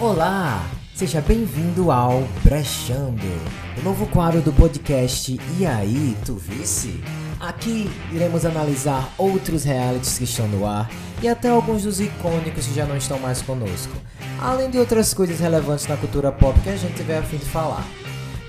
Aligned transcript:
Olá, 0.00 0.66
seja 0.94 1.20
bem-vindo 1.20 1.90
ao 1.90 2.22
Brechando, 2.42 3.20
o 3.78 3.82
novo 3.82 4.06
quadro 4.06 4.40
do 4.40 4.50
podcast 4.50 5.38
E 5.58 5.66
aí, 5.66 6.16
tu 6.24 6.36
visse? 6.36 7.04
Aqui 7.38 7.90
iremos 8.10 8.46
analisar 8.46 9.12
outros 9.18 9.62
realities 9.62 10.16
que 10.16 10.24
estão 10.24 10.48
no 10.48 10.64
ar 10.64 10.90
e 11.20 11.28
até 11.28 11.50
alguns 11.50 11.82
dos 11.82 12.00
icônicos 12.00 12.66
que 12.66 12.74
já 12.74 12.86
não 12.86 12.96
estão 12.96 13.18
mais 13.18 13.42
conosco, 13.42 13.92
além 14.40 14.70
de 14.70 14.78
outras 14.78 15.12
coisas 15.12 15.38
relevantes 15.38 15.86
na 15.86 15.98
cultura 15.98 16.32
pop 16.32 16.58
que 16.60 16.70
a 16.70 16.76
gente 16.76 16.94
tiver 16.94 17.18
a 17.18 17.22
fim 17.22 17.36
de 17.36 17.44
falar. 17.44 17.84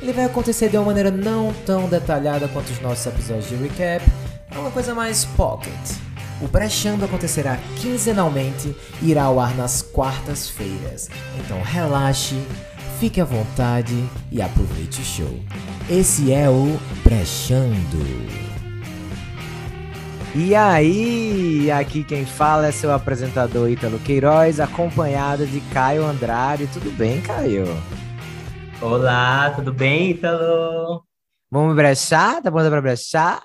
Ele 0.02 0.14
vai 0.14 0.24
acontecer 0.24 0.70
de 0.70 0.78
uma 0.78 0.86
maneira 0.86 1.12
não 1.12 1.54
tão 1.66 1.90
detalhada 1.90 2.48
quanto 2.48 2.70
os 2.70 2.80
nossos 2.80 3.06
episódios 3.06 3.50
de 3.50 3.56
recap, 3.56 4.06
é 4.50 4.58
uma 4.58 4.72
coisa 4.72 4.96
mais 4.96 5.26
pocket. 5.26 5.76
O 6.42 6.48
Brechando 6.48 7.06
acontecerá 7.06 7.58
quinzenalmente 7.80 8.76
e 9.02 9.12
irá 9.12 9.26
ao 9.26 9.40
ar 9.40 9.56
nas 9.56 9.84
quartas-feiras. 9.84 11.08
Então 11.40 11.62
relaxe, 11.62 12.36
fique 13.00 13.22
à 13.22 13.26
vontade 13.26 13.94
e 14.32 14.42
aproveite 14.42 15.02
o 15.02 15.06
show. 15.06 15.40
Esse 15.88 16.34
é 16.34 16.50
o 16.50 16.80
Brechando. 17.04 18.00
E 20.34 20.56
aí, 20.56 21.70
aqui 21.70 22.04
quem 22.04 22.26
fala 22.26 22.68
é 22.68 22.72
seu 22.72 22.92
apresentador 22.92 23.70
Ítalo 23.70 24.00
Queiroz, 24.00 24.60
acompanhado 24.60 25.46
de 25.46 25.60
Caio 25.74 26.06
Andrade. 26.06 26.68
Tudo 26.68 26.90
bem, 26.92 27.22
Caio? 27.22 27.66
Olá, 28.82 29.52
tudo 29.52 29.72
bem, 29.72 30.12
Ítalo? 30.12 31.04
Vamos 31.52 31.76
brechar? 31.76 32.42
Tá 32.42 32.50
bom 32.50 32.68
pra 32.68 32.82
brechar? 32.82 33.44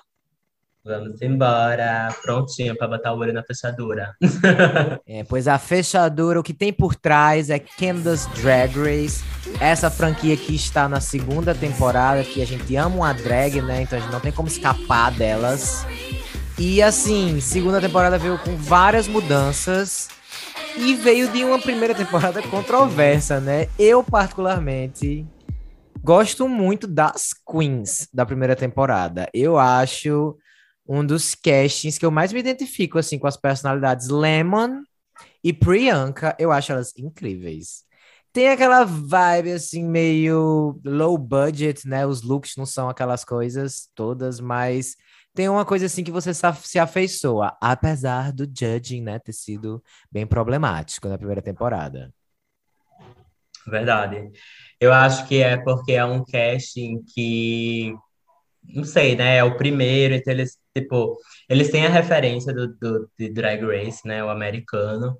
Vamos 0.87 1.21
embora. 1.21 2.15
Prontinho 2.23 2.77
para 2.77 2.87
botar 2.87 3.11
o 3.11 3.17
olho 3.17 3.33
na 3.33 3.43
fechadura. 3.43 4.15
é, 5.05 5.21
pois 5.25 5.45
a 5.45 5.59
fechadura, 5.59 6.39
o 6.39 6.43
que 6.43 6.53
tem 6.53 6.71
por 6.71 6.95
trás 6.95 7.49
é 7.49 7.59
Candace 7.59 8.29
Drag 8.41 8.73
Race. 8.73 9.21
Essa 9.59 9.91
franquia 9.91 10.37
que 10.37 10.55
está 10.55 10.87
na 10.87 11.01
segunda 11.01 11.53
temporada, 11.53 12.23
que 12.23 12.41
a 12.41 12.45
gente 12.45 12.73
ama 12.77 12.95
uma 12.95 13.13
drag, 13.13 13.61
né? 13.61 13.81
Então 13.81 13.99
a 13.99 14.01
gente 14.01 14.11
não 14.11 14.21
tem 14.21 14.31
como 14.31 14.47
escapar 14.47 15.11
delas. 15.11 15.85
E 16.57 16.81
assim, 16.81 17.41
segunda 17.41 17.81
temporada 17.81 18.17
veio 18.17 18.37
com 18.39 18.55
várias 18.55 19.09
mudanças. 19.09 20.07
E 20.77 20.93
veio 20.95 21.27
de 21.27 21.43
uma 21.43 21.59
primeira 21.59 21.93
temporada 21.93 22.41
controversa, 22.43 23.41
né? 23.41 23.67
Eu, 23.77 24.01
particularmente, 24.03 25.27
gosto 26.01 26.47
muito 26.47 26.87
das 26.87 27.31
queens 27.33 28.07
da 28.13 28.25
primeira 28.25 28.55
temporada. 28.55 29.27
Eu 29.33 29.57
acho 29.57 30.37
um 30.87 31.05
dos 31.05 31.35
castings 31.35 31.97
que 31.97 32.05
eu 32.05 32.11
mais 32.11 32.31
me 32.31 32.39
identifico, 32.39 32.97
assim, 32.97 33.19
com 33.19 33.27
as 33.27 33.37
personalidades 33.37 34.07
Lemon 34.07 34.81
e 35.43 35.51
Priyanka. 35.51 36.35
Eu 36.39 36.51
acho 36.51 36.71
elas 36.71 36.93
incríveis. 36.97 37.85
Tem 38.31 38.49
aquela 38.49 38.83
vibe, 38.83 39.51
assim, 39.51 39.83
meio 39.83 40.79
low 40.85 41.17
budget, 41.17 41.87
né? 41.87 42.05
Os 42.05 42.21
looks 42.21 42.55
não 42.55 42.65
são 42.65 42.87
aquelas 42.87 43.25
coisas 43.25 43.89
todas, 43.95 44.39
mas 44.39 44.95
tem 45.33 45.49
uma 45.49 45.65
coisa, 45.65 45.87
assim, 45.87 46.03
que 46.03 46.11
você 46.11 46.31
se 46.33 46.79
afeiçoa. 46.79 47.57
Apesar 47.61 48.31
do 48.31 48.45
judging, 48.45 49.01
né, 49.01 49.19
ter 49.19 49.33
sido 49.33 49.83
bem 50.11 50.25
problemático 50.25 51.07
na 51.07 51.17
primeira 51.17 51.41
temporada. 51.41 52.13
Verdade. 53.67 54.31
Eu 54.79 54.93
acho 54.93 55.27
que 55.27 55.41
é 55.41 55.57
porque 55.57 55.93
é 55.93 56.05
um 56.05 56.23
casting 56.23 57.03
que 57.03 57.93
não 58.67 58.83
sei, 58.83 59.15
né? 59.15 59.37
É 59.37 59.43
o 59.43 59.57
primeiro, 59.57 60.13
então 60.13 60.33
eles, 60.33 60.57
tipo, 60.75 61.17
eles 61.49 61.69
têm 61.71 61.85
a 61.85 61.89
referência 61.89 62.53
do, 62.53 62.67
do 62.75 63.09
de 63.17 63.29
Drag 63.29 63.61
Race, 63.65 64.05
né? 64.07 64.23
O 64.23 64.29
americano, 64.29 65.15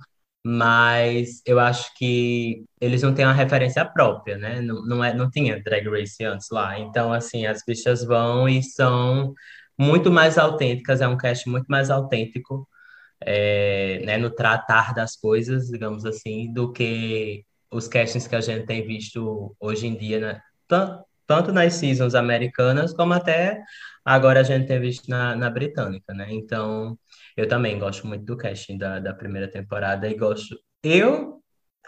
mas 0.46 1.42
eu 1.46 1.60
acho 1.60 1.94
que 1.96 2.66
eles 2.80 3.02
não 3.02 3.14
têm 3.14 3.26
uma 3.26 3.34
referência 3.34 3.86
própria, 3.86 4.38
né? 4.38 4.62
Não, 4.62 4.86
não, 4.86 5.04
é, 5.04 5.14
não 5.14 5.30
tinha 5.30 5.62
Drag 5.62 5.88
Race 5.90 6.24
antes 6.24 6.50
lá. 6.52 6.80
Então, 6.80 7.12
assim, 7.14 7.46
as 7.46 7.64
bichas 7.66 8.04
vão 8.04 8.48
e 8.50 8.64
são 8.64 9.34
muito 9.78 10.12
mais 10.12 10.38
autênticas, 10.38 11.02
é 11.02 11.08
um 11.08 11.18
cast 11.18 11.50
muito 11.50 11.68
mais 11.68 11.90
autêntico, 11.90 12.68
é, 13.22 14.02
né? 14.06 14.18
No 14.18 14.30
tratar 14.32 14.94
das 14.94 15.16
coisas, 15.16 15.68
digamos 15.70 16.06
assim, 16.06 16.52
do 16.54 16.72
que 16.74 17.46
os 17.72 17.88
castings 17.88 18.28
que 18.28 18.36
a 18.36 18.42
gente 18.42 18.66
tem 18.66 18.86
visto 18.86 19.56
hoje 19.60 19.88
em 19.88 19.98
dia, 19.98 20.20
né? 20.20 20.42
Nas 21.54 21.74
seasons 21.76 22.16
americanas 22.16 22.94
como 22.94 23.14
até 23.14 23.62
agora 24.04 24.40
a 24.40 24.44
gente 24.44 24.68
tem 24.68 24.80
visto 24.80 25.10
na, 25.10 25.36
na 25.36 25.50
britânica, 25.50 26.14
né? 26.14 26.28
Então, 26.32 26.98
eu 27.36 27.48
também 27.48 27.78
gosto 27.78 28.08
muito 28.08 28.24
do 28.26 28.38
casting 28.38 28.78
da, 28.78 29.00
da 29.00 29.14
primeira 29.14 29.50
temporada 29.50 30.08
e 30.10 30.16
gosto. 30.16 30.58
Eu, 30.82 31.42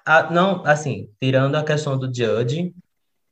a, 0.06 0.30
não, 0.32 0.66
assim, 0.66 1.10
tirando 1.20 1.56
a 1.56 1.64
questão 1.64 1.98
do 1.98 2.14
Judge, 2.14 2.74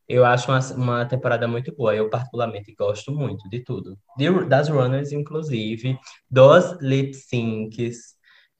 eu 0.07 0.25
acho 0.25 0.49
uma, 0.49 0.59
uma 0.75 1.05
temporada 1.05 1.47
muito 1.47 1.75
boa. 1.75 1.95
Eu, 1.95 2.09
particularmente, 2.09 2.73
gosto 2.75 3.11
muito 3.11 3.49
de 3.49 3.59
tudo. 3.63 3.97
De, 4.17 4.45
das 4.45 4.69
runners, 4.69 5.11
inclusive, 5.11 5.99
dos 6.29 6.77
lip 6.81 7.13
syncs, 7.13 8.15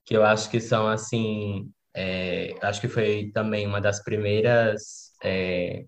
que 0.05 0.15
eu 0.15 0.23
acho 0.25 0.49
que 0.49 0.59
são, 0.59 0.87
assim. 0.87 1.71
É, 1.95 2.53
acho 2.61 2.81
que 2.81 2.87
foi 2.89 3.31
também 3.33 3.65
uma 3.65 3.81
das 3.81 4.03
primeiras. 4.03 5.13
É, 5.23 5.85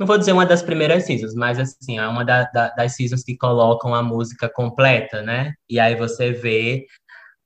não 0.00 0.06
vou 0.06 0.16
dizer 0.16 0.32
uma 0.32 0.46
das 0.46 0.62
primeiras 0.62 1.04
seasons, 1.04 1.34
mas 1.34 1.58
assim, 1.58 1.98
é 1.98 2.08
uma 2.08 2.24
da, 2.24 2.44
da, 2.44 2.70
das 2.70 2.96
seasons 2.96 3.22
que 3.22 3.36
colocam 3.36 3.94
a 3.94 4.02
música 4.02 4.48
completa, 4.48 5.20
né? 5.20 5.52
E 5.68 5.78
aí 5.78 5.94
você 5.94 6.32
vê 6.32 6.86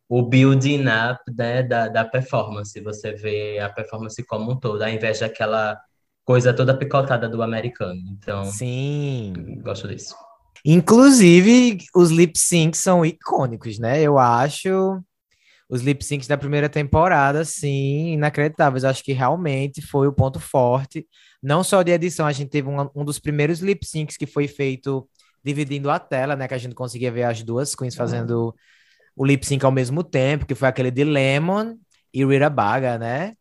o 0.09 0.23
building 0.23 0.85
up 0.85 1.21
né, 1.37 1.65
da, 1.65 1.89
da 1.89 2.05
performance, 2.05 2.81
você 2.81 3.13
vê 3.13 3.59
a 3.59 3.69
performance 3.69 4.25
como 4.25 4.53
um 4.53 4.57
todo, 4.57 4.83
ao 4.83 4.89
invés 4.89 5.19
daquela 5.19 5.77
coisa 6.25 6.55
toda 6.55 6.79
picotada 6.79 7.29
do 7.29 7.43
americano. 7.43 8.01
Então, 8.13 8.45
sim, 8.45 9.33
gosto 9.61 9.89
disso. 9.89 10.15
Inclusive, 10.65 11.79
os 11.93 12.13
lip 12.13 12.39
syncs 12.39 12.79
são 12.79 13.05
icônicos, 13.05 13.81
né? 13.81 14.01
Eu 14.01 14.17
acho 14.17 15.03
os 15.69 15.83
lip 15.83 16.05
syncs 16.05 16.29
da 16.29 16.39
primeira 16.39 16.69
temporada, 16.69 17.45
sim, 17.45 18.13
inacreditáveis. 18.13 18.85
Acho 18.85 19.03
que 19.03 19.13
realmente 19.13 19.83
foi 19.83 20.07
o 20.07 20.13
ponto 20.13 20.39
forte 20.39 21.05
não 21.45 21.63
só 21.63 21.83
de 21.83 21.93
edição, 21.93 22.27
a 22.27 22.33
gente 22.33 22.49
teve 22.49 22.71
um, 22.71 22.89
um 22.95 23.05
dos 23.05 23.19
primeiros 23.19 23.61
lip 23.61 23.85
syncs 23.85 24.17
que 24.17 24.27
foi 24.27 24.49
feito 24.49 25.07
dividindo 25.45 25.91
a 25.91 25.99
tela, 25.99 26.35
né? 26.35 26.49
Que 26.49 26.55
a 26.55 26.59
gente 26.59 26.75
conseguia 26.75 27.13
ver 27.13 27.25
as 27.25 27.43
duas 27.43 27.75
queens 27.75 27.95
fazendo 27.95 28.47
uhum. 28.47 28.53
o 29.15 29.27
lip 29.27 29.45
sync 29.45 29.63
ao 29.63 29.71
mesmo 29.71 30.03
tempo, 30.03 30.47
que 30.47 30.55
foi 30.55 30.69
aquele 30.69 30.91
de 30.91 31.05
Lemon 31.05 31.77
e 32.15 32.25
Rita 32.25 32.49
Baga, 32.49 32.97
né? 32.97 33.35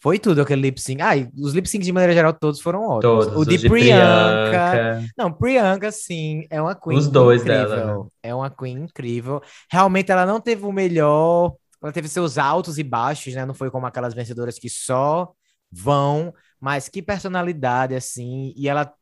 Foi 0.00 0.18
tudo 0.18 0.42
aquele 0.42 0.60
lip 0.60 0.80
sync. 0.80 1.00
Ah, 1.00 1.12
os 1.38 1.54
lip 1.54 1.68
syncs 1.68 1.86
de 1.86 1.92
maneira 1.92 2.12
geral 2.12 2.32
todos 2.32 2.60
foram 2.60 2.82
ótimos. 2.82 3.26
Todos, 3.26 3.40
o 3.40 3.44
de, 3.48 3.58
de 3.58 3.68
Priyanka. 3.68 4.50
Priyanka. 4.50 5.08
Não, 5.16 5.32
Priyanka 5.32 5.92
sim, 5.92 6.46
é 6.50 6.60
uma 6.60 6.74
queen 6.74 6.98
Os 6.98 7.06
dois 7.06 7.42
incrível. 7.42 7.68
dela. 7.68 7.96
Né? 8.02 8.10
É 8.24 8.34
uma 8.34 8.50
queen 8.50 8.82
incrível. 8.82 9.40
Realmente 9.70 10.10
ela 10.10 10.26
não 10.26 10.40
teve 10.40 10.64
o 10.64 10.72
melhor, 10.72 11.54
ela 11.80 11.92
teve 11.92 12.08
seus 12.08 12.38
altos 12.38 12.76
e 12.76 12.82
baixos, 12.82 13.34
né? 13.34 13.46
Não 13.46 13.54
foi 13.54 13.70
como 13.70 13.86
aquelas 13.86 14.14
vencedoras 14.14 14.58
que 14.58 14.68
só 14.68 15.30
vão 15.70 16.34
mas 16.60 16.88
que 16.88 17.02
personalidade, 17.02 17.94
assim, 17.94 18.52
e 18.56 18.68
ela 18.68 18.92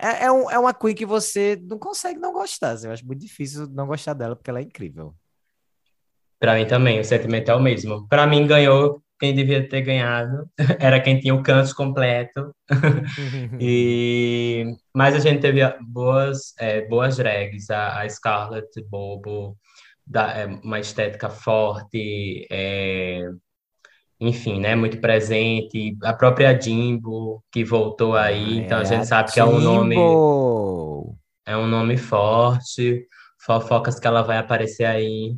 é, 0.00 0.24
é, 0.24 0.32
um, 0.32 0.50
é 0.50 0.58
uma 0.58 0.74
Queen 0.74 0.94
que 0.94 1.06
você 1.06 1.60
não 1.62 1.78
consegue 1.78 2.18
não 2.18 2.32
gostar. 2.32 2.70
Assim, 2.72 2.86
eu 2.86 2.92
acho 2.92 3.06
muito 3.06 3.20
difícil 3.20 3.68
não 3.68 3.86
gostar 3.86 4.14
dela, 4.14 4.34
porque 4.34 4.50
ela 4.50 4.58
é 4.58 4.62
incrível. 4.62 5.14
Para 6.38 6.54
mim 6.54 6.66
também, 6.66 7.00
o 7.00 7.04
sentimento 7.04 7.50
é 7.50 7.54
o 7.54 7.60
mesmo. 7.60 8.06
Para 8.08 8.26
mim, 8.26 8.46
ganhou 8.46 9.02
quem 9.18 9.34
devia 9.34 9.66
ter 9.66 9.82
ganhado. 9.82 10.48
Era 10.78 11.00
quem 11.00 11.18
tinha 11.18 11.34
o 11.34 11.42
canto 11.42 11.74
completo. 11.74 12.54
e... 13.60 14.76
Mas 14.94 15.14
a 15.14 15.20
gente 15.20 15.40
teve 15.40 15.60
boas, 15.80 16.54
é, 16.58 16.82
boas 16.86 17.16
drags. 17.16 17.70
A, 17.70 18.02
a 18.02 18.08
Scarlett 18.08 18.68
Bobo, 18.90 19.56
da, 20.06 20.32
é, 20.32 20.46
uma 20.46 20.80
estética 20.80 21.30
forte, 21.30 22.46
é, 22.50 23.22
enfim, 24.20 24.60
né, 24.60 24.74
muito 24.74 24.98
presente. 24.98 25.96
A 26.02 26.12
própria 26.12 26.58
Jimbo, 26.58 27.42
que 27.50 27.64
voltou 27.64 28.16
aí, 28.16 28.58
então 28.58 28.78
a 28.78 28.84
gente 28.84 29.06
sabe 29.06 29.32
que 29.32 29.40
é 29.40 29.44
um 29.44 29.60
nome 29.60 29.96
é 31.46 31.56
um 31.56 31.66
nome 31.66 31.96
forte, 31.96 33.06
fofocas 33.44 34.00
que 34.00 34.06
ela 34.06 34.22
vai 34.22 34.38
aparecer 34.38 34.84
aí 34.84 35.36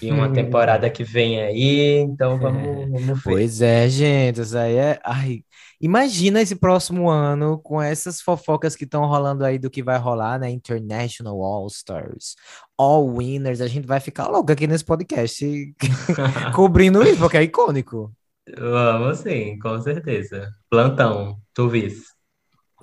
em 0.00 0.12
uma 0.12 0.30
temporada 0.32 0.88
que 0.88 1.04
vem 1.04 1.42
aí, 1.42 1.98
então 1.98 2.38
vamos, 2.38 2.90
vamos 2.90 3.22
ver. 3.22 3.22
Pois 3.22 3.60
é, 3.60 3.88
gente, 3.88 4.40
isso 4.40 4.56
aí 4.56 4.76
é, 4.76 5.00
ai, 5.04 5.44
imagina 5.82 6.40
esse 6.40 6.54
próximo 6.54 7.10
ano 7.10 7.58
com 7.58 7.82
essas 7.82 8.20
fofocas 8.20 8.76
que 8.76 8.84
estão 8.84 9.04
rolando 9.04 9.44
aí 9.44 9.58
do 9.58 9.68
que 9.68 9.82
vai 9.82 9.98
rolar, 9.98 10.38
né, 10.38 10.48
International 10.48 11.42
All 11.42 11.66
Stars, 11.66 12.36
All 12.78 13.16
Winners, 13.16 13.60
a 13.60 13.66
gente 13.66 13.86
vai 13.86 14.00
ficar 14.00 14.28
louco 14.28 14.52
aqui 14.52 14.66
nesse 14.66 14.84
podcast 14.84 15.44
cobrindo 16.54 17.02
isso, 17.02 17.18
porque 17.18 17.36
é 17.36 17.42
icônico. 17.42 18.10
Vamos 18.58 19.18
sim, 19.18 19.58
com 19.58 19.80
certeza. 19.80 20.52
Plantão, 20.70 21.38
tu 21.52 21.68
vis. 21.68 22.12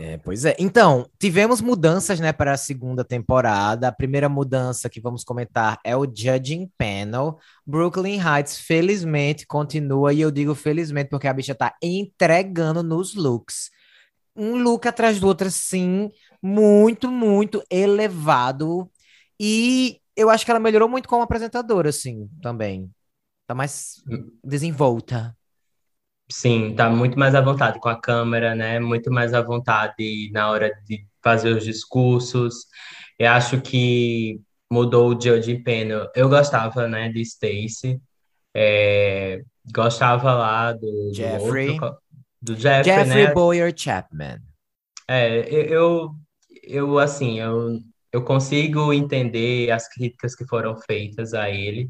É, 0.02 0.18
pois 0.18 0.46
é. 0.46 0.56
Então, 0.58 1.10
tivemos 1.20 1.60
mudanças, 1.60 2.22
né, 2.22 2.32
para 2.32 2.54
a 2.54 2.58
segunda 2.58 3.04
temporada. 3.04 3.90
A 3.90 3.92
primeira 3.92 4.30
mudança 4.30 4.90
que 4.90 5.02
vamos 5.02 5.26
comentar 5.26 5.78
é 5.84 5.94
o 5.94 6.06
Judging 6.06 6.72
Panel. 6.78 7.38
Brooklyn 7.68 8.18
Heights, 8.18 8.58
felizmente, 8.60 9.46
continua, 9.46 10.14
e 10.14 10.22
eu 10.22 10.32
digo 10.32 10.56
felizmente 10.56 11.10
porque 11.10 11.28
a 11.28 11.34
bicha 11.34 11.54
tá 11.54 11.76
entregando 11.84 12.82
nos 12.82 13.14
looks. 13.14 13.72
Um 14.34 14.56
look 14.56 14.88
atrás 14.88 15.20
do 15.20 15.28
outro, 15.28 15.52
sim, 15.52 16.10
muito, 16.42 17.12
muito 17.12 17.62
elevado. 17.70 18.90
E 19.38 20.00
eu 20.16 20.30
acho 20.30 20.46
que 20.46 20.52
ela 20.52 20.62
melhorou 20.62 20.88
muito 20.88 21.10
como 21.10 21.24
apresentadora, 21.24 21.90
assim, 21.90 22.30
também. 22.42 22.90
Tá 23.46 23.54
mais 23.54 24.02
desenvolta. 24.42 25.36
Sim, 26.32 26.76
tá 26.76 26.90
muito 26.90 27.18
mais 27.18 27.34
à 27.34 27.42
vontade 27.42 27.80
com 27.80 27.90
a 27.90 28.00
câmera, 28.00 28.54
né? 28.54 28.80
Muito 28.80 29.12
mais 29.12 29.34
à 29.34 29.42
vontade 29.42 30.30
na 30.32 30.50
hora 30.50 30.72
de 30.88 31.06
fazer 31.24 31.56
os 31.56 31.64
discursos. 31.64 32.66
Eu 33.18 33.32
acho 33.32 33.60
que 33.62 34.40
mudou 34.72 35.10
o 35.10 35.20
Judge 35.20 35.58
Panel. 35.64 36.08
Eu 36.16 36.30
gostava, 36.30 36.88
né, 36.88 37.10
de 37.10 37.22
Stacy. 37.22 38.00
É, 38.56 39.42
gostava 39.74 40.34
lá 40.34 40.74
do, 40.74 41.12
Jeffrey. 41.14 41.78
Do, 41.78 41.84
outro, 41.84 41.98
do 42.42 42.56
Jeffrey, 42.56 42.84
Jeffrey 42.84 43.26
né? 43.26 43.34
Boyer 43.34 43.74
Chapman. 43.76 44.40
É, 45.08 45.40
eu, 45.50 46.12
eu, 46.64 47.00
assim, 47.00 47.40
eu, 47.40 47.80
eu 48.12 48.24
consigo 48.24 48.94
entender 48.94 49.72
as 49.72 49.88
críticas 49.90 50.36
que 50.36 50.46
foram 50.46 50.78
feitas 50.78 51.34
a 51.34 51.50
ele, 51.50 51.90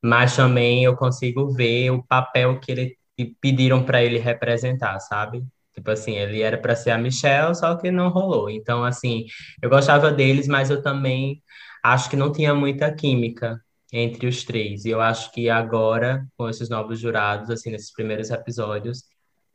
mas 0.00 0.36
também 0.36 0.84
eu 0.84 0.96
consigo 0.96 1.52
ver 1.52 1.90
o 1.90 2.02
papel 2.04 2.60
que 2.60 2.70
ele 2.70 2.99
pediram 3.40 3.84
para 3.84 4.02
ele 4.02 4.18
representar, 4.18 4.98
sabe? 5.00 5.44
Tipo 5.74 5.90
assim, 5.90 6.16
ele 6.16 6.42
era 6.42 6.58
para 6.58 6.74
ser 6.76 6.90
a 6.90 6.98
Michelle, 6.98 7.54
só 7.54 7.76
que 7.76 7.90
não 7.90 8.08
rolou. 8.10 8.50
Então, 8.50 8.84
assim, 8.84 9.26
eu 9.62 9.70
gostava 9.70 10.10
deles, 10.12 10.48
mas 10.48 10.70
eu 10.70 10.82
também 10.82 11.42
acho 11.82 12.10
que 12.10 12.16
não 12.16 12.32
tinha 12.32 12.54
muita 12.54 12.92
química 12.94 13.60
entre 13.92 14.26
os 14.26 14.44
três. 14.44 14.84
E 14.84 14.90
eu 14.90 15.00
acho 15.00 15.32
que 15.32 15.48
agora, 15.48 16.26
com 16.36 16.48
esses 16.48 16.68
novos 16.68 16.98
jurados, 17.00 17.50
assim, 17.50 17.70
nesses 17.70 17.92
primeiros 17.92 18.30
episódios, 18.30 19.04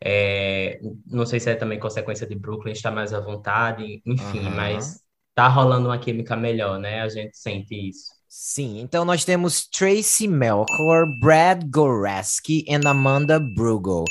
é, 0.03 0.79
não 1.06 1.25
sei 1.25 1.39
se 1.39 1.50
é 1.50 1.56
também 1.56 1.79
consequência 1.79 2.27
de 2.27 2.35
Brooklyn 2.35 2.73
estar 2.73 2.91
mais 2.91 3.13
à 3.13 3.19
vontade, 3.19 4.01
enfim, 4.06 4.50
Aham. 4.50 4.56
mas 4.56 5.01
tá 5.33 5.47
rolando 5.47 5.88
uma 5.89 5.97
química 6.00 6.35
melhor, 6.35 6.79
né? 6.79 7.01
A 7.01 7.09
gente 7.09 7.38
sente 7.38 7.75
isso. 7.75 8.14
Sim, 8.37 8.79
então 8.81 9.05
nós 9.05 9.23
temos 9.23 9.65
Tracy 9.65 10.27
Melkor, 10.27 11.05
Brad 11.21 11.63
Goreski 11.69 12.65
e 12.67 12.75
Amanda 12.85 13.39
Brugel. 13.39 14.03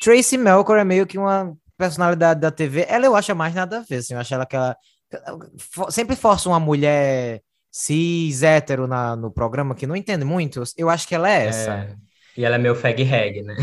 Tracy 0.00 0.38
Melkor 0.38 0.78
é 0.78 0.84
meio 0.84 1.04
que 1.04 1.18
uma 1.18 1.52
personalidade 1.76 2.40
da 2.40 2.52
TV. 2.52 2.86
Ela 2.88 3.06
eu 3.06 3.16
acho 3.16 3.34
mais 3.34 3.52
nada 3.54 3.78
a 3.78 3.80
ver, 3.80 3.96
assim, 3.96 4.14
eu 4.14 4.20
acho 4.20 4.32
ela 4.32 4.46
que 4.46 4.54
ela 4.54 4.76
sempre 5.90 6.14
força 6.14 6.48
uma 6.48 6.60
mulher 6.60 7.42
cis, 7.72 8.44
hétero 8.44 8.86
na, 8.86 9.16
no 9.16 9.32
programa 9.32 9.74
que 9.74 9.86
não 9.86 9.96
entende 9.96 10.24
muito. 10.24 10.62
Eu 10.76 10.88
acho 10.88 11.06
que 11.08 11.14
ela 11.16 11.28
é 11.28 11.46
essa. 11.48 11.72
É, 11.72 11.96
e 12.36 12.44
ela 12.44 12.54
é 12.54 12.58
meio 12.58 12.76
fag 12.76 13.02
rag, 13.02 13.42
né? 13.42 13.56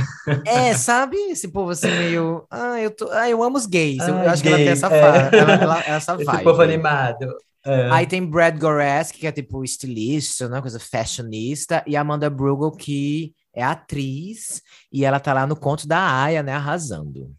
É, 0.45 0.73
sabe? 0.73 1.15
Esse 1.31 1.47
povo 1.47 1.71
assim 1.71 1.87
meio. 1.91 2.45
Ah, 2.51 2.79
eu, 2.81 2.91
tô... 2.91 3.09
ah, 3.11 3.29
eu 3.29 3.41
amo 3.41 3.57
os 3.57 3.65
gays. 3.65 4.05
Eu 4.05 4.15
Ah, 4.15 4.31
acho 4.31 4.41
que 4.43 4.49
ela 4.49 4.57
tem 4.57 4.65
gay, 4.65 4.73
essa, 4.73 4.87
é. 4.93 5.29
ela, 5.37 5.53
ela- 5.53 5.83
essa 5.87 6.15
Esse 6.19 6.25
vibe. 6.25 6.43
povo 6.43 6.61
animado. 6.61 7.37
É. 7.65 7.89
Aí 7.91 8.07
tem 8.07 8.25
Brad 8.25 8.57
Goreski, 8.57 9.19
que 9.19 9.27
é 9.27 9.31
tipo 9.31 9.63
estilista, 9.63 10.47
né? 10.47 10.61
Coisa 10.61 10.79
fashionista. 10.79 11.83
E 11.85 11.95
Amanda 11.95 12.29
Brugel, 12.29 12.71
que 12.71 13.33
é 13.53 13.63
atriz. 13.63 14.61
E 14.91 15.03
ela 15.03 15.19
tá 15.19 15.33
lá 15.33 15.45
no 15.45 15.55
conto 15.55 15.87
da 15.87 15.99
Aya, 16.23 16.41
né? 16.41 16.53
Arrasando. 16.53 17.35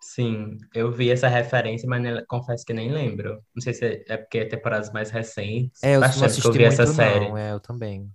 Sim, 0.00 0.58
eu 0.74 0.92
vi 0.92 1.10
essa 1.10 1.28
referência, 1.28 1.88
mas 1.88 2.02
confesso 2.26 2.66
que 2.66 2.74
nem 2.74 2.92
lembro. 2.92 3.42
Não 3.54 3.62
sei 3.62 3.72
se 3.72 4.04
é 4.06 4.16
porque 4.16 4.38
é 4.38 4.44
temporadas 4.44 4.92
mais 4.92 5.10
recentes. 5.10 5.82
É, 5.82 5.96
eu 5.96 6.00
não 6.00 6.06
assisti 6.06 6.42
que 6.42 6.48
eu 6.48 6.52
vi 6.52 6.64
essa 6.64 6.86
série. 6.86 7.28
não. 7.28 7.38
É, 7.38 7.52
eu 7.52 7.60
também. 7.60 8.10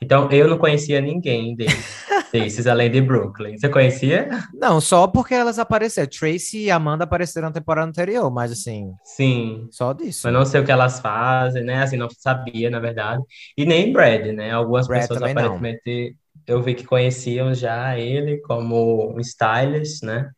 Então, 0.00 0.30
eu 0.30 0.48
não 0.48 0.58
conhecia 0.58 1.00
ninguém 1.00 1.54
desses, 1.54 1.84
desses 2.32 2.66
além 2.66 2.90
de 2.90 3.00
Brooklyn. 3.00 3.58
Você 3.58 3.68
conhecia? 3.68 4.28
Não, 4.54 4.80
só 4.80 5.06
porque 5.06 5.34
elas 5.34 5.58
apareceram. 5.58 6.08
Tracy 6.08 6.64
e 6.64 6.70
Amanda 6.70 7.04
apareceram 7.04 7.48
na 7.48 7.54
temporada 7.54 7.88
anterior, 7.88 8.30
mas 8.30 8.52
assim, 8.52 8.92
Sim. 9.04 9.68
só 9.70 9.92
disso. 9.92 10.22
Mas 10.24 10.34
não 10.34 10.44
sei 10.44 10.60
o 10.60 10.64
que 10.64 10.72
elas 10.72 11.00
fazem, 11.00 11.64
né? 11.64 11.82
Assim, 11.82 11.96
não 11.96 12.08
sabia, 12.10 12.70
na 12.70 12.80
verdade. 12.80 13.22
E 13.56 13.64
nem 13.64 13.92
Brad, 13.92 14.26
né? 14.26 14.50
Algumas 14.50 14.86
Brad 14.86 15.02
pessoas 15.02 15.18
também 15.18 15.34
não. 15.34 15.42
aparentemente 15.42 16.16
eu 16.46 16.62
vi 16.62 16.74
que 16.74 16.84
conheciam 16.84 17.54
já 17.54 17.98
ele 17.98 18.38
como 18.38 19.14
um 19.14 19.20
stylist, 19.20 20.02
né? 20.02 20.30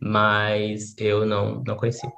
Mas 0.00 0.94
eu 0.98 1.24
não, 1.24 1.62
não 1.66 1.76
conhecia. 1.76 2.10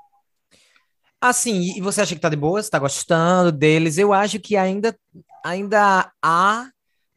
Assim, 1.21 1.77
e 1.77 1.81
você 1.81 2.01
acha 2.01 2.15
que 2.15 2.21
tá 2.21 2.29
de 2.29 2.37
boa? 2.37 2.63
Você 2.63 2.71
tá 2.71 2.79
gostando 2.79 3.53
deles? 3.53 3.99
Eu 3.99 4.13
acho 4.13 4.41
que 4.41 4.57
ainda, 4.57 4.97
ainda 5.45 6.11
há 6.23 6.71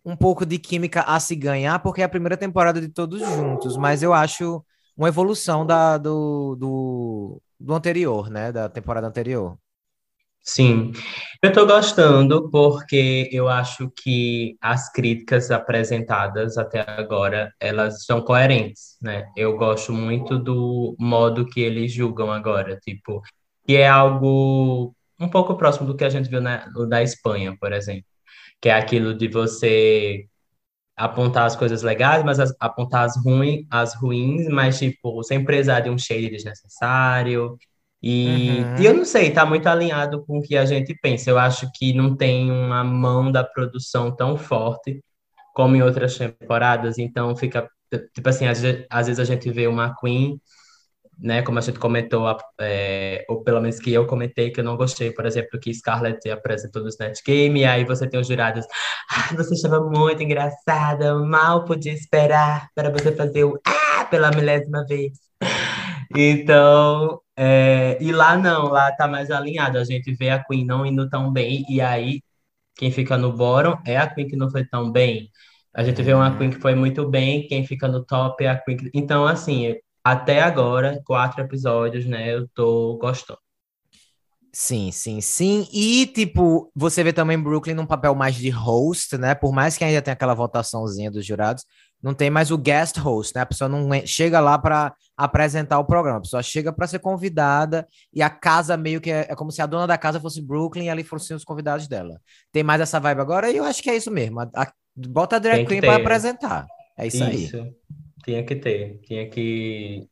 um 0.05 0.15
pouco 0.15 0.45
de 0.45 0.59
química 0.59 1.01
a 1.01 1.19
se 1.19 1.35
ganhar, 1.35 1.79
porque 1.79 2.01
é 2.01 2.05
a 2.05 2.09
primeira 2.09 2.37
temporada 2.37 2.81
de 2.81 2.89
todos 2.89 3.21
juntos, 3.21 3.77
mas 3.77 4.03
eu 4.03 4.13
acho 4.13 4.63
uma 4.97 5.07
evolução 5.07 5.65
da, 5.65 5.97
do, 5.97 6.55
do, 6.55 7.41
do 7.59 7.73
anterior, 7.73 8.29
né? 8.29 8.51
Da 8.51 8.69
temporada 8.69 9.07
anterior. 9.07 9.57
Sim, 10.45 10.91
eu 11.41 11.53
tô 11.53 11.65
gostando 11.65 12.49
porque 12.51 13.29
eu 13.31 13.47
acho 13.47 13.89
que 13.95 14.57
as 14.59 14.91
críticas 14.91 15.49
apresentadas 15.49 16.57
até 16.57 16.81
agora, 16.81 17.53
elas 17.61 18.03
são 18.05 18.21
coerentes, 18.21 18.97
né? 19.01 19.25
Eu 19.37 19.55
gosto 19.55 19.93
muito 19.93 20.37
do 20.37 20.95
modo 20.99 21.45
que 21.45 21.61
eles 21.61 21.93
julgam 21.93 22.29
agora, 22.29 22.77
tipo, 22.77 23.21
que 23.65 23.77
é 23.77 23.87
algo 23.87 24.93
um 25.17 25.29
pouco 25.29 25.55
próximo 25.55 25.87
do 25.87 25.95
que 25.95 26.03
a 26.03 26.09
gente 26.09 26.29
viu 26.29 26.41
na, 26.41 26.67
da 26.89 27.01
Espanha, 27.01 27.55
por 27.57 27.71
exemplo, 27.71 28.03
que 28.63 28.69
é 28.69 28.73
aquilo 28.75 29.15
de 29.15 29.29
você 29.29 30.27
apontar 30.95 31.45
as 31.45 31.55
coisas 31.55 31.81
legais, 31.83 32.23
mas 32.23 32.39
as- 32.39 32.55
apontar 32.59 33.05
as 33.05 33.17
ruins, 33.23 33.65
as 33.71 33.95
ruins, 33.95 34.47
mas 34.49 34.79
tipo, 34.79 35.23
sem 35.23 35.43
prezar 35.43 35.81
de 35.83 35.89
um 35.89 35.97
shade 35.97 36.29
desnecessário. 36.29 37.57
E, 38.01 38.71
Uhum. 38.71 38.73
e 38.77 38.85
eu 38.85 38.93
não 38.95 39.05
sei, 39.05 39.31
tá 39.33 39.45
muito 39.45 39.67
alinhado 39.67 40.25
com 40.25 40.39
o 40.39 40.41
que 40.41 40.57
a 40.57 40.65
gente 40.65 40.95
pensa. 41.01 41.29
Eu 41.29 41.39
acho 41.39 41.69
que 41.75 41.93
não 41.93 42.15
tem 42.15 42.51
uma 42.51 42.83
mão 42.83 43.31
da 43.31 43.43
produção 43.43 44.15
tão 44.15 44.37
forte 44.37 45.01
como 45.53 45.75
em 45.75 45.81
outras 45.83 46.17
temporadas, 46.17 46.97
então 46.97 47.35
fica 47.35 47.69
tipo 48.15 48.27
assim, 48.29 48.47
às, 48.47 48.59
às 48.89 49.07
vezes 49.07 49.19
a 49.19 49.25
gente 49.25 49.51
vê 49.51 49.67
uma 49.67 49.95
Queen, 49.99 50.39
né, 51.19 51.41
como 51.41 51.59
a 51.59 51.61
gente 51.61 51.79
comentou, 51.79 52.25
é, 52.59 53.25
ou 53.29 53.43
pelo 53.43 53.61
menos 53.61 53.79
que 53.79 53.93
eu 53.93 54.05
comentei 54.07 54.51
que 54.51 54.59
eu 54.59 54.63
não 54.63 54.77
gostei, 54.77 55.11
por 55.11 55.25
exemplo, 55.25 55.59
que 55.59 55.73
Scarlett 55.73 56.29
apresentou 56.29 56.81
no 56.81 56.89
Snatch 56.89 57.21
Game, 57.25 57.59
e 57.59 57.65
aí 57.65 57.85
você 57.85 58.07
tem 58.07 58.19
os 58.19 58.27
jurados, 58.27 58.65
ah, 59.09 59.35
você 59.35 59.53
estava 59.53 59.81
muito 59.81 60.21
engraçada, 60.23 61.15
mal 61.15 61.65
podia 61.65 61.93
esperar 61.93 62.69
para 62.75 62.89
você 62.89 63.11
fazer 63.15 63.43
o 63.43 63.59
ah 63.65 64.05
pela 64.05 64.31
milésima 64.31 64.85
vez. 64.85 65.13
Então, 66.15 67.21
é, 67.35 67.97
e 68.01 68.11
lá 68.11 68.37
não, 68.37 68.65
lá 68.65 68.91
tá 68.91 69.07
mais 69.07 69.31
alinhado, 69.31 69.77
a 69.77 69.83
gente 69.83 70.13
vê 70.15 70.29
a 70.29 70.43
Queen 70.43 70.65
não 70.65 70.85
indo 70.85 71.09
tão 71.09 71.31
bem, 71.31 71.65
e 71.69 71.81
aí 71.81 72.21
quem 72.75 72.91
fica 72.91 73.17
no 73.17 73.33
bottom 73.33 73.79
é 73.85 73.97
a 73.97 74.07
Queen 74.07 74.27
que 74.27 74.35
não 74.35 74.49
foi 74.49 74.65
tão 74.65 74.91
bem. 74.91 75.29
A 75.73 75.83
gente 75.83 76.01
vê 76.03 76.13
uma. 76.13 76.35
Queen 76.37 76.51
que 76.51 76.59
foi 76.59 76.75
muito 76.75 77.09
bem, 77.09 77.47
quem 77.47 77.65
fica 77.65 77.87
no 77.87 78.03
top 78.05 78.43
é 78.43 78.49
a 78.49 78.57
Queen 78.59 78.77
que... 78.77 78.91
Então, 78.93 79.25
assim, 79.25 79.75
até 80.03 80.41
agora, 80.41 81.01
quatro 81.05 81.41
episódios, 81.41 82.05
né, 82.05 82.33
eu 82.33 82.47
tô 82.49 82.97
gostando. 82.97 83.39
Sim, 84.55 84.91
sim, 84.91 85.19
sim. 85.19 85.67
E, 85.73 86.05
tipo, 86.05 86.71
você 86.75 87.03
vê 87.03 87.11
também 87.11 87.39
Brooklyn 87.41 87.73
num 87.73 87.87
papel 87.87 88.13
mais 88.13 88.35
de 88.35 88.51
host, 88.51 89.17
né? 89.17 89.33
Por 89.33 89.51
mais 89.51 89.75
que 89.75 89.83
ainda 89.83 89.99
tenha 89.99 90.13
aquela 90.13 90.35
votaçãozinha 90.35 91.09
dos 91.09 91.25
jurados, 91.25 91.65
não 91.99 92.13
tem 92.13 92.29
mais 92.29 92.51
o 92.51 92.57
guest 92.57 92.97
host, 92.99 93.33
né? 93.35 93.41
A 93.41 93.45
pessoa 93.47 93.67
não 93.67 93.91
é- 93.91 94.05
chega 94.05 94.39
lá 94.39 94.59
para 94.59 94.93
apresentar 95.17 95.79
o 95.79 95.85
programa, 95.85 96.19
a 96.19 96.21
pessoa 96.21 96.43
chega 96.43 96.71
para 96.71 96.85
ser 96.85 96.99
convidada 96.99 97.87
e 98.13 98.21
a 98.21 98.29
casa 98.29 98.77
meio 98.77 99.01
que 99.01 99.09
é, 99.09 99.21
é 99.27 99.35
como 99.35 99.51
se 99.51 99.59
a 99.59 99.65
dona 99.65 99.87
da 99.87 99.97
casa 99.97 100.19
fosse 100.19 100.39
Brooklyn 100.39 100.85
e 100.85 100.89
ali 100.89 101.03
fossem 101.03 101.35
os 101.35 101.43
convidados 101.43 101.87
dela. 101.87 102.21
Tem 102.51 102.61
mais 102.61 102.79
essa 102.79 102.99
vibe 102.99 103.21
agora 103.21 103.49
e 103.49 103.57
eu 103.57 103.63
acho 103.63 103.81
que 103.81 103.89
é 103.89 103.95
isso 103.95 104.11
mesmo. 104.11 104.39
A- 104.39 104.49
a- 104.55 104.71
bota 104.95 105.37
a 105.37 105.39
drag 105.39 105.65
queen 105.65 105.81
para 105.81 105.95
apresentar. 105.95 106.67
É 106.95 107.07
isso, 107.07 107.23
aí. 107.23 107.49
Tinha 108.23 108.43
que 108.43 108.55
ter, 108.55 108.99
tinha 109.03 109.27
que... 109.29 110.07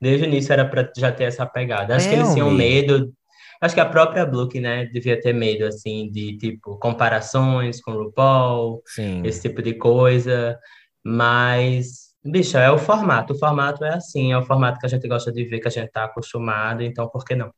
Desde 0.00 0.24
o 0.24 0.28
início 0.28 0.52
era 0.52 0.64
pra 0.64 0.90
já 0.96 1.12
ter 1.12 1.24
essa 1.24 1.46
pegada. 1.46 1.94
Acho 1.94 2.08
que 2.08 2.14
eles 2.14 2.32
tinham 2.32 2.48
Realmente. 2.48 2.86
medo... 2.86 3.14
Acho 3.60 3.74
que 3.74 3.80
a 3.80 3.86
própria 3.86 4.24
Brooke, 4.24 4.58
né, 4.58 4.86
devia 4.86 5.20
ter 5.20 5.34
medo, 5.34 5.66
assim, 5.66 6.10
de, 6.10 6.34
tipo, 6.38 6.78
comparações 6.78 7.78
com 7.78 7.90
o 7.90 8.04
RuPaul, 8.04 8.82
Sim. 8.86 9.20
esse 9.22 9.42
tipo 9.42 9.60
de 9.60 9.74
coisa, 9.74 10.58
mas, 11.04 12.14
bicho, 12.24 12.56
é 12.56 12.70
o 12.70 12.78
formato, 12.78 13.34
o 13.34 13.38
formato 13.38 13.84
é 13.84 13.96
assim, 13.96 14.32
é 14.32 14.38
o 14.38 14.46
formato 14.46 14.78
que 14.78 14.86
a 14.86 14.88
gente 14.88 15.06
gosta 15.06 15.30
de 15.30 15.44
ver, 15.44 15.60
que 15.60 15.68
a 15.68 15.70
gente 15.70 15.90
tá 15.90 16.04
acostumado, 16.04 16.82
então 16.82 17.06
por 17.10 17.22
que 17.22 17.36
não? 17.36 17.52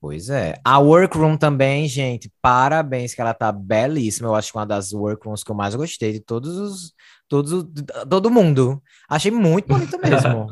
Pois 0.00 0.30
é. 0.30 0.54
A 0.64 0.78
Workroom 0.78 1.36
também, 1.36 1.86
gente, 1.86 2.32
parabéns, 2.40 3.14
que 3.14 3.20
ela 3.20 3.34
tá 3.34 3.52
belíssima. 3.52 4.28
Eu 4.28 4.34
acho 4.34 4.50
que 4.50 4.56
uma 4.58 4.64
das 4.66 4.92
Workrooms 4.92 5.44
que 5.44 5.50
eu 5.50 5.54
mais 5.56 5.74
gostei 5.74 6.12
de 6.12 6.20
todos 6.20 6.56
os. 6.56 6.92
Todos, 7.28 7.52
os- 7.52 7.66
todo 8.08 8.30
mundo. 8.30 8.82
Achei 9.08 9.30
muito 9.30 9.68
bonita 9.68 9.98
mesmo. 10.02 10.46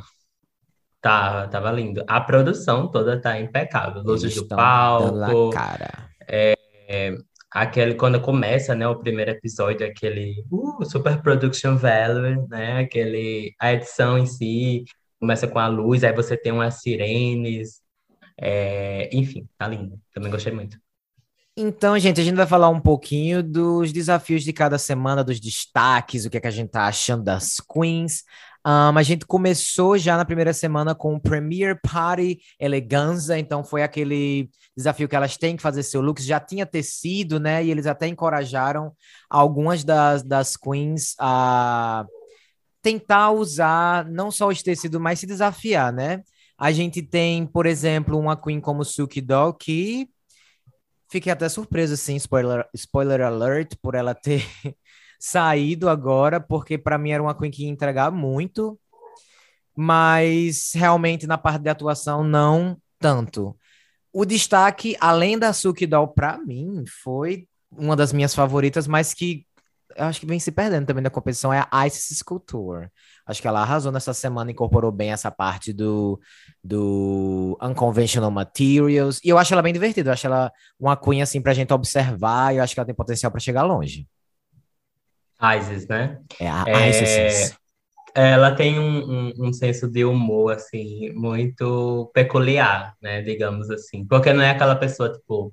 Tá, 1.00 1.46
tava 1.48 1.70
lindo. 1.72 2.04
A 2.06 2.20
produção 2.20 2.90
toda 2.90 3.20
tá 3.20 3.40
impecável. 3.40 4.02
Luzes 4.02 4.34
do 4.34 4.46
palco. 4.48 5.50
cara. 5.50 6.10
É, 6.28 6.54
é, 6.88 7.16
aquele, 7.50 7.94
quando 7.94 8.20
começa, 8.20 8.74
né, 8.74 8.86
o 8.86 8.96
primeiro 8.98 9.30
episódio, 9.30 9.86
aquele 9.86 10.44
uh, 10.50 10.84
super 10.84 11.22
production 11.22 11.76
value, 11.76 12.46
né? 12.48 12.80
Aquele, 12.80 13.54
a 13.60 13.72
edição 13.72 14.18
em 14.18 14.26
si 14.26 14.84
começa 15.20 15.48
com 15.48 15.58
a 15.58 15.68
luz, 15.68 16.04
aí 16.04 16.12
você 16.12 16.36
tem 16.36 16.52
umas 16.52 16.80
sirenes. 16.82 17.80
É, 18.40 19.10
enfim, 19.12 19.48
tá 19.58 19.66
lindo. 19.66 20.00
Também 20.14 20.30
gostei 20.30 20.52
muito. 20.52 20.78
Então, 21.56 21.98
gente, 21.98 22.20
a 22.20 22.24
gente 22.24 22.36
vai 22.36 22.46
falar 22.46 22.68
um 22.68 22.80
pouquinho 22.80 23.42
dos 23.42 23.92
desafios 23.92 24.44
de 24.44 24.52
cada 24.52 24.78
semana, 24.78 25.24
dos 25.24 25.40
destaques, 25.40 26.24
o 26.24 26.30
que, 26.30 26.36
é 26.36 26.40
que 26.40 26.46
a 26.46 26.52
gente 26.52 26.70
tá 26.70 26.86
achando 26.86 27.24
das 27.24 27.56
queens. 27.58 28.22
Um, 28.64 28.96
a 28.96 29.02
gente 29.02 29.26
começou 29.26 29.98
já 29.98 30.16
na 30.16 30.24
primeira 30.24 30.52
semana 30.52 30.94
com 30.94 31.14
o 31.14 31.20
Premier 31.20 31.80
Party 31.80 32.38
Eleganza, 32.60 33.36
então 33.36 33.64
foi 33.64 33.82
aquele 33.82 34.48
desafio 34.76 35.08
que 35.08 35.16
elas 35.16 35.36
têm 35.36 35.56
que 35.56 35.62
fazer 35.62 35.82
seu 35.82 36.00
look. 36.00 36.22
Já 36.22 36.38
tinha 36.38 36.64
tecido, 36.64 37.40
né? 37.40 37.64
E 37.64 37.70
eles 37.72 37.86
até 37.86 38.06
encorajaram 38.06 38.92
algumas 39.28 39.82
das, 39.82 40.22
das 40.22 40.56
queens 40.56 41.16
a 41.18 42.06
tentar 42.82 43.32
usar 43.32 44.04
não 44.04 44.30
só 44.30 44.52
esse 44.52 44.62
tecido, 44.62 45.00
mas 45.00 45.18
se 45.18 45.26
desafiar, 45.26 45.92
né? 45.92 46.22
A 46.58 46.72
gente 46.72 47.00
tem, 47.00 47.46
por 47.46 47.66
exemplo, 47.66 48.18
uma 48.18 48.36
queen 48.36 48.60
como 48.60 48.84
Suki 48.84 49.20
Doll 49.20 49.54
que 49.54 50.10
Fiquei 51.10 51.32
até 51.32 51.48
surpreso, 51.48 51.94
assim, 51.94 52.16
spoiler, 52.16 52.68
spoiler 52.74 53.22
alert, 53.22 53.76
por 53.80 53.94
ela 53.94 54.14
ter 54.14 54.44
saído 55.18 55.88
agora, 55.88 56.38
porque 56.38 56.76
para 56.76 56.98
mim 56.98 57.10
era 57.10 57.22
uma 57.22 57.34
Queen 57.34 57.50
que 57.50 57.64
ia 57.64 57.70
entregar 57.70 58.10
muito, 58.10 58.78
mas 59.74 60.72
realmente 60.74 61.26
na 61.26 61.38
parte 61.38 61.62
de 61.62 61.70
atuação 61.70 62.22
não 62.22 62.76
tanto. 62.98 63.56
O 64.12 64.26
destaque, 64.26 64.96
além 65.00 65.38
da 65.38 65.52
Suki 65.52 65.86
Doll, 65.86 66.08
para 66.08 66.36
mim, 66.38 66.84
foi 67.02 67.48
uma 67.70 67.96
das 67.96 68.12
minhas 68.12 68.34
favoritas, 68.34 68.86
mas 68.86 69.14
que 69.14 69.46
eu 69.98 70.04
acho 70.04 70.20
que 70.20 70.26
vem 70.26 70.38
se 70.38 70.52
perdendo 70.52 70.86
também 70.86 71.02
na 71.02 71.10
competição, 71.10 71.52
é 71.52 71.66
a 71.70 71.86
Ice 71.86 72.14
Sculpture. 72.14 72.88
Acho 73.26 73.42
que 73.42 73.48
ela 73.48 73.60
arrasou 73.60 73.90
nessa 73.90 74.14
semana, 74.14 74.50
incorporou 74.50 74.92
bem 74.92 75.12
essa 75.12 75.30
parte 75.30 75.72
do, 75.72 76.18
do 76.62 77.58
Unconventional 77.60 78.30
Materials. 78.30 79.20
E 79.24 79.28
eu 79.28 79.36
acho 79.36 79.52
ela 79.52 79.62
bem 79.62 79.72
divertida. 79.72 80.10
Eu 80.10 80.12
acho 80.14 80.26
ela 80.26 80.52
uma 80.78 80.96
cunha 80.96 81.24
assim 81.24 81.42
pra 81.42 81.52
gente 81.52 81.72
observar. 81.72 82.54
E 82.54 82.58
eu 82.58 82.62
acho 82.62 82.74
que 82.74 82.80
ela 82.80 82.86
tem 82.86 82.94
potencial 82.94 83.30
para 83.30 83.40
chegar 83.40 83.64
longe. 83.64 84.06
Isis, 85.58 85.86
né? 85.86 86.20
É 86.40 86.48
a 86.48 86.64
é... 86.66 86.90
Isis. 86.90 87.58
Ela 88.14 88.54
tem 88.54 88.78
um, 88.78 89.10
um, 89.10 89.32
um, 89.48 89.52
senso 89.52 89.86
de 89.88 90.04
humor, 90.04 90.52
assim, 90.52 91.12
muito 91.12 92.10
peculiar, 92.12 92.96
né? 93.00 93.22
Digamos 93.22 93.70
assim. 93.70 94.04
Porque 94.06 94.32
não 94.32 94.42
é 94.42 94.50
aquela 94.50 94.74
pessoa, 94.74 95.12
tipo, 95.12 95.52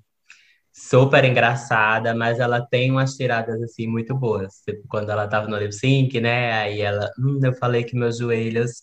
super 0.77 1.23
engraçada, 1.23 2.13
mas 2.13 2.37
ela 2.37 2.59
tem 2.59 2.91
umas 2.91 3.15
tiradas 3.15 3.61
assim 3.63 3.87
muito 3.87 4.13
boas. 4.13 4.55
Tipo, 4.65 4.83
quando 4.89 5.09
ela 5.09 5.25
tava 5.25 5.47
no 5.47 5.57
lip 5.57 5.73
sync, 5.73 6.19
né? 6.19 6.51
Aí 6.51 6.81
ela, 6.81 7.09
hum, 7.17 7.39
eu 7.41 7.53
falei 7.53 7.85
que 7.85 7.95
meus 7.95 8.17
joelhos 8.17 8.81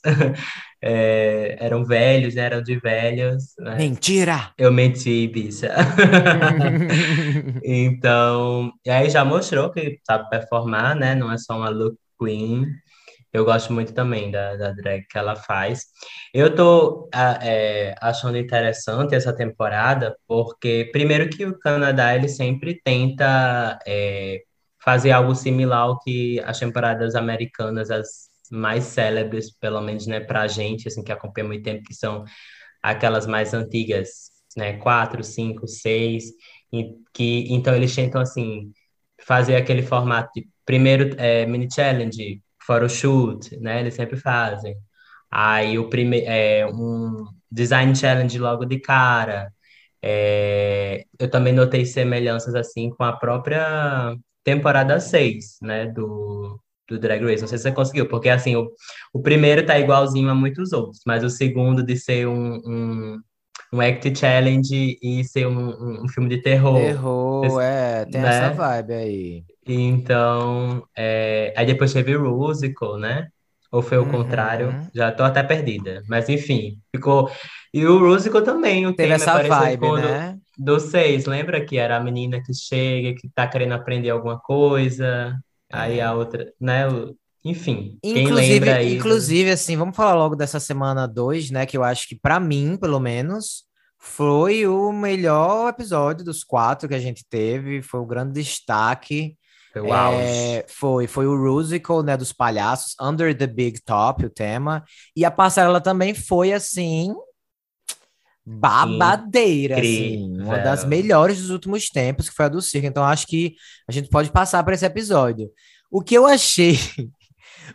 é, 0.82 1.56
eram 1.60 1.84
velhos, 1.84 2.34
né? 2.34 2.46
Eram 2.46 2.62
de 2.62 2.78
velhos. 2.80 3.54
Mentira! 3.76 4.52
Eu 4.56 4.72
menti, 4.72 5.28
bicha. 5.28 5.70
então, 7.62 8.72
e 8.86 8.90
aí 8.90 9.10
já 9.10 9.22
mostrou 9.22 9.70
que 9.70 9.98
sabe 10.06 10.30
performar, 10.30 10.96
né? 10.96 11.14
Não 11.14 11.30
é 11.30 11.36
só 11.36 11.56
uma 11.58 11.68
look 11.68 11.96
queen. 12.18 12.66
Eu 13.32 13.44
gosto 13.44 13.72
muito 13.72 13.94
também 13.94 14.30
da, 14.30 14.56
da 14.56 14.72
drag 14.72 15.06
que 15.08 15.16
ela 15.18 15.34
faz. 15.36 15.86
Eu 16.34 16.54
tô 16.54 17.08
é, 17.14 17.94
achando 18.00 18.36
interessante 18.36 19.14
essa 19.14 19.34
temporada, 19.34 20.16
porque 20.26 20.90
primeiro 20.92 21.30
que 21.30 21.46
o 21.46 21.58
Canadá 21.58 22.14
ele 22.14 22.28
sempre 22.28 22.80
tenta 22.84 23.78
é, 23.86 24.42
fazer 24.82 25.12
algo 25.12 25.34
similar 25.34 25.80
ao 25.80 25.98
que 26.00 26.40
as 26.40 26.58
temporadas 26.58 27.14
americanas, 27.14 27.90
as 27.90 28.30
mais 28.50 28.84
célebres, 28.84 29.50
pelo 29.50 29.80
menos, 29.80 30.06
né, 30.06 30.20
pra 30.20 30.46
gente, 30.46 30.88
assim, 30.88 31.02
que 31.02 31.10
acompanha 31.12 31.46
muito 31.48 31.62
tempo, 31.64 31.82
que 31.84 31.94
são 31.94 32.24
aquelas 32.82 33.26
mais 33.26 33.54
antigas, 33.54 34.30
né, 34.56 34.74
quatro, 34.78 35.24
cinco, 35.24 35.66
seis, 35.66 36.24
que, 37.14 37.46
então 37.52 37.74
eles 37.74 37.94
tentam, 37.94 38.20
assim, 38.20 38.72
fazer 39.20 39.56
aquele 39.56 39.82
formato 39.82 40.30
de, 40.34 40.48
primeiro, 40.66 41.14
é, 41.18 41.46
mini 41.46 41.68
challenge, 41.72 42.42
photoshoot, 42.66 43.56
né? 43.60 43.80
Eles 43.80 43.94
sempre 43.94 44.16
fazem. 44.16 44.74
Aí 45.30 45.78
o 45.78 45.88
primeiro 45.88 46.26
é 46.28 46.66
um 46.66 47.24
design 47.50 47.94
challenge 47.96 48.38
logo 48.38 48.64
de 48.64 48.80
cara. 48.80 49.52
É, 50.02 51.04
eu 51.18 51.30
também 51.30 51.52
notei 51.52 51.86
semelhanças 51.86 52.54
assim 52.54 52.90
com 52.90 53.04
a 53.04 53.12
própria 53.16 54.14
temporada 54.44 54.98
6, 55.00 55.58
né, 55.62 55.86
do, 55.86 56.60
do 56.88 56.98
Drag 56.98 57.22
Race. 57.24 57.40
Não 57.40 57.48
sei 57.48 57.58
se 57.58 57.64
você 57.64 57.72
conseguiu, 57.72 58.08
porque 58.08 58.28
assim, 58.28 58.56
o, 58.56 58.68
o 59.12 59.22
primeiro 59.22 59.64
tá 59.64 59.78
igualzinho 59.78 60.28
a 60.30 60.34
muitos 60.34 60.72
outros, 60.72 61.00
mas 61.06 61.24
o 61.24 61.30
segundo 61.30 61.82
de 61.84 61.96
ser 61.96 62.26
um, 62.28 62.56
um, 62.66 63.20
um 63.72 63.80
act 63.80 64.14
challenge 64.18 64.98
e 65.02 65.24
ser 65.24 65.46
um, 65.46 66.02
um 66.04 66.08
filme 66.08 66.28
de 66.28 66.42
terror. 66.42 66.78
Terror, 66.78 67.60
é, 67.60 68.04
tem 68.04 68.20
né? 68.20 68.28
essa 68.28 68.50
vibe 68.50 68.92
aí. 68.92 69.44
Então, 69.66 70.84
é... 70.96 71.54
aí 71.56 71.64
depois 71.64 71.92
teve 71.92 72.14
o 72.16 72.36
Rusical, 72.36 72.98
né? 72.98 73.28
Ou 73.70 73.80
foi 73.80 73.96
o 73.96 74.02
uhum. 74.02 74.10
contrário? 74.10 74.86
Já 74.94 75.10
tô 75.10 75.22
até 75.22 75.42
perdida. 75.42 76.02
Mas 76.06 76.28
enfim, 76.28 76.78
ficou. 76.94 77.30
E 77.72 77.86
o 77.86 77.98
Rusical 77.98 78.42
também, 78.42 78.86
o 78.86 78.94
Teve 78.94 79.14
essa 79.14 79.42
vibe, 79.42 79.92
né? 79.92 80.38
Do, 80.58 80.74
do 80.74 80.80
seis, 80.80 81.24
lembra 81.24 81.64
que 81.64 81.78
era 81.78 81.96
a 81.96 82.00
menina 82.00 82.42
que 82.42 82.52
chega, 82.52 83.18
que 83.18 83.30
tá 83.30 83.46
querendo 83.46 83.72
aprender 83.72 84.10
alguma 84.10 84.38
coisa, 84.38 85.34
aí 85.72 85.98
a 85.98 86.12
outra, 86.12 86.52
né? 86.60 86.84
Enfim, 87.44 87.98
inclusive, 88.04 88.70
aí. 88.70 88.96
Inclusive, 88.96 89.50
assim, 89.50 89.76
vamos 89.76 89.96
falar 89.96 90.14
logo 90.14 90.36
dessa 90.36 90.60
semana 90.60 91.08
2, 91.08 91.50
né? 91.50 91.66
Que 91.66 91.76
eu 91.76 91.82
acho 91.82 92.08
que, 92.08 92.14
para 92.14 92.38
mim, 92.38 92.76
pelo 92.76 93.00
menos, 93.00 93.64
foi 93.98 94.66
o 94.66 94.92
melhor 94.92 95.70
episódio 95.70 96.24
dos 96.24 96.44
quatro 96.44 96.88
que 96.88 96.94
a 96.94 97.00
gente 97.00 97.24
teve. 97.28 97.82
Foi 97.82 97.98
o 98.00 98.06
grande 98.06 98.32
destaque. 98.34 99.36
Foi 99.72 99.82
o 99.82 99.92
é, 99.92 100.64
Foi, 100.68 101.06
foi 101.08 101.26
o 101.26 101.36
Rusical, 101.36 102.02
né, 102.02 102.16
dos 102.16 102.32
palhaços, 102.32 102.94
Under 103.00 103.36
the 103.36 103.46
Big 103.46 103.80
Top, 103.82 104.24
o 104.24 104.30
tema. 104.30 104.84
E 105.16 105.24
a 105.24 105.30
passarela 105.30 105.80
também 105.80 106.14
foi, 106.14 106.52
assim, 106.52 107.12
babadeira, 108.46 109.80
assim. 109.80 110.40
Uma 110.40 110.58
das 110.58 110.84
melhores 110.84 111.38
dos 111.38 111.50
últimos 111.50 111.88
tempos, 111.88 112.28
que 112.28 112.36
foi 112.36 112.44
a 112.44 112.48
do 112.48 112.62
circo. 112.62 112.86
Então, 112.86 113.02
acho 113.02 113.26
que 113.26 113.56
a 113.88 113.92
gente 113.92 114.08
pode 114.08 114.30
passar 114.30 114.62
para 114.62 114.74
esse 114.74 114.86
episódio. 114.86 115.50
O 115.90 116.00
que 116.00 116.14
eu 116.14 116.24
achei... 116.24 116.78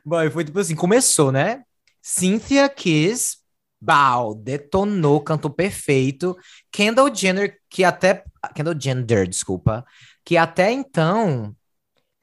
Bom, 0.05 0.29
foi 0.31 0.43
tipo 0.43 0.59
assim, 0.59 0.75
começou, 0.75 1.31
né? 1.31 1.63
Cynthia 2.01 2.67
Kiss, 2.69 3.37
Bau, 3.79 4.33
detonou, 4.33 5.21
cantou 5.21 5.51
perfeito. 5.51 6.35
Kendall 6.71 7.13
Jenner, 7.13 7.57
que 7.69 7.83
até... 7.83 8.23
Kendall 8.55 8.79
Jenner, 8.79 9.27
desculpa. 9.27 9.85
Que 10.25 10.37
até 10.37 10.71
então 10.71 11.55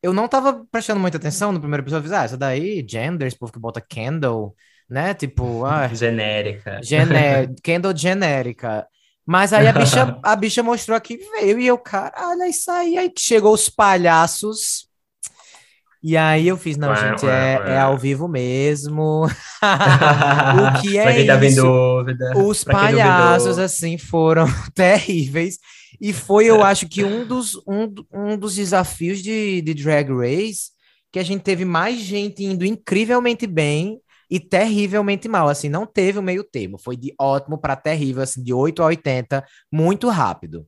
eu 0.04 0.12
não 0.12 0.28
tava 0.28 0.66
prestando 0.70 1.00
muita 1.00 1.16
atenção 1.16 1.50
no 1.50 1.58
primeiro 1.58 1.82
episódio. 1.82 2.12
Eu 2.12 2.14
ah, 2.14 2.24
essa 2.24 2.36
daí, 2.36 2.84
gender, 2.86 3.26
esse 3.26 3.38
povo 3.38 3.50
que 3.50 3.58
bota 3.58 3.80
candle, 3.80 4.54
né? 4.86 5.14
Tipo, 5.14 5.64
ah, 5.64 5.88
genérica. 5.94 6.78
Gené 6.82 7.46
candle 7.64 7.96
genérica. 7.96 8.86
Mas 9.24 9.54
aí 9.54 9.66
a 9.66 9.72
bicha, 9.72 10.18
a 10.22 10.36
bicha 10.36 10.62
mostrou 10.62 10.94
aqui 10.94 11.16
veio 11.16 11.58
e 11.58 11.66
eu, 11.66 11.78
caralho, 11.78 12.42
é 12.42 12.50
isso 12.50 12.70
aí. 12.70 12.98
Aí 12.98 13.10
chegou 13.16 13.54
os 13.54 13.70
palhaços. 13.70 14.86
E 16.06 16.18
aí 16.18 16.46
eu 16.46 16.58
fiz, 16.58 16.76
não, 16.76 16.90
ué, 16.90 16.96
gente, 16.96 17.24
ué, 17.24 17.54
é, 17.54 17.58
ué. 17.60 17.72
é 17.76 17.78
ao 17.78 17.96
vivo 17.96 18.28
mesmo. 18.28 19.24
o 19.24 20.82
que 20.82 20.98
é 20.98 21.24
tá 21.24 21.42
isso? 21.42 21.62
dúvida. 21.62 22.34
Os 22.36 22.62
palhaços, 22.62 23.58
assim, 23.58 23.96
foram 23.96 24.44
terríveis. 24.74 25.56
E 25.98 26.12
foi, 26.12 26.44
eu 26.44 26.62
acho 26.62 26.86
que 26.86 27.02
um 27.02 27.26
dos, 27.26 27.54
um, 27.66 27.90
um 28.12 28.36
dos 28.36 28.54
desafios 28.54 29.22
de, 29.22 29.62
de 29.62 29.72
Drag 29.72 30.10
Race 30.10 30.72
que 31.10 31.18
a 31.18 31.22
gente 31.22 31.40
teve 31.40 31.64
mais 31.64 32.00
gente 32.00 32.44
indo 32.44 32.66
incrivelmente 32.66 33.46
bem 33.46 33.98
e 34.30 34.38
terrivelmente 34.38 35.26
mal. 35.26 35.48
Assim, 35.48 35.70
não 35.70 35.86
teve 35.86 36.18
o 36.18 36.22
meio 36.22 36.44
termo. 36.44 36.76
Foi 36.76 36.98
de 36.98 37.14
ótimo 37.18 37.56
para 37.56 37.76
terrível, 37.76 38.22
assim, 38.22 38.42
de 38.42 38.52
8 38.52 38.82
a 38.82 38.86
80, 38.86 39.42
muito 39.72 40.10
rápido. 40.10 40.66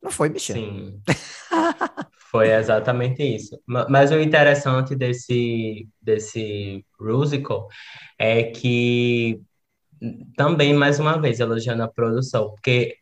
Não 0.00 0.12
foi, 0.12 0.28
Michel? 0.28 0.54
Sim. 0.54 1.00
foi 2.36 2.50
exatamente 2.52 3.22
isso. 3.22 3.58
Mas 3.66 4.10
o 4.12 4.20
interessante 4.20 4.94
desse, 4.94 5.88
desse 6.02 6.84
musical 7.00 7.68
é 8.18 8.44
que 8.44 9.40
também, 10.36 10.74
mais 10.74 10.98
uma 11.00 11.20
vez, 11.20 11.40
elogiando 11.40 11.82
a 11.82 11.88
produção, 11.88 12.50
porque 12.50 12.96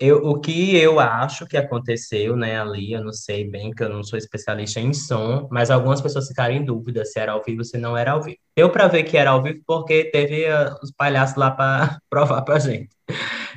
eu, 0.00 0.18
o 0.26 0.40
que 0.40 0.76
eu 0.76 1.00
acho 1.00 1.46
que 1.46 1.56
aconteceu, 1.56 2.36
né, 2.36 2.60
ali, 2.60 2.92
eu 2.92 3.02
não 3.02 3.12
sei 3.12 3.48
bem, 3.48 3.70
que 3.70 3.82
eu 3.82 3.88
não 3.88 4.02
sou 4.02 4.18
especialista 4.18 4.80
em 4.80 4.92
som, 4.92 5.48
mas 5.50 5.70
algumas 5.70 6.00
pessoas 6.00 6.28
ficaram 6.28 6.54
em 6.54 6.64
dúvida 6.64 7.04
se 7.04 7.18
era 7.18 7.32
ao 7.32 7.42
vivo 7.42 7.58
ou 7.58 7.64
se 7.64 7.78
não 7.78 7.96
era 7.96 8.12
ao 8.12 8.22
vivo. 8.22 8.38
Eu 8.56 8.70
para 8.70 8.88
ver 8.88 9.04
que 9.04 9.16
era 9.16 9.30
ao 9.30 9.42
vivo 9.42 9.60
porque 9.66 10.04
teve 10.10 10.44
uh, 10.44 10.74
os 10.82 10.90
palhaços 10.92 11.36
lá 11.36 11.50
para 11.50 11.98
provar 12.10 12.42
pra 12.42 12.58
gente. 12.58 12.90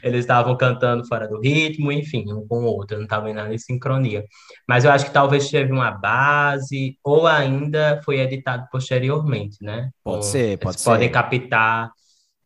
Eles 0.04 0.22
estavam 0.22 0.56
cantando 0.56 1.06
fora 1.08 1.28
do 1.28 1.40
ritmo, 1.40 1.92
enfim, 1.92 2.32
um 2.32 2.48
com 2.48 2.64
o 2.64 2.66
outro, 2.66 2.98
não 2.98 3.04
estavam 3.04 3.30
em 3.30 3.34
nada 3.34 3.54
em 3.54 3.58
sincronia. 3.58 4.24
Mas 4.68 4.86
eu 4.86 4.92
acho 4.92 5.06
que 5.06 5.12
talvez 5.12 5.50
teve 5.50 5.72
uma 5.72 5.92
base, 5.92 6.98
ou 7.04 7.28
ainda 7.28 8.02
foi 8.06 8.20
editado 8.20 8.66
posteriormente, 8.72 9.58
né? 9.62 9.90
Pode 10.04 10.26
ser, 10.26 10.58
pode 10.58 10.76
Eles 10.76 10.82
ser. 10.82 10.90
podem 10.90 11.10
captar 11.12 11.92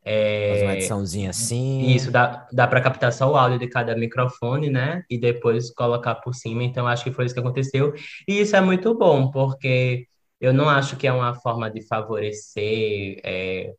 Fazer 0.05 0.63
uma 0.63 0.73
é, 0.73 0.77
ediçãozinha 0.77 1.29
assim. 1.29 1.87
isso, 1.87 2.11
dá, 2.11 2.45
dá 2.51 2.67
para 2.67 2.81
captar 2.81 3.13
só 3.13 3.31
o 3.31 3.35
áudio 3.37 3.57
de 3.57 3.67
cada 3.67 3.95
microfone, 3.95 4.69
né? 4.69 5.03
E 5.09 5.17
depois 5.17 5.71
colocar 5.71 6.15
por 6.15 6.33
cima. 6.33 6.63
Então, 6.63 6.85
acho 6.85 7.03
que 7.03 7.11
foi 7.11 7.25
isso 7.25 7.33
que 7.33 7.39
aconteceu. 7.39 7.93
E 8.27 8.41
isso 8.41 8.55
é 8.55 8.61
muito 8.61 8.93
bom, 8.93 9.31
porque 9.31 10.07
eu 10.41 10.53
não 10.53 10.69
acho 10.69 10.97
que 10.97 11.07
é 11.07 11.13
uma 11.13 11.33
forma 11.33 11.71
de 11.71 11.81
favorecer 11.87 13.19
é, 13.23 13.73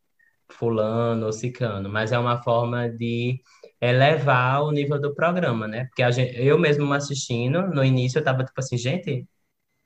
fulano 0.49 1.27
ou 1.27 1.31
ciclano, 1.31 1.89
mas 1.89 2.11
é 2.11 2.17
uma 2.17 2.41
forma 2.41 2.89
de 2.89 3.39
elevar 3.79 4.63
o 4.63 4.71
nível 4.71 4.99
do 4.99 5.13
programa, 5.13 5.67
né? 5.67 5.85
Porque 5.85 6.11
gente, 6.11 6.35
eu 6.41 6.57
mesmo 6.57 6.91
assistindo, 6.93 7.67
no 7.67 7.83
início 7.83 8.19
eu 8.19 8.23
tava 8.23 8.43
tipo 8.43 8.59
assim, 8.59 8.77
gente, 8.77 9.27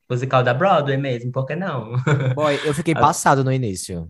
musical 0.10 0.43
da 0.43 0.53
Broadway 0.53 0.98
mesmo, 0.98 1.31
por 1.31 1.46
que 1.46 1.55
não? 1.55 1.93
Boy, 2.34 2.60
eu 2.65 2.74
fiquei 2.74 2.93
passado 2.96 3.43
no 3.43 3.51
início. 3.51 4.10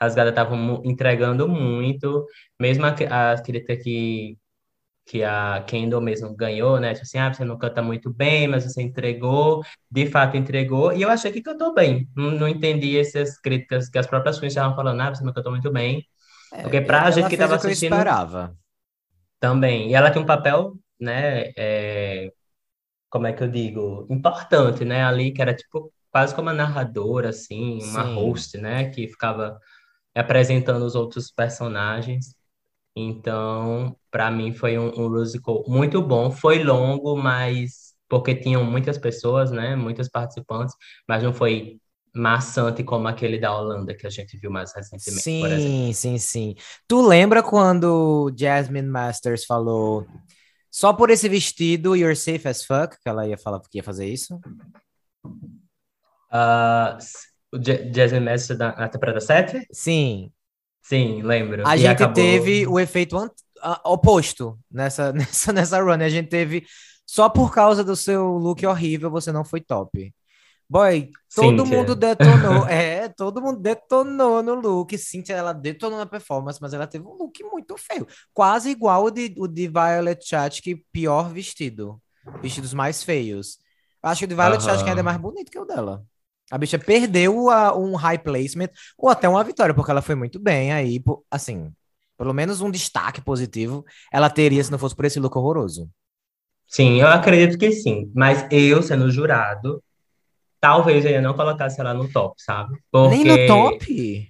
As 0.00 0.14
gatas 0.14 0.32
estavam 0.32 0.82
entregando 0.84 1.48
muito, 1.48 2.26
mesmo 2.60 2.84
a, 2.86 3.32
a 3.32 3.42
crítica 3.42 3.76
que, 3.76 4.38
que 5.06 5.24
a 5.24 5.62
Kendall 5.66 6.00
mesmo 6.02 6.34
ganhou, 6.36 6.80
né? 6.80 6.92
Tipo 6.94 7.04
assim, 7.04 7.18
ah, 7.18 7.32
você 7.32 7.44
não 7.44 7.58
canta 7.58 7.82
muito 7.82 8.12
bem, 8.12 8.48
mas 8.48 8.64
você 8.64 8.82
entregou, 8.82 9.62
de 9.90 10.06
fato 10.06 10.36
entregou, 10.36 10.92
e 10.92 11.02
eu 11.02 11.10
achei 11.10 11.32
que 11.32 11.42
cantou 11.42 11.74
bem. 11.74 12.08
Não, 12.16 12.30
não 12.32 12.48
entendi 12.48 12.98
essas 12.98 13.38
críticas 13.40 13.88
que 13.88 13.98
as 13.98 14.06
próprias 14.06 14.38
queens 14.38 14.52
estavam 14.52 14.76
falando, 14.76 15.00
ah, 15.00 15.14
você 15.14 15.24
não 15.24 15.32
cantou 15.32 15.52
muito 15.52 15.72
bem. 15.72 16.04
Porque 16.62 16.80
pra 16.80 17.10
Ela 17.10 17.10
gente 17.10 17.30
que 17.30 17.36
fez 17.36 17.40
tava 17.40 17.56
o 17.56 17.60
que 17.60 17.66
eu 17.66 17.70
assistindo 17.70 17.94
esperava. 17.94 18.56
também. 19.40 19.90
E 19.90 19.94
ela 19.94 20.10
tem 20.10 20.22
um 20.22 20.26
papel, 20.26 20.74
né? 21.00 21.52
é, 21.56 22.32
como 23.10 23.26
é 23.26 23.32
que 23.32 23.42
eu 23.42 23.48
digo? 23.50 24.06
Importante, 24.10 24.84
né? 24.84 25.04
Ali, 25.04 25.32
que 25.32 25.42
era 25.42 25.54
tipo 25.54 25.92
quase 26.10 26.34
como 26.34 26.48
uma 26.48 26.54
narradora, 26.54 27.30
assim, 27.30 27.82
uma 27.82 28.04
Sim. 28.04 28.14
host, 28.14 28.58
né? 28.58 28.90
Que 28.90 29.08
ficava 29.08 29.58
apresentando 30.18 30.84
os 30.84 30.94
outros 30.94 31.30
personagens. 31.30 32.34
Então, 32.96 33.96
para 34.10 34.30
mim 34.30 34.52
foi 34.54 34.78
um, 34.78 34.90
um 34.98 35.10
musical 35.10 35.64
muito 35.68 36.02
bom. 36.02 36.30
Foi 36.30 36.62
longo, 36.64 37.16
mas 37.16 37.94
porque 38.08 38.34
tinham 38.34 38.64
muitas 38.64 38.98
pessoas, 38.98 39.50
né? 39.50 39.76
Muitas 39.76 40.08
participantes, 40.10 40.74
mas 41.08 41.22
não 41.22 41.32
foi 41.34 41.80
maçante 42.14 42.82
como 42.84 43.08
aquele 43.08 43.38
da 43.38 43.56
Holanda 43.56 43.94
que 43.96 44.06
a 44.06 44.10
gente 44.10 44.38
viu 44.38 44.50
mais 44.50 44.74
recentemente. 44.74 45.28
Sim, 45.36 45.92
sim, 45.92 46.18
sim. 46.18 46.54
Tu 46.88 47.00
lembra 47.00 47.42
quando 47.42 48.32
Jasmine 48.36 48.88
Masters 48.88 49.44
falou 49.44 50.06
só 50.70 50.92
por 50.92 51.10
esse 51.10 51.28
vestido, 51.28 51.96
you're 51.96 52.16
safe 52.16 52.48
as 52.48 52.64
fuck, 52.64 52.96
que 53.02 53.08
ela 53.08 53.26
ia 53.26 53.38
falar 53.38 53.60
que 53.60 53.78
ia 53.78 53.84
fazer 53.84 54.06
isso? 54.06 54.40
S- 57.00 57.28
o 57.52 57.58
Ja- 57.58 57.92
Jasmine 57.94 58.24
Master 58.24 58.56
da, 58.56 58.88
temporada 58.88 59.20
7? 59.20 59.66
Sim. 59.72 60.30
Sim, 60.82 61.22
lembro. 61.22 61.66
A 61.66 61.76
E 61.76 61.80
gente 61.80 61.90
acabou- 61.90 62.14
teve 62.14 62.66
o 62.66 62.78
efeito 62.80 63.16
oposto 63.84 64.58
nessa, 64.70 65.12
nessa, 65.50 65.52
nessa 65.52 65.80
run. 65.82 66.02
A 66.02 66.08
gente 66.08 66.28
teve 66.28 66.64
só 67.06 67.28
por 67.28 67.52
causa 67.52 67.82
do 67.84 67.96
seu 67.96 68.26
look 68.38 68.64
horrível, 68.66 69.10
você 69.10 69.32
não 69.32 69.44
foi 69.44 69.60
top. 69.60 70.14
Boy, 70.70 71.10
todo 71.34 71.62
Cynthia. 71.62 71.64
mundo 71.78 71.94
detonou. 71.94 72.66
É, 72.68 73.08
todo 73.08 73.40
mundo 73.40 73.58
detonou 73.58 74.42
no 74.42 74.54
look. 74.54 74.96
Cynthia, 74.98 75.34
ela 75.34 75.54
detonou 75.54 75.98
na 75.98 76.04
performance, 76.04 76.60
mas 76.60 76.74
ela 76.74 76.86
teve 76.86 77.06
um 77.06 77.14
look 77.14 77.42
muito 77.44 77.74
feio. 77.78 78.06
Quase 78.34 78.68
igual 78.70 79.04
o 79.04 79.10
de, 79.10 79.34
o 79.38 79.48
de 79.48 79.66
Violet 79.66 80.22
Chachki, 80.22 80.84
pior 80.92 81.30
vestido. 81.32 81.98
Vestidos 82.42 82.74
mais 82.74 83.02
feios. 83.02 83.58
Acho 84.02 84.20
que 84.20 84.24
o 84.26 84.28
de 84.28 84.34
Violet 84.34 84.58
Aham. 84.62 84.68
Chachki 84.68 84.88
ainda 84.90 85.00
é 85.00 85.02
mais 85.02 85.16
bonito 85.16 85.50
que 85.50 85.58
o 85.58 85.64
dela. 85.64 86.04
A 86.50 86.56
bicha 86.58 86.78
perdeu 86.78 87.50
a- 87.50 87.76
um 87.76 87.94
high 87.94 88.18
placement 88.18 88.70
ou 88.96 89.08
até 89.08 89.28
uma 89.28 89.44
vitória, 89.44 89.74
porque 89.74 89.90
ela 89.90 90.02
foi 90.02 90.14
muito 90.14 90.38
bem 90.40 90.72
aí. 90.72 91.02
Assim, 91.30 91.72
pelo 92.16 92.32
menos 92.32 92.60
um 92.60 92.70
destaque 92.70 93.20
positivo 93.20 93.84
ela 94.12 94.30
teria 94.30 94.62
se 94.64 94.70
não 94.70 94.78
fosse 94.78 94.96
por 94.96 95.04
esse 95.04 95.20
look 95.20 95.36
horroroso. 95.36 95.88
Sim, 96.66 97.00
eu 97.00 97.08
acredito 97.08 97.58
que 97.58 97.70
sim. 97.72 98.10
Mas 98.14 98.46
eu, 98.50 98.82
sendo 98.82 99.10
jurado, 99.10 99.82
talvez 100.60 101.04
eu 101.04 101.22
não 101.22 101.34
colocasse 101.34 101.80
ela 101.80 101.94
no 101.94 102.10
top, 102.10 102.34
sabe? 102.42 102.74
Nem 103.10 103.24
no 103.24 103.34
Porque- 103.34 103.46
top? 103.46 104.28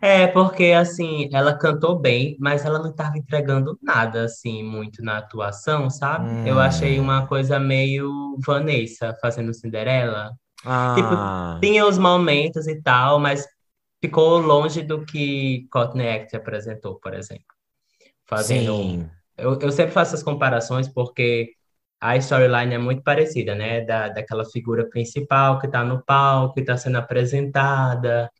É, 0.00 0.26
porque 0.26 0.64
assim, 0.72 1.30
ela 1.32 1.54
cantou 1.56 1.98
bem, 1.98 2.36
mas 2.38 2.64
ela 2.64 2.78
não 2.78 2.90
estava 2.90 3.16
entregando 3.16 3.78
nada 3.82 4.24
assim 4.24 4.62
muito 4.62 5.02
na 5.02 5.18
atuação, 5.18 5.88
sabe? 5.88 6.46
Eu 6.48 6.56
Hum. 6.56 6.60
achei 6.60 7.00
uma 7.00 7.26
coisa 7.26 7.58
meio 7.58 8.36
Vanessa 8.44 9.16
fazendo 9.20 9.54
Cinderela. 9.54 10.32
Ah, 10.64 11.58
Tinha 11.60 11.86
os 11.86 11.98
momentos 11.98 12.66
e 12.66 12.80
tal, 12.80 13.18
mas 13.18 13.46
ficou 14.00 14.38
longe 14.38 14.82
do 14.82 15.04
que 15.04 15.66
Courtney 15.70 16.08
Act 16.08 16.36
apresentou, 16.36 16.96
por 16.96 17.14
exemplo. 17.14 17.44
Fazendo 18.26 18.76
sim. 18.76 19.10
eu, 19.36 19.58
eu 19.60 19.70
sempre 19.70 19.92
faço 19.92 20.14
essas 20.14 20.22
comparações 20.22 20.88
porque 20.88 21.52
a 22.00 22.16
storyline 22.16 22.74
é 22.74 22.78
muito 22.78 23.02
parecida, 23.02 23.54
né? 23.54 23.82
Da, 23.82 24.08
daquela 24.08 24.44
figura 24.44 24.88
principal 24.88 25.58
que 25.58 25.66
está 25.66 25.82
no 25.84 26.02
palco, 26.04 26.54
que 26.54 26.60
está 26.60 26.76
sendo 26.76 26.98
apresentada 26.98 28.30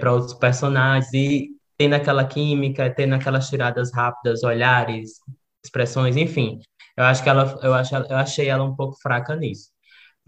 para 0.00 0.12
outros 0.12 0.34
personagens, 0.34 1.12
e 1.12 1.50
tendo 1.76 1.94
aquela 1.94 2.24
química, 2.24 2.90
tendo 2.90 3.14
aquelas 3.14 3.48
tiradas 3.48 3.92
rápidas, 3.92 4.42
olhares, 4.42 5.20
expressões, 5.64 6.16
enfim. 6.16 6.60
Eu 6.96 7.04
acho 7.04 7.22
que 7.22 7.28
ela, 7.28 7.58
eu, 7.62 7.72
acho, 7.74 7.94
eu 7.94 8.16
achei 8.16 8.48
ela 8.48 8.64
um 8.64 8.74
pouco 8.74 8.98
fraca 9.00 9.36
nisso. 9.36 9.70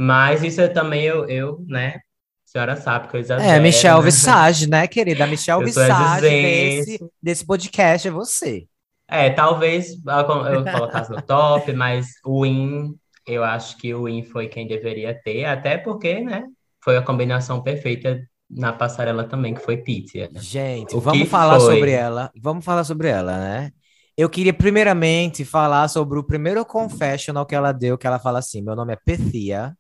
Mas 0.00 0.42
isso 0.42 0.62
é 0.62 0.68
também 0.68 1.02
eu, 1.02 1.28
eu, 1.28 1.62
né? 1.68 1.96
A 1.96 2.00
senhora 2.46 2.74
sabe 2.74 3.08
que 3.08 3.16
eu 3.16 3.20
exagero, 3.20 3.50
É, 3.50 3.60
Michelle 3.60 3.98
né? 3.98 4.04
Visage, 4.06 4.66
né, 4.66 4.86
querida? 4.88 5.26
Michelle 5.26 5.62
Visage 5.62 6.22
desse, 6.22 6.98
desse 7.22 7.46
podcast 7.46 8.08
é 8.08 8.10
você. 8.10 8.66
É, 9.06 9.28
talvez 9.28 9.92
eu 9.92 10.64
colocasse 10.72 11.10
no 11.10 11.20
top, 11.20 11.70
mas 11.74 12.06
o 12.24 12.44
Win, 12.44 12.94
eu 13.26 13.44
acho 13.44 13.76
que 13.76 13.92
o 13.92 14.04
Win 14.04 14.22
foi 14.22 14.48
quem 14.48 14.66
deveria 14.66 15.12
ter, 15.22 15.44
até 15.44 15.76
porque, 15.76 16.20
né, 16.20 16.44
foi 16.82 16.96
a 16.96 17.02
combinação 17.02 17.62
perfeita 17.62 18.20
na 18.48 18.72
passarela 18.72 19.24
também, 19.24 19.52
que 19.52 19.60
foi 19.60 19.76
Pitya. 19.76 20.30
Gente, 20.36 20.96
O 20.96 21.00
vamos 21.00 21.28
falar 21.28 21.60
foi? 21.60 21.74
sobre 21.74 21.90
ela. 21.92 22.30
Vamos 22.40 22.64
falar 22.64 22.84
sobre 22.84 23.08
ela, 23.08 23.36
né? 23.36 23.70
Eu 24.16 24.28
queria 24.28 24.52
primeiramente 24.52 25.44
falar 25.44 25.88
sobre 25.88 26.18
o 26.18 26.24
primeiro 26.24 26.64
confessional 26.64 27.46
que 27.46 27.54
ela 27.54 27.72
deu, 27.72 27.96
que 27.96 28.06
ela 28.06 28.18
fala 28.18 28.38
assim: 28.40 28.60
meu 28.60 28.74
nome 28.74 28.92
é 28.92 28.96
Pythia, 28.96 29.74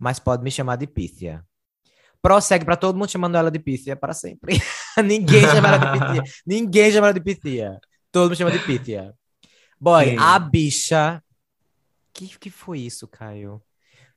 mas 0.00 0.18
pode 0.18 0.42
me 0.42 0.50
chamar 0.50 0.76
de 0.76 0.86
Pythia. 0.86 1.44
Prossegue 2.22 2.64
para 2.64 2.76
todo 2.76 2.96
mundo 2.96 3.10
chamando 3.10 3.36
ela 3.36 3.50
de 3.50 3.58
Pythia 3.58 3.94
para 3.94 4.14
sempre. 4.14 4.60
Ninguém 5.04 5.42
chama 5.42 5.68
ela 5.68 5.78
de 5.78 5.98
Pythia. 5.98 6.22
Ninguém 6.46 6.90
chama 6.90 7.06
ela 7.08 7.14
de 7.14 7.20
Pythia. 7.20 7.78
Todo 8.10 8.24
mundo 8.24 8.36
chama 8.36 8.50
de 8.50 8.58
Pythia. 8.60 9.14
Boy, 9.78 10.10
Sim. 10.10 10.16
a 10.18 10.38
bicha. 10.38 11.22
Que 12.12 12.26
que 12.38 12.50
foi 12.50 12.80
isso, 12.80 13.06
Caio? 13.06 13.62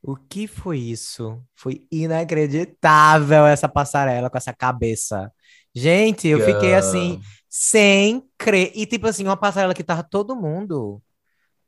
O 0.01 0.15
que 0.15 0.47
foi 0.47 0.79
isso? 0.79 1.41
Foi 1.55 1.85
inacreditável 1.91 3.45
essa 3.45 3.69
passarela 3.69 4.29
com 4.29 4.37
essa 4.37 4.53
cabeça. 4.53 5.31
Gente, 5.75 6.27
eu 6.27 6.39
fiquei 6.41 6.75
assim, 6.75 7.21
sem 7.49 8.23
crer. 8.37 8.71
E 8.75 8.85
tipo 8.85 9.07
assim, 9.07 9.23
uma 9.23 9.37
passarela 9.37 9.73
que 9.73 9.83
tava 9.83 10.03
todo 10.03 10.35
mundo 10.35 11.01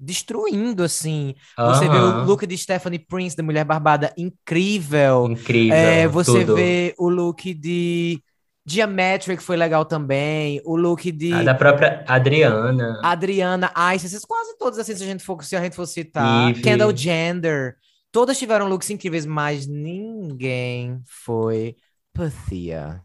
destruindo, 0.06 0.84
assim. 0.84 1.34
Você 1.58 1.90
vê 1.90 1.98
o 1.98 2.24
look 2.24 2.46
de 2.46 2.58
Stephanie 2.58 3.00
Prince, 3.00 3.36
da 3.36 3.44
Mulher 3.44 3.66
Barbada, 3.66 4.14
incrível. 4.18 5.28
Incrível, 5.32 5.76
É, 5.76 6.08
você 6.08 6.42
tudo. 6.42 6.56
vê 6.56 6.94
o 6.98 7.10
look 7.10 7.54
de 7.54 8.22
Geometric, 8.68 9.44
foi 9.44 9.56
legal 9.58 9.86
também. 9.86 10.62
O 10.66 10.76
look 10.76 11.12
de 11.12 11.34
A 11.34 11.44
da 11.44 11.54
própria 11.54 12.04
Adriana. 12.08 13.00
Adriana 13.04 13.72
Ice, 13.96 14.06
essas 14.06 14.26
quase 14.26 14.58
todas, 14.58 14.80
assim, 14.80 14.96
se 14.96 15.04
a 15.04 15.08
gente 15.08 15.24
for, 15.24 15.44
se 15.44 15.56
a 15.56 15.62
gente 15.62 15.76
for 15.76 15.86
citar. 15.86 16.50
Eve. 16.52 16.62
Kendall 16.62 16.96
Gender. 16.96 17.76
Todas 18.12 18.40
tiveram 18.40 18.68
looks 18.68 18.90
incríveis, 18.90 19.26
mas 19.26 19.68
ninguém 19.68 21.02
foi 21.06 21.76
Pythia. 22.14 23.02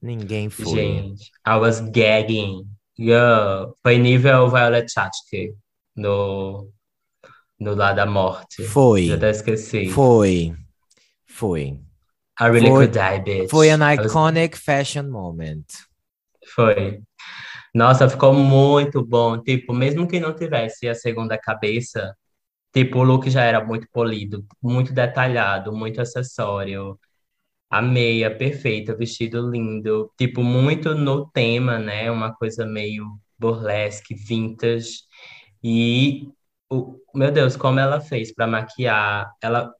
Ninguém 0.00 0.48
foi. 0.50 0.66
Gente, 0.66 1.30
I 1.46 1.56
was 1.56 1.80
gagging. 1.80 2.66
Yo, 2.98 3.74
foi 3.82 3.98
nível 3.98 4.48
Violet 4.48 4.90
Chachki 4.90 5.52
no, 5.96 6.70
no 7.58 7.74
Lá 7.74 7.92
da 7.92 8.06
Morte. 8.06 8.62
Foi. 8.64 9.06
Já 9.06 9.14
até 9.16 9.30
esqueci. 9.30 9.88
Foi. 9.90 10.54
Foi. 11.26 11.78
I 12.40 12.44
really 12.44 12.68
Foi- 12.68 12.88
could 12.88 12.98
die, 12.98 13.20
bitch. 13.40 13.50
Foi 13.50 13.70
an 13.70 13.78
I 13.92 13.96
was- 13.96 14.06
iconic 14.10 14.56
fashion 14.58 15.08
moment. 15.08 15.64
Foi. 16.54 17.00
Nossa, 17.74 18.08
ficou 18.08 18.32
muito 18.34 19.04
bom. 19.04 19.40
Tipo, 19.42 19.72
mesmo 19.72 20.06
que 20.06 20.20
não 20.20 20.34
tivesse 20.34 20.88
a 20.88 20.94
segunda 20.94 21.36
cabeça, 21.38 22.16
tipo, 22.72 22.98
o 23.00 23.04
look 23.04 23.28
já 23.30 23.42
era 23.42 23.64
muito 23.64 23.88
polido, 23.92 24.44
muito 24.62 24.92
detalhado, 24.92 25.72
muito 25.72 26.00
acessório. 26.00 26.98
A 27.70 27.82
meia 27.82 28.36
perfeita, 28.36 28.94
vestido 28.96 29.50
lindo, 29.50 30.10
tipo, 30.16 30.42
muito 30.42 30.94
no 30.94 31.28
tema, 31.30 31.78
né? 31.78 32.10
Uma 32.10 32.32
coisa 32.34 32.64
meio 32.66 33.06
burlesque, 33.38 34.14
vintage. 34.14 35.00
E, 35.64 36.28
o, 36.70 37.00
meu 37.14 37.32
Deus, 37.32 37.56
como 37.56 37.80
ela 37.80 38.00
fez 38.00 38.34
para 38.34 38.46
maquiar. 38.46 39.32
Ela 39.42 39.72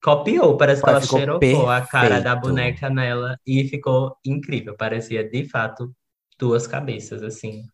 copiou, 0.00 0.56
parece 0.56 0.80
que 0.80 0.88
ela 0.88 1.00
Ficou 1.00 1.18
xerocou 1.18 1.68
a 1.68 1.80
cara 1.80 2.20
da 2.20 2.34
perfeito. 2.36 2.40
boneca 2.40 2.88
nela 2.88 3.36
e 3.44 3.64
ficou 3.64 4.16
incrível. 4.24 4.76
Parecia, 4.76 5.28
de 5.28 5.48
fato, 5.48 5.92
duas 6.38 6.68
cabeças, 6.68 7.22
assim. 7.22 7.64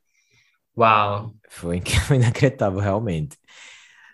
Uau, 0.77 1.35
Foi 1.51 1.83
inacreditável, 2.15 2.81
realmente. 2.81 3.37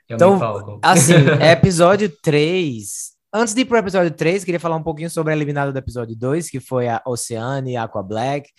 eu 0.08 0.16
Então, 0.16 0.38
assim, 0.82 1.14
episódio 1.40 2.10
3. 2.20 3.10
Antes 3.32 3.54
de 3.54 3.60
ir 3.60 3.64
pro 3.64 3.78
episódio 3.78 4.10
3, 4.10 4.42
queria 4.42 4.58
falar 4.58 4.74
um 4.74 4.82
pouquinho 4.82 5.08
sobre 5.08 5.32
a 5.32 5.36
eliminada 5.36 5.72
do 5.72 5.78
episódio 5.78 6.16
2, 6.16 6.50
que 6.50 6.58
foi 6.58 6.88
a 6.88 7.00
Oceane 7.06 7.72
e 7.72 7.76
a 7.76 7.84
Aqua 7.84 8.02
Black. 8.02 8.50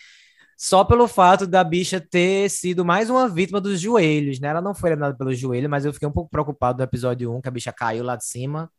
Só 0.63 0.83
pelo 0.83 1.07
fato 1.07 1.47
da 1.47 1.63
bicha 1.63 1.99
ter 1.99 2.47
sido 2.47 2.85
mais 2.85 3.09
uma 3.09 3.27
vítima 3.27 3.59
dos 3.59 3.81
joelhos, 3.81 4.39
né? 4.39 4.49
Ela 4.49 4.61
não 4.61 4.75
foi 4.75 4.91
eliminada 4.91 5.17
pelo 5.17 5.33
joelho, 5.33 5.67
mas 5.67 5.85
eu 5.85 5.91
fiquei 5.91 6.07
um 6.07 6.11
pouco 6.11 6.29
preocupado 6.29 6.77
no 6.77 6.83
episódio 6.83 7.35
1, 7.35 7.41
que 7.41 7.47
a 7.47 7.51
bicha 7.51 7.73
caiu 7.73 8.03
lá 8.03 8.15
de 8.15 8.23
cima, 8.23 8.71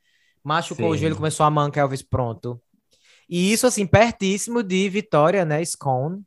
machucou 0.44 0.90
o 0.90 0.94
Sim. 0.94 1.00
joelho, 1.00 1.16
começou 1.16 1.44
a 1.44 1.50
mancar 1.50 1.82
Elvis 1.82 2.00
pronto. 2.00 2.62
E 3.28 3.52
isso, 3.52 3.66
assim, 3.66 3.84
pertíssimo 3.84 4.62
de 4.62 4.88
Vitória, 4.88 5.44
né? 5.44 5.64
Scone, 5.64 6.22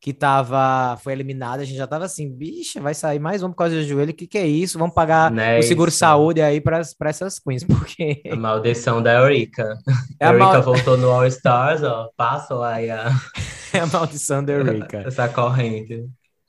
que 0.00 0.14
tava, 0.14 0.96
foi 1.02 1.12
eliminada. 1.12 1.62
A 1.62 1.64
gente 1.66 1.76
já 1.76 1.86
tava 1.86 2.06
assim, 2.06 2.30
bicha, 2.34 2.80
vai 2.80 2.94
sair 2.94 3.18
mais 3.18 3.42
um 3.42 3.50
por 3.50 3.56
causa 3.56 3.74
do 3.76 3.84
joelho. 3.84 4.12
O 4.12 4.14
que 4.14 4.26
que 4.26 4.38
é 4.38 4.46
isso? 4.46 4.78
Vamos 4.78 4.94
pagar 4.94 5.30
Né, 5.30 5.58
o 5.58 5.62
seguro 5.62 5.90
isso. 5.90 5.98
saúde 5.98 6.40
aí 6.40 6.58
para 6.60 6.80
essas 7.04 7.38
queens, 7.38 7.64
porque 7.68 8.22
A 8.30 8.34
maldição 8.36 9.02
da 9.02 9.12
Eurica. 9.20 9.76
É 10.18 10.26
a 10.26 10.28
Eurica 10.32 10.44
mal- 10.52 10.62
voltou 10.62 10.96
no 10.96 11.10
All 11.10 11.26
Stars, 11.26 11.82
ó. 11.82 12.08
Passou 12.16 12.62
aí 12.64 12.90
a, 12.90 13.10
é 13.74 13.80
a 13.80 13.86
maldição 13.86 14.42
da 14.42 14.54
Eurica. 14.54 15.02
essa 15.06 15.28
corrente. 15.28 16.06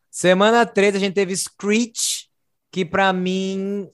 Semana 0.10 0.66
3 0.66 0.96
a 0.96 1.00
gente 1.00 1.14
teve 1.14 1.36
Screech, 1.36 2.28
que 2.72 2.86
pra 2.86 3.12
mim 3.12 3.90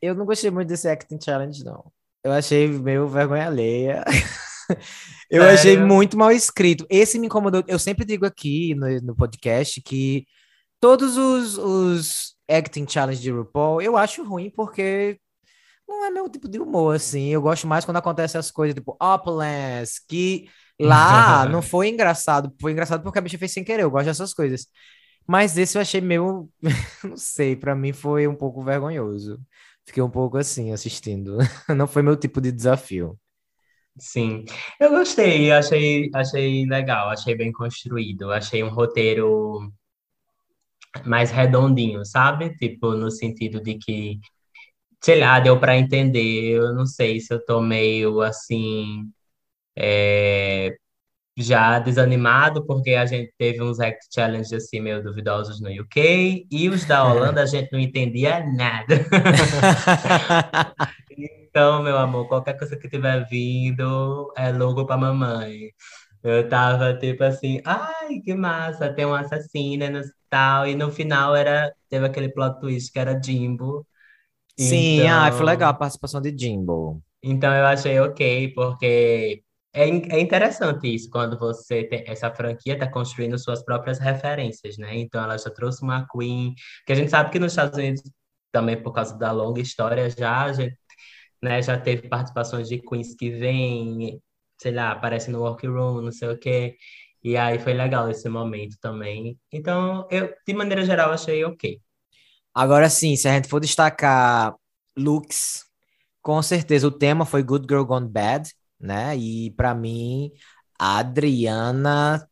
eu 0.00 0.14
não 0.14 0.24
gostei 0.24 0.50
muito 0.50 0.68
desse 0.68 0.88
acting 0.88 1.18
challenge 1.22 1.62
não. 1.64 1.84
Eu 2.24 2.32
achei 2.32 2.66
meio 2.66 3.06
vergonha 3.08 3.46
alheia. 3.46 4.04
Eu 5.30 5.42
Sério? 5.42 5.54
achei 5.54 5.76
muito 5.76 6.16
mal 6.16 6.30
escrito. 6.32 6.86
Esse 6.90 7.18
me 7.18 7.26
incomodou. 7.26 7.62
Eu 7.66 7.78
sempre 7.78 8.04
digo 8.04 8.26
aqui 8.26 8.74
no, 8.74 8.86
no 9.02 9.16
podcast 9.16 9.80
que 9.82 10.26
todos 10.80 11.16
os, 11.16 11.58
os 11.58 12.36
acting 12.50 12.86
challenge 12.88 13.20
de 13.20 13.30
RuPaul 13.30 13.82
eu 13.82 13.96
acho 13.96 14.24
ruim 14.24 14.50
porque 14.50 15.18
não 15.88 16.04
é 16.06 16.10
meu 16.10 16.28
tipo 16.28 16.48
de 16.48 16.58
humor, 16.60 16.96
assim. 16.96 17.28
Eu 17.30 17.42
gosto 17.42 17.66
mais 17.66 17.84
quando 17.84 17.98
acontecem 17.98 18.38
as 18.38 18.50
coisas 18.50 18.74
tipo 18.74 18.96
Opulence, 19.00 20.00
que 20.08 20.48
lá 20.80 21.46
não 21.50 21.62
foi 21.62 21.88
engraçado. 21.88 22.52
Foi 22.60 22.72
engraçado 22.72 23.02
porque 23.02 23.18
a 23.18 23.22
bicha 23.22 23.38
fez 23.38 23.52
sem 23.52 23.64
querer. 23.64 23.82
Eu 23.84 23.90
gosto 23.90 24.06
dessas 24.06 24.34
coisas. 24.34 24.66
Mas 25.26 25.56
esse 25.58 25.76
eu 25.78 25.82
achei 25.82 26.00
meio. 26.00 26.48
Não 27.04 27.16
sei, 27.16 27.54
pra 27.56 27.74
mim 27.74 27.92
foi 27.92 28.26
um 28.26 28.34
pouco 28.34 28.62
vergonhoso. 28.62 29.40
Fiquei 29.86 30.02
um 30.02 30.10
pouco 30.10 30.36
assim 30.38 30.72
assistindo. 30.72 31.38
Não 31.76 31.86
foi 31.86 32.02
meu 32.02 32.16
tipo 32.16 32.40
de 32.40 32.50
desafio. 32.52 33.18
Sim, 33.98 34.44
eu 34.78 34.90
gostei, 34.90 35.50
achei, 35.50 36.10
achei 36.14 36.66
legal, 36.66 37.08
achei 37.10 37.34
bem 37.34 37.50
construído, 37.52 38.30
achei 38.32 38.62
um 38.62 38.68
roteiro 38.68 39.72
mais 41.04 41.30
redondinho, 41.30 42.04
sabe? 42.04 42.54
Tipo, 42.56 42.92
no 42.94 43.10
sentido 43.10 43.60
de 43.62 43.76
que, 43.78 44.18
sei 45.02 45.20
lá, 45.20 45.40
deu 45.40 45.60
para 45.60 45.78
entender, 45.78 46.52
eu 46.52 46.74
não 46.74 46.86
sei 46.86 47.20
se 47.20 47.34
eu 47.34 47.44
tô 47.44 47.60
meio 47.60 48.20
assim, 48.22 49.10
é, 49.76 50.76
já 51.36 51.78
desanimado, 51.78 52.66
porque 52.66 52.90
a 52.92 53.06
gente 53.06 53.32
teve 53.38 53.62
uns 53.62 53.80
act 53.80 54.06
challenges 54.14 54.52
assim 54.52 54.80
meio 54.80 55.02
duvidosos 55.02 55.60
no 55.60 55.70
UK, 55.70 56.46
e 56.50 56.68
os 56.68 56.84
da 56.84 57.04
Holanda 57.04 57.42
a 57.42 57.46
gente 57.46 57.72
não 57.72 57.80
entendia 57.80 58.44
nada. 58.46 58.96
Então, 61.20 61.82
meu 61.82 61.96
amor, 61.98 62.28
qualquer 62.28 62.56
coisa 62.58 62.76
que 62.76 62.88
tiver 62.88 63.26
vindo 63.28 64.32
é 64.36 64.52
logo 64.52 64.86
pra 64.86 64.96
mamãe. 64.96 65.72
Eu 66.22 66.48
tava 66.48 66.94
tipo 66.98 67.24
assim, 67.24 67.60
ai, 67.64 68.20
que 68.20 68.34
massa, 68.34 68.92
tem 68.92 69.04
um 69.06 69.14
assassino 69.14 69.84
e 69.84 70.02
tal. 70.30 70.66
E 70.68 70.74
no 70.76 70.90
final 70.92 71.34
era, 71.34 71.74
teve 71.88 72.06
aquele 72.06 72.28
plot 72.30 72.60
twist 72.60 72.92
que 72.92 72.98
era 72.98 73.20
Jimbo. 73.20 73.86
Sim, 74.58 75.00
Então- 75.00 75.20
ah, 75.20 75.32
foi 75.32 75.46
legal 75.46 75.70
a 75.70 75.74
participação 75.74 76.20
de 76.20 76.36
Jimbo. 76.36 77.02
Então 77.22 77.52
eu 77.54 77.66
achei 77.66 77.98
ok, 78.00 78.52
porque 78.54 79.42
é, 79.72 79.88
é 79.88 80.20
interessante 80.20 80.92
isso, 80.94 81.10
quando 81.10 81.38
você 81.38 81.84
tem 81.84 82.04
essa 82.06 82.30
franquia 82.34 82.78
tá 82.78 82.88
construindo 82.90 83.38
suas 83.38 83.62
próprias 83.64 83.98
referências, 83.98 84.78
né? 84.78 84.96
Então 84.96 85.22
ela 85.22 85.36
já 85.36 85.50
trouxe 85.50 85.82
uma 85.82 86.06
Queen, 86.08 86.54
que 86.86 86.92
a 86.92 86.96
gente 86.96 87.10
sabe 87.10 87.30
que 87.30 87.38
nos 87.38 87.52
Estados 87.52 87.76
Unidos, 87.78 88.02
também 88.52 88.80
por 88.80 88.92
causa 88.92 89.16
da 89.18 89.30
longa 89.32 89.60
história, 89.60 90.08
já, 90.10 90.44
a 90.44 90.52
gente, 90.52 90.76
né, 91.42 91.62
já 91.62 91.78
teve 91.78 92.08
participações 92.08 92.68
de 92.68 92.78
Queens 92.78 93.14
que 93.14 93.30
vêm, 93.30 94.20
sei 94.58 94.72
lá, 94.72 94.92
aparecem 94.92 95.32
no 95.32 95.40
workroom, 95.40 96.02
não 96.02 96.12
sei 96.12 96.28
o 96.28 96.38
quê. 96.38 96.76
E 97.22 97.36
aí 97.36 97.58
foi 97.58 97.74
legal 97.74 98.10
esse 98.10 98.28
momento 98.28 98.76
também. 98.80 99.38
Então, 99.52 100.06
eu, 100.10 100.32
de 100.46 100.54
maneira 100.54 100.84
geral, 100.84 101.12
achei 101.12 101.44
ok. 101.44 101.80
Agora 102.54 102.88
sim, 102.88 103.16
se 103.16 103.28
a 103.28 103.32
gente 103.32 103.48
for 103.48 103.60
destacar 103.60 104.54
looks, 104.96 105.64
com 106.22 106.40
certeza 106.42 106.86
o 106.86 106.90
tema 106.90 107.24
foi 107.24 107.42
Good 107.42 107.66
Girl 107.68 107.84
Gone 107.84 108.08
Bad, 108.08 108.50
né? 108.80 109.16
E 109.16 109.50
pra 109.52 109.74
mim, 109.74 110.32
a 110.78 110.98
Adriana 110.98 112.28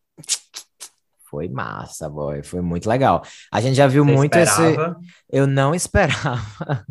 foi 1.29 1.49
massa, 1.49 2.09
boy, 2.09 2.43
foi 2.43 2.61
muito 2.61 2.89
legal. 2.89 3.23
A 3.53 3.61
gente 3.61 3.75
já 3.75 3.87
viu 3.87 4.05
Você 4.05 4.13
muito 4.13 4.37
esse. 4.37 4.63
esperava? 4.63 5.01
Eu 5.31 5.47
não 5.47 5.75
esperava. 5.75 6.85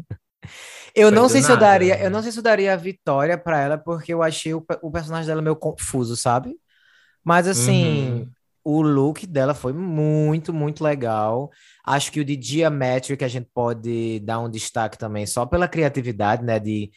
Eu 0.95 1.09
Foi 1.09 1.11
não 1.11 1.27
sei 1.29 1.41
se 1.41 1.51
eu 1.51 1.57
nada. 1.57 1.59
daria, 1.59 2.01
eu 2.01 2.09
não 2.09 2.21
sei 2.23 2.31
se 2.31 2.39
eu 2.39 2.43
daria 2.43 2.73
a 2.73 2.77
vitória 2.77 3.37
pra 3.37 3.59
ela, 3.59 3.77
porque 3.77 4.13
eu 4.13 4.23
achei 4.23 4.53
o, 4.53 4.65
o 4.81 4.91
personagem 4.91 5.27
dela 5.27 5.41
meio 5.41 5.55
confuso, 5.55 6.15
sabe? 6.15 6.55
Mas 7.23 7.47
assim, 7.47 8.25
Uhum. 8.25 8.31
o 8.63 8.81
look 8.81 9.25
dela 9.27 9.53
foi 9.53 9.73
muito, 9.73 10.53
muito 10.53 10.83
legal. 10.83 11.51
Acho 11.85 12.11
que 12.11 12.19
o 12.19 12.25
de 12.25 12.39
Geometric 12.41 13.23
a 13.23 13.27
gente 13.27 13.49
pode 13.53 14.19
dar 14.21 14.39
um 14.39 14.49
destaque 14.49 14.97
também, 14.97 15.25
só 15.25 15.45
pela 15.45 15.67
criatividade, 15.67 16.43
né? 16.43 16.59
De 16.59 16.91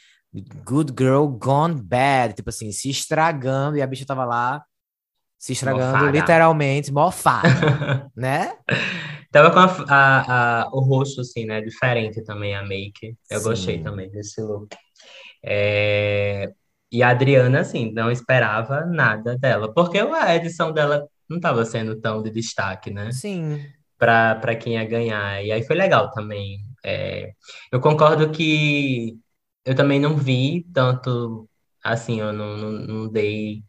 Good 0.65 0.95
Girl 0.99 1.27
Gone 1.27 1.81
Bad, 1.83 2.35
tipo 2.35 2.51
assim, 2.51 2.71
se 2.73 2.91
estragando, 2.91 3.77
e 3.79 3.83
a 3.83 3.87
bicha 3.87 4.07
tava 4.07 4.25
lá 4.25 4.63
se 5.39 5.53
estragando 5.53 6.05
Mofada. 6.05 6.13
literalmente, 6.13 6.93
mofada, 6.93 8.11
né? 8.17 8.53
Tava 9.31 9.51
com 9.53 9.59
a, 9.61 9.67
a- 9.89 10.63
a- 10.65 10.69
o 10.73 10.81
rosto, 10.81 11.21
assim, 11.21 11.45
né? 11.47 11.61
Diferente 11.61 12.23
também, 12.25 12.55
a 12.57 12.63
make. 12.65 13.17
Eu 13.31 13.41
Sim. 13.41 13.43
gostei 13.43 13.83
também 13.83 14.11
desse 14.11 14.41
look. 14.43 14.75
É, 15.45 16.53
E 16.93 17.03
a 17.03 17.11
Adriana, 17.11 17.61
assim, 17.61 17.93
não 17.93 18.11
esperava 18.11 18.87
nada 18.87 19.37
dela. 19.39 19.73
Porque 19.75 19.99
a 19.99 20.37
edição 20.37 20.73
dela 20.73 21.09
não 21.29 21.39
estava 21.39 21.65
sendo 21.65 22.01
tão 22.01 22.23
de 22.23 22.31
destaque, 22.31 22.91
né? 22.91 23.11
Sim. 23.11 23.75
Pra 23.99 24.57
quem 24.57 24.75
ia 24.75 24.85
ganhar. 24.85 25.45
E 25.45 25.53
aí 25.53 25.63
foi 25.65 25.77
legal 25.77 26.11
também. 26.13 26.61
É, 26.85 27.33
Eu 27.73 27.81
concordo 27.81 28.31
que 28.33 29.19
eu 29.65 29.75
também 29.75 30.01
não 30.01 30.17
vi 30.17 30.65
tanto, 30.73 31.49
assim, 31.85 32.21
eu 32.21 32.33
não, 32.33 32.57
não, 32.57 32.73
não 32.73 33.09
dei 33.13 33.63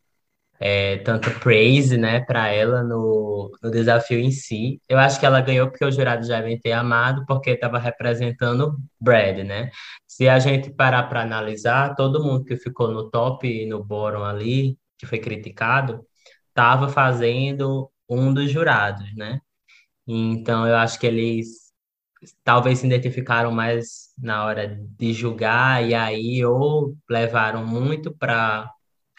é, 0.59 0.97
tanto 0.99 1.31
praise, 1.39 1.97
né, 1.97 2.19
para 2.21 2.49
ela 2.49 2.83
no, 2.83 3.51
no 3.63 3.71
desafio 3.71 4.19
em 4.19 4.31
si. 4.31 4.81
Eu 4.89 4.99
acho 4.99 5.19
que 5.19 5.25
ela 5.25 5.41
ganhou 5.41 5.69
porque 5.69 5.85
os 5.85 5.95
jurados 5.95 6.27
já 6.27 6.39
devem 6.39 6.59
ter 6.59 6.73
amado, 6.73 7.25
porque 7.25 7.51
estava 7.51 7.79
representando 7.79 8.75
Brad, 8.99 9.39
né? 9.39 9.71
Se 10.07 10.27
a 10.27 10.37
gente 10.39 10.71
parar 10.71 11.03
para 11.03 11.21
analisar, 11.21 11.95
todo 11.95 12.23
mundo 12.23 12.43
que 12.45 12.57
ficou 12.57 12.91
no 12.91 13.09
top 13.09 13.47
e 13.47 13.65
no 13.65 13.83
bottom 13.83 14.23
ali, 14.23 14.77
que 14.97 15.05
foi 15.05 15.19
criticado, 15.19 16.05
estava 16.49 16.89
fazendo 16.89 17.89
um 18.09 18.33
dos 18.33 18.51
jurados, 18.51 19.15
né? 19.15 19.39
Então 20.07 20.67
eu 20.67 20.75
acho 20.75 20.99
que 20.99 21.07
eles 21.07 21.69
talvez 22.43 22.79
se 22.79 22.85
identificaram 22.87 23.51
mais 23.51 24.09
na 24.17 24.45
hora 24.45 24.67
de 24.67 25.13
julgar 25.13 25.87
e 25.87 25.93
aí 25.95 26.45
ou 26.45 26.95
levaram 27.09 27.65
muito 27.65 28.13
para 28.13 28.69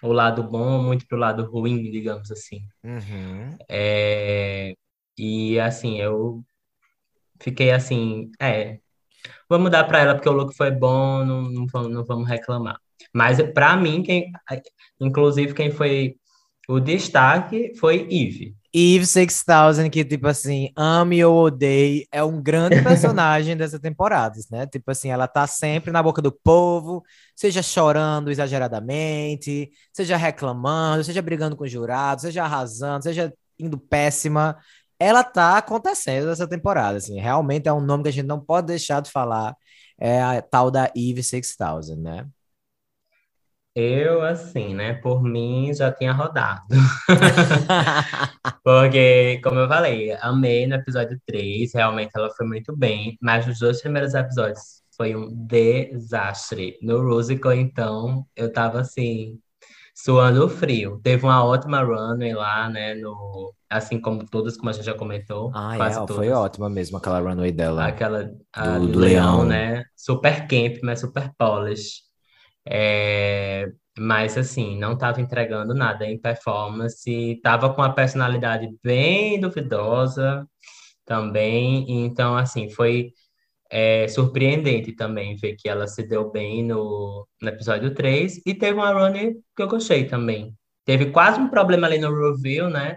o 0.02 0.12
lado 0.12 0.42
bom, 0.42 0.82
muito 0.82 1.06
para 1.06 1.16
o 1.16 1.20
lado 1.20 1.50
ruim, 1.50 1.90
digamos 1.90 2.30
assim. 2.30 2.62
Uhum. 2.82 3.56
É, 3.68 4.74
e 5.18 5.58
assim, 5.60 6.00
eu 6.00 6.42
fiquei 7.40 7.70
assim, 7.70 8.30
é, 8.40 8.78
vamos 9.48 9.70
dar 9.70 9.84
para 9.84 10.00
ela 10.00 10.14
porque 10.14 10.28
o 10.28 10.32
look 10.32 10.54
foi 10.54 10.70
bom, 10.70 11.24
não, 11.24 11.42
não 11.42 11.66
vamos, 11.66 11.92
não 11.92 12.04
vamos 12.04 12.28
reclamar. 12.28 12.78
Mas 13.12 13.40
para 13.52 13.76
mim, 13.76 14.02
quem, 14.02 14.30
inclusive 15.00 15.54
quem 15.54 15.70
foi 15.70 16.16
o 16.68 16.78
destaque 16.78 17.74
foi 17.76 18.06
Eve. 18.10 18.54
Eve 18.72 19.04
6000, 19.04 19.90
que, 19.90 20.04
tipo 20.04 20.28
assim, 20.28 20.70
ame 20.76 21.24
ou 21.24 21.46
odeie, 21.46 22.06
é 22.12 22.22
um 22.22 22.40
grande 22.40 22.80
personagem 22.82 23.56
dessa 23.56 23.80
temporada, 23.80 24.38
né? 24.50 24.66
Tipo 24.66 24.90
assim, 24.92 25.10
ela 25.10 25.26
tá 25.26 25.46
sempre 25.46 25.90
na 25.90 26.02
boca 26.02 26.22
do 26.22 26.30
povo, 26.30 27.02
seja 27.34 27.62
chorando 27.62 28.30
exageradamente, 28.30 29.70
seja 29.92 30.16
reclamando, 30.16 31.02
seja 31.02 31.20
brigando 31.20 31.56
com 31.56 31.64
o 31.64 31.68
jurado, 31.68 32.20
seja 32.22 32.44
arrasando, 32.44 33.02
seja 33.02 33.32
indo 33.58 33.78
péssima. 33.78 34.56
Ela 34.98 35.24
tá 35.24 35.58
acontecendo 35.58 36.30
essa 36.30 36.46
temporada, 36.46 36.98
assim. 36.98 37.18
Realmente 37.18 37.68
é 37.68 37.72
um 37.72 37.80
nome 37.80 38.04
que 38.04 38.08
a 38.10 38.12
gente 38.12 38.26
não 38.26 38.40
pode 38.40 38.68
deixar 38.68 39.00
de 39.02 39.10
falar. 39.10 39.56
É 39.98 40.20
a 40.22 40.42
tal 40.42 40.70
da 40.70 40.90
Eve 40.96 41.22
6000, 41.22 41.96
né? 41.96 42.26
Eu, 43.74 44.22
assim, 44.22 44.74
né, 44.74 44.94
por 44.94 45.22
mim 45.22 45.72
já 45.72 45.92
tinha 45.92 46.12
rodado. 46.12 46.66
Porque, 48.64 49.40
como 49.44 49.60
eu 49.60 49.68
falei, 49.68 50.12
amei 50.20 50.66
no 50.66 50.74
episódio 50.74 51.20
3, 51.24 51.72
realmente 51.74 52.10
ela 52.16 52.30
foi 52.36 52.46
muito 52.46 52.76
bem, 52.76 53.16
mas 53.20 53.46
os 53.46 53.58
dois 53.60 53.80
primeiros 53.80 54.12
episódios 54.14 54.82
foi 54.96 55.14
um 55.14 55.30
desastre. 55.46 56.76
No 56.82 57.00
Rusical, 57.02 57.52
então, 57.52 58.26
eu 58.34 58.52
tava 58.52 58.80
assim, 58.80 59.38
suando 59.94 60.48
frio. 60.48 61.00
Teve 61.02 61.24
uma 61.24 61.44
ótima 61.44 61.80
runway 61.82 62.34
lá, 62.34 62.68
né, 62.68 62.94
no, 62.94 63.54
assim 63.68 64.00
como 64.00 64.26
todas, 64.28 64.56
como 64.56 64.70
a 64.70 64.72
gente 64.72 64.84
já 64.84 64.94
comentou. 64.94 65.52
Ah, 65.54 65.74
quase 65.76 65.96
é, 65.96 66.00
todas. 66.00 66.16
foi 66.16 66.30
ótima 66.30 66.68
mesmo 66.68 66.96
aquela 66.96 67.20
runway 67.20 67.52
dela. 67.52 67.86
Aquela 67.86 68.24
Do- 68.24 68.88
do, 68.88 68.98
leão, 68.98 69.36
leão. 69.38 69.44
né? 69.44 69.84
Super 69.96 70.46
camp, 70.48 70.78
mas 70.82 71.00
super 71.00 71.30
polish. 71.38 72.09
É, 72.66 73.70
mas 73.98 74.36
assim, 74.38 74.78
não 74.78 74.94
estava 74.94 75.20
entregando 75.20 75.74
nada 75.74 76.06
em 76.06 76.18
performance, 76.20 77.10
estava 77.10 77.72
com 77.74 77.82
a 77.82 77.92
personalidade 77.92 78.68
bem 78.82 79.40
duvidosa 79.40 80.46
também, 81.04 82.04
então 82.04 82.36
assim, 82.36 82.70
foi 82.70 83.12
é, 83.70 84.08
surpreendente 84.08 84.92
também 84.92 85.36
ver 85.36 85.56
que 85.56 85.68
ela 85.68 85.86
se 85.86 86.02
deu 86.02 86.30
bem 86.30 86.64
no, 86.64 87.26
no 87.40 87.48
episódio 87.48 87.94
3 87.94 88.40
e 88.44 88.54
teve 88.54 88.74
uma 88.74 88.92
runner 88.92 89.34
que 89.56 89.62
eu 89.62 89.68
gostei 89.68 90.06
também. 90.06 90.54
Teve 90.84 91.10
quase 91.10 91.40
um 91.40 91.48
problema 91.48 91.86
ali 91.86 91.98
no 91.98 92.12
review, 92.14 92.68
né? 92.68 92.96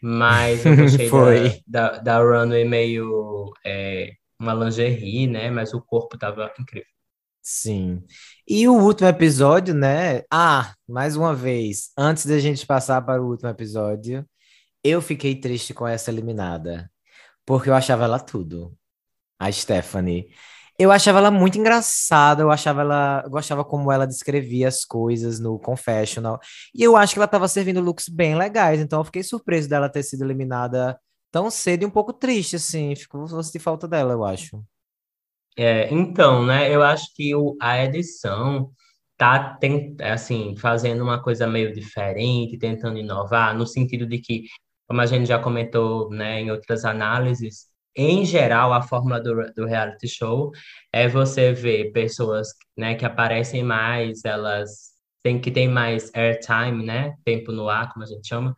Mas 0.00 0.64
eu 0.64 0.76
gostei 0.76 1.08
Foi. 1.08 1.60
da, 1.66 1.98
da, 1.98 1.98
da 1.98 2.18
runway 2.18 2.64
meio 2.64 3.52
é, 3.64 4.12
uma 4.40 4.54
lingerie, 4.54 5.26
né? 5.26 5.50
Mas 5.50 5.74
o 5.74 5.82
corpo 5.82 6.16
tava 6.16 6.52
incrível. 6.58 6.86
Sim. 7.42 8.04
E 8.50 8.66
o 8.66 8.72
último 8.72 9.06
episódio, 9.08 9.74
né? 9.74 10.22
Ah, 10.30 10.74
mais 10.88 11.16
uma 11.16 11.34
vez, 11.34 11.90
antes 11.98 12.24
da 12.24 12.38
gente 12.38 12.64
passar 12.64 13.02
para 13.02 13.22
o 13.22 13.28
último 13.28 13.50
episódio, 13.50 14.26
eu 14.82 15.02
fiquei 15.02 15.38
triste 15.38 15.74
com 15.74 15.86
essa 15.86 16.10
eliminada, 16.10 16.90
porque 17.44 17.68
eu 17.68 17.74
achava 17.74 18.04
ela 18.04 18.18
tudo, 18.18 18.74
a 19.38 19.52
Stephanie. 19.52 20.30
Eu 20.78 20.90
achava 20.92 21.18
ela 21.18 21.30
muito 21.30 21.58
engraçada, 21.58 22.42
eu 22.42 22.50
achava 22.50 22.80
ela, 22.82 23.22
eu 23.26 23.30
gostava 23.30 23.64
como 23.66 23.92
ela 23.92 24.06
descrevia 24.06 24.68
as 24.68 24.84
coisas 24.84 25.38
no 25.38 25.58
confessional, 25.58 26.40
e 26.74 26.82
eu 26.82 26.96
acho 26.96 27.14
que 27.14 27.18
ela 27.18 27.26
estava 27.26 27.48
servindo 27.48 27.82
looks 27.82 28.08
bem 28.08 28.34
legais, 28.34 28.80
então 28.80 29.00
eu 29.00 29.04
fiquei 29.04 29.22
surpreso 29.22 29.68
dela 29.68 29.90
ter 29.90 30.02
sido 30.02 30.24
eliminada 30.24 30.98
tão 31.30 31.50
cedo 31.50 31.82
e 31.82 31.86
um 31.86 31.90
pouco 31.90 32.14
triste, 32.14 32.56
assim, 32.56 32.94
ficou 32.96 33.28
sentir 33.42 33.58
falta 33.58 33.86
dela, 33.86 34.14
eu 34.14 34.24
acho. 34.24 34.64
É, 35.58 35.92
então, 35.92 36.44
né? 36.46 36.72
Eu 36.72 36.82
acho 36.84 37.12
que 37.14 37.34
o, 37.34 37.56
a 37.60 37.82
edição 37.84 38.70
tá 39.16 39.54
tem, 39.56 39.96
assim 40.00 40.56
fazendo 40.56 41.02
uma 41.02 41.20
coisa 41.22 41.46
meio 41.48 41.72
diferente, 41.74 42.56
tentando 42.58 42.98
inovar, 42.98 43.56
no 43.56 43.66
sentido 43.66 44.06
de 44.06 44.18
que, 44.20 44.44
como 44.86 45.00
a 45.00 45.06
gente 45.06 45.26
já 45.26 45.38
comentou, 45.40 46.10
né, 46.10 46.40
em 46.40 46.50
outras 46.52 46.84
análises, 46.84 47.66
em 47.96 48.24
geral, 48.24 48.72
a 48.72 48.82
fórmula 48.82 49.20
do, 49.20 49.52
do 49.54 49.66
reality 49.66 50.06
show 50.08 50.52
é 50.92 51.08
você 51.08 51.52
ver 51.52 51.90
pessoas, 51.92 52.50
né, 52.76 52.94
que 52.94 53.04
aparecem 53.04 53.64
mais, 53.64 54.24
elas 54.24 54.92
têm 55.24 55.40
que 55.40 55.50
ter 55.50 55.66
mais 55.68 56.12
airtime, 56.14 56.84
né, 56.84 57.14
tempo 57.24 57.50
no 57.52 57.68
ar, 57.68 57.92
como 57.92 58.04
a 58.04 58.06
gente 58.08 58.28
chama, 58.28 58.54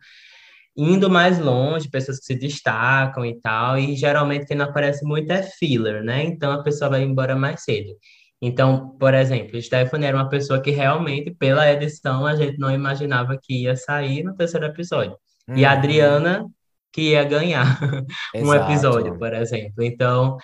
indo 0.75 1.09
mais 1.09 1.39
longe, 1.39 1.89
pessoas 1.89 2.19
que 2.19 2.25
se 2.25 2.35
destacam 2.35 3.25
e 3.25 3.39
tal, 3.41 3.77
e 3.77 3.95
geralmente 3.95 4.45
quem 4.45 4.57
não 4.57 4.65
aparece 4.65 5.03
muito 5.05 5.31
é 5.31 5.43
filler, 5.43 6.03
né? 6.03 6.23
Então 6.23 6.51
a 6.51 6.63
pessoa 6.63 6.89
vai 6.91 7.03
embora 7.03 7.35
mais 7.35 7.63
cedo. 7.63 7.95
Então, 8.41 8.97
por 8.97 9.13
exemplo, 9.13 9.61
Stephanie 9.61 10.07
era 10.07 10.17
uma 10.17 10.29
pessoa 10.29 10.61
que 10.61 10.71
realmente, 10.71 11.31
pela 11.31 11.71
edição, 11.71 12.25
a 12.25 12.35
gente 12.35 12.57
não 12.57 12.71
imaginava 12.73 13.37
que 13.41 13.63
ia 13.63 13.75
sair 13.75 14.23
no 14.23 14.35
terceiro 14.35 14.65
episódio. 14.65 15.15
E 15.53 15.63
a 15.65 15.73
Uhum, 15.73 15.73
Adriana, 15.73 16.45
que 16.91 17.11
ia 17.11 17.23
ganhar 17.23 17.65
um 18.41 18.53
episódio, 18.53 19.17
por 19.17 19.33
exemplo. 19.33 19.83
Então, 19.83 20.37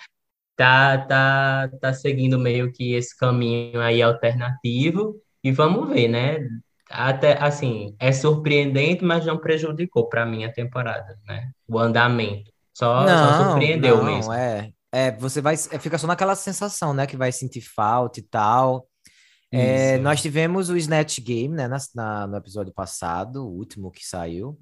tá, 0.56 0.98
tá, 1.06 1.70
tá 1.80 1.92
seguindo 1.94 2.38
meio 2.38 2.72
que 2.72 2.94
esse 2.94 3.16
caminho 3.16 3.80
aí 3.80 4.02
alternativo, 4.02 5.16
e 5.42 5.52
vamos 5.52 5.88
ver, 5.90 6.08
né? 6.08 6.38
Até 6.90 7.36
assim, 7.42 7.94
é 7.98 8.12
surpreendente, 8.12 9.04
mas 9.04 9.24
não 9.26 9.38
prejudicou 9.38 10.08
para 10.08 10.24
mim 10.24 10.44
a 10.44 10.52
temporada, 10.52 11.18
né? 11.26 11.50
O 11.68 11.78
andamento. 11.78 12.50
Só, 12.72 13.00
só 13.00 13.06
Não, 13.06 13.50
surpreendeu 13.52 13.98
não, 13.98 14.04
mesmo. 14.04 14.32
é. 14.32 14.70
É, 14.90 15.12
você 15.12 15.40
vai, 15.42 15.54
é, 15.54 15.78
fica 15.78 15.98
só 15.98 16.06
naquela 16.06 16.34
sensação, 16.34 16.94
né, 16.94 17.06
que 17.06 17.16
vai 17.16 17.30
sentir 17.30 17.60
falta 17.60 18.20
e 18.20 18.22
tal. 18.22 18.88
É, 19.52 19.98
nós 19.98 20.22
tivemos 20.22 20.70
o 20.70 20.76
Snatch 20.76 21.20
Game, 21.20 21.54
né, 21.54 21.68
na, 21.68 21.76
na- 21.94 22.26
no 22.26 22.36
episódio 22.36 22.72
passado, 22.72 23.44
o 23.46 23.50
último 23.50 23.90
que 23.90 24.06
saiu. 24.06 24.58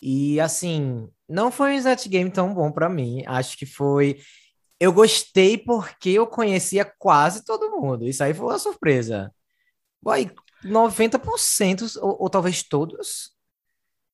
E 0.00 0.40
assim, 0.40 1.08
não 1.28 1.50
foi 1.50 1.72
um 1.72 1.78
Snatch 1.78 2.06
Game 2.08 2.30
tão 2.30 2.54
bom 2.54 2.70
pra 2.70 2.88
mim. 2.88 3.22
Acho 3.26 3.58
que 3.58 3.66
foi. 3.66 4.18
Eu 4.80 4.92
gostei 4.92 5.58
porque 5.58 6.10
eu 6.10 6.26
conhecia 6.26 6.84
quase 6.98 7.44
todo 7.44 7.70
mundo. 7.80 8.06
Isso 8.06 8.22
aí 8.22 8.32
foi 8.32 8.46
uma 8.46 8.58
surpresa. 8.58 9.32
Boy, 10.02 10.30
90% 10.64 11.98
ou, 12.00 12.22
ou 12.22 12.30
talvez 12.30 12.62
todos. 12.62 13.32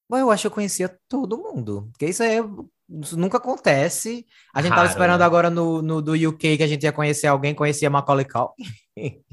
Boy, 0.09 0.21
eu 0.21 0.31
acho 0.31 0.43
que 0.43 0.47
eu 0.47 0.51
conhecia 0.51 0.99
todo 1.09 1.39
mundo. 1.39 1.89
Porque 1.93 2.07
isso 2.07 2.23
aí 2.23 2.41
isso 3.01 3.17
nunca 3.17 3.39
acontece. 3.39 4.27
A 4.55 4.61
gente 4.61 4.71
tava 4.71 4.83
Raro, 4.83 4.93
esperando 4.93 5.21
né? 5.21 5.25
agora 5.25 5.51
no, 5.51 5.81
no 5.81 6.03
do 6.03 6.13
UK 6.13 6.57
que 6.57 6.63
a 6.63 6.67
gente 6.67 6.83
ia 6.83 6.93
conhecer 6.93 7.27
alguém, 7.27 7.55
conhecia 7.55 7.91
Macaulay 7.91 8.27
Culkin. 8.27 8.55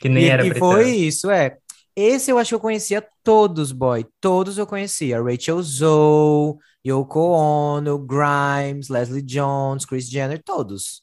Que 0.00 0.08
nem 0.08 0.24
E, 0.24 0.28
era 0.30 0.46
e 0.46 0.54
foi 0.54 0.88
isso, 0.92 1.30
é. 1.30 1.58
Esse 1.94 2.30
eu 2.30 2.38
acho 2.38 2.48
que 2.48 2.54
eu 2.54 2.60
conhecia 2.60 3.06
todos, 3.22 3.70
boy. 3.70 4.06
Todos 4.18 4.56
eu 4.56 4.66
conhecia. 4.66 5.22
Rachel 5.22 5.62
Zoe, 5.62 6.54
Yoko 6.86 7.20
Ono, 7.20 7.98
Grimes, 7.98 8.88
Leslie 8.88 9.20
Jones, 9.20 9.84
Chris 9.84 10.08
Jenner, 10.08 10.42
todos. 10.42 11.02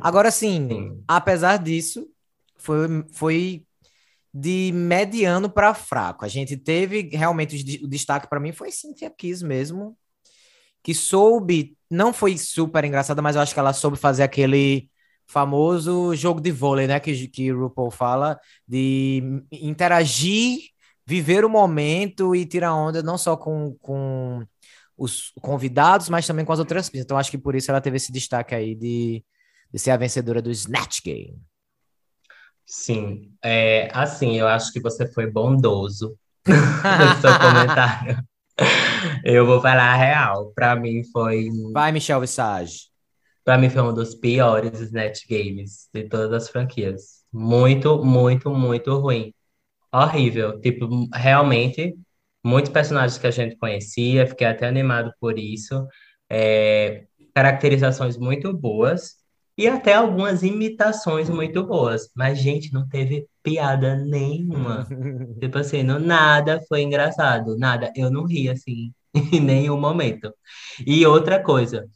Agora 0.00 0.30
sim, 0.30 0.68
Sim. 0.68 1.02
apesar 1.08 1.56
disso, 1.56 2.06
foi, 2.56 2.86
foi 3.10 3.66
de 4.40 4.70
mediano 4.72 5.50
para 5.50 5.74
fraco. 5.74 6.24
A 6.24 6.28
gente 6.28 6.56
teve 6.56 7.10
realmente 7.12 7.80
o 7.82 7.88
destaque 7.88 8.28
para 8.28 8.38
mim 8.38 8.52
foi 8.52 8.70
Cynthia 8.70 9.10
Kiss 9.10 9.44
mesmo, 9.44 9.96
que 10.82 10.94
soube, 10.94 11.76
não 11.90 12.12
foi 12.12 12.38
super 12.38 12.84
engraçada, 12.84 13.20
mas 13.20 13.34
eu 13.34 13.42
acho 13.42 13.52
que 13.52 13.58
ela 13.58 13.72
soube 13.72 13.96
fazer 13.96 14.22
aquele 14.22 14.88
famoso 15.26 16.14
jogo 16.14 16.40
de 16.40 16.52
vôlei, 16.52 16.86
né, 16.86 17.00
que 17.00 17.28
que 17.28 17.50
RuPaul 17.50 17.90
fala 17.90 18.38
de 18.66 19.22
interagir, 19.52 20.60
viver 21.06 21.44
o 21.44 21.50
momento 21.50 22.34
e 22.34 22.46
tirar 22.46 22.74
onda 22.74 23.02
não 23.02 23.18
só 23.18 23.36
com, 23.36 23.76
com 23.80 24.46
os 24.96 25.32
convidados, 25.42 26.08
mas 26.08 26.26
também 26.26 26.44
com 26.44 26.52
as 26.52 26.58
outras 26.60 26.88
pistas. 26.88 27.04
Então 27.04 27.18
acho 27.18 27.30
que 27.30 27.38
por 27.38 27.54
isso 27.56 27.70
ela 27.70 27.80
teve 27.80 27.96
esse 27.96 28.12
destaque 28.12 28.54
aí 28.54 28.74
de, 28.74 29.24
de 29.72 29.78
ser 29.78 29.90
a 29.90 29.96
vencedora 29.96 30.40
do 30.40 30.50
Snatch 30.50 31.00
Game. 31.04 31.47
Sim. 32.68 33.32
É, 33.42 33.88
assim, 33.92 34.36
eu 34.38 34.46
acho 34.46 34.72
que 34.72 34.80
você 34.80 35.10
foi 35.10 35.26
bondoso 35.30 36.18
no 36.46 36.54
seu 37.20 37.38
comentário. 37.38 38.22
Eu 39.24 39.46
vou 39.46 39.60
falar 39.60 39.92
a 39.94 39.96
real. 39.96 40.52
Para 40.54 40.76
mim 40.76 41.02
foi, 41.12 41.48
Vai, 41.72 41.92
Michel 41.92 42.20
Visage. 42.20 42.88
para 43.44 43.56
mim 43.58 43.70
foi 43.70 43.82
um 43.82 43.94
dos 43.94 44.14
piores 44.14 44.80
Snatch 44.80 45.26
Games 45.28 45.88
de 45.94 46.04
todas 46.04 46.32
as 46.32 46.48
franquias. 46.50 47.24
Muito, 47.32 48.04
muito, 48.04 48.50
muito 48.50 48.96
ruim. 48.98 49.32
Horrível. 49.92 50.60
Tipo, 50.60 50.88
realmente, 51.14 51.94
muitos 52.44 52.70
personagens 52.70 53.18
que 53.18 53.26
a 53.26 53.30
gente 53.30 53.56
conhecia, 53.56 54.26
fiquei 54.26 54.46
até 54.46 54.66
animado 54.68 55.12
por 55.20 55.38
isso. 55.38 55.86
É, 56.30 57.06
caracterizações 57.34 58.16
muito 58.18 58.52
boas 58.52 59.16
e 59.58 59.66
até 59.66 59.94
algumas 59.94 60.44
imitações 60.44 61.28
muito 61.28 61.64
boas. 61.66 62.08
Mas, 62.14 62.38
gente, 62.38 62.72
não 62.72 62.88
teve 62.88 63.26
piada 63.42 63.96
nenhuma. 63.96 64.86
Tipo 65.40 65.58
assim, 65.58 65.82
não, 65.82 65.98
nada 65.98 66.60
foi 66.68 66.82
engraçado, 66.82 67.58
nada. 67.58 67.92
Eu 67.96 68.08
não 68.08 68.24
ri 68.24 68.48
assim 68.48 68.92
em 69.32 69.40
nenhum 69.40 69.78
momento. 69.78 70.32
E 70.86 71.04
outra 71.04 71.42
coisa, 71.42 71.88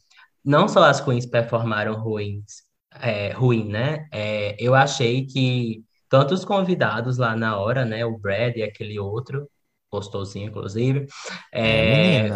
não 0.45 0.67
só 0.67 0.83
as 0.83 1.01
queens 1.01 1.25
performaram 1.25 1.95
ruins, 1.95 2.65
é, 3.01 3.33
ruim, 3.33 3.69
né? 3.69 4.09
É, 4.13 4.57
eu 4.59 4.75
achei 4.75 5.25
que 5.25 5.85
tanto 6.09 6.35
os 6.35 6.45
convidados 6.45 7.17
lá 7.17 7.37
na 7.37 7.57
hora, 7.59 7.85
né? 7.85 8.05
O 8.05 8.19
Brad 8.19 8.57
e 8.57 8.63
aquele 8.65 8.99
outro, 8.99 9.49
gostosinho, 9.91 10.49
inclusive. 10.49 11.07
É, 11.53 12.27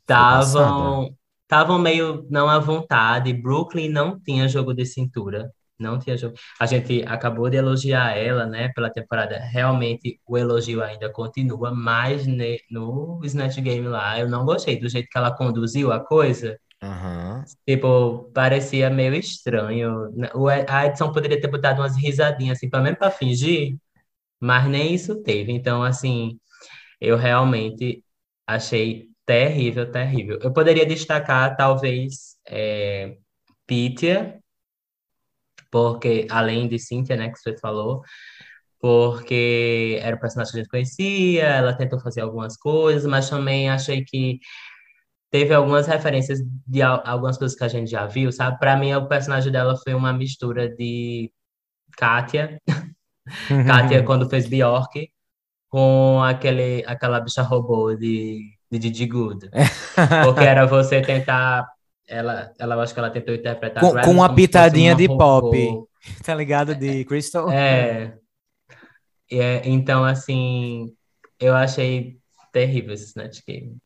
Estavam 0.00 1.16
estavam 1.46 1.78
meio 1.78 2.26
não 2.30 2.48
à 2.48 2.58
vontade. 2.58 3.32
Brooklyn 3.32 3.88
não 3.88 4.18
tinha 4.20 4.48
jogo 4.48 4.74
de 4.74 4.84
cintura. 4.84 5.50
Não 5.78 5.98
tinha 5.98 6.16
jogo. 6.16 6.34
A 6.58 6.66
gente 6.66 7.04
acabou 7.06 7.50
de 7.50 7.56
elogiar 7.58 8.16
ela, 8.16 8.46
né, 8.46 8.70
pela 8.74 8.90
temporada. 8.90 9.38
Realmente 9.38 10.20
o 10.26 10.36
elogio 10.38 10.82
ainda 10.82 11.10
continua, 11.12 11.70
mas 11.74 12.26
ne, 12.26 12.58
no 12.70 13.20
Snatch 13.24 13.58
Game 13.60 13.86
lá 13.86 14.18
eu 14.18 14.28
não 14.28 14.44
gostei 14.44 14.78
do 14.80 14.88
jeito 14.88 15.08
que 15.10 15.18
ela 15.18 15.36
conduziu 15.36 15.92
a 15.92 16.00
coisa. 16.00 16.58
Uhum. 16.82 17.44
Tipo, 17.66 18.30
parecia 18.34 18.90
meio 18.90 19.14
estranho. 19.14 20.10
A 20.68 20.86
edição 20.86 21.12
poderia 21.12 21.40
ter 21.40 21.48
botado 21.48 21.80
umas 21.80 21.96
risadinhas, 21.96 22.58
assim, 22.58 22.70
pelo 22.70 22.82
menos 22.82 22.98
para 22.98 23.10
fingir, 23.10 23.76
mas 24.40 24.68
nem 24.68 24.94
isso 24.94 25.22
teve. 25.22 25.52
Então, 25.52 25.82
assim, 25.82 26.38
eu 27.00 27.16
realmente 27.16 28.04
achei 28.46 29.08
terrível, 29.26 29.90
terrível. 29.90 30.38
Eu 30.40 30.52
poderia 30.52 30.86
destacar, 30.86 31.56
talvez, 31.56 32.36
é, 32.48 33.16
Pitya, 33.66 34.40
porque, 35.70 36.26
além 36.30 36.68
de 36.68 36.78
Cynthia, 36.78 37.16
né, 37.16 37.30
que 37.30 37.38
você 37.38 37.56
falou, 37.58 38.02
porque 38.80 39.98
era 40.02 40.16
o 40.16 40.20
personagem 40.20 40.52
que 40.52 40.58
a 40.58 40.62
gente 40.62 40.70
conhecia, 40.70 41.44
ela 41.44 41.74
tentou 41.74 42.00
fazer 42.00 42.20
algumas 42.20 42.56
coisas, 42.56 43.04
mas 43.10 43.28
também 43.28 43.68
achei 43.70 44.04
que 44.04 44.38
teve 45.30 45.52
algumas 45.54 45.86
referências 45.86 46.40
de 46.66 46.82
algumas 46.82 47.36
coisas 47.38 47.56
que 47.58 47.64
a 47.64 47.68
gente 47.68 47.90
já 47.90 48.06
viu, 48.06 48.32
sabe? 48.32 48.58
Para 48.58 48.76
mim, 48.76 48.94
o 48.94 49.08
personagem 49.08 49.52
dela 49.52 49.76
foi 49.76 49.94
uma 49.94 50.12
mistura 50.12 50.68
de 50.68 51.32
Katia, 51.96 52.60
Katia 53.66 54.04
quando 54.04 54.30
fez 54.30 54.46
Bjork, 54.48 55.10
com 55.68 56.22
aquele, 56.22 56.84
aquela 56.86 57.20
bicha 57.20 57.42
robô 57.42 57.94
de, 57.94 58.55
de 58.70 58.78
Didi 58.78 59.06
Good. 59.06 59.50
Porque 60.24 60.44
era 60.44 60.66
você 60.66 61.00
tentar. 61.00 61.66
Ela, 62.08 62.52
ela 62.58 62.82
acho 62.82 62.94
que 62.94 63.00
ela 63.00 63.10
tentou 63.10 63.34
interpretar. 63.34 63.82
Com, 63.82 64.00
com 64.00 64.10
uma 64.12 64.32
pitadinha 64.32 64.92
uma 64.92 64.98
de 64.98 65.06
robô. 65.06 65.50
pop. 65.50 65.86
Tá 66.24 66.34
ligado? 66.34 66.74
De 66.74 67.04
Crystal? 67.04 67.50
É. 67.50 68.16
é. 69.30 69.62
Então, 69.68 70.04
assim, 70.04 70.94
eu 71.40 71.54
achei 71.54 72.18
terrível 72.52 72.94
esse 72.94 73.06
Snatch 73.06 73.40
Game. 73.46 73.76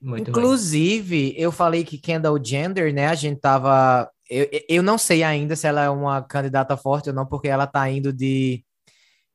Muito 0.00 0.30
Inclusive, 0.30 1.30
ruim. 1.30 1.34
eu 1.36 1.50
falei 1.50 1.84
que 1.84 1.98
Kendall 1.98 2.42
Gender, 2.42 2.92
né? 2.92 3.06
A 3.08 3.14
gente 3.14 3.40
tava. 3.40 4.10
Eu, 4.28 4.48
eu 4.68 4.82
não 4.82 4.98
sei 4.98 5.22
ainda 5.22 5.54
se 5.56 5.66
ela 5.66 5.84
é 5.84 5.90
uma 5.90 6.22
candidata 6.22 6.76
forte 6.76 7.08
ou 7.08 7.14
não, 7.14 7.26
porque 7.26 7.48
ela 7.48 7.66
tá 7.66 7.88
indo 7.90 8.12
de. 8.12 8.64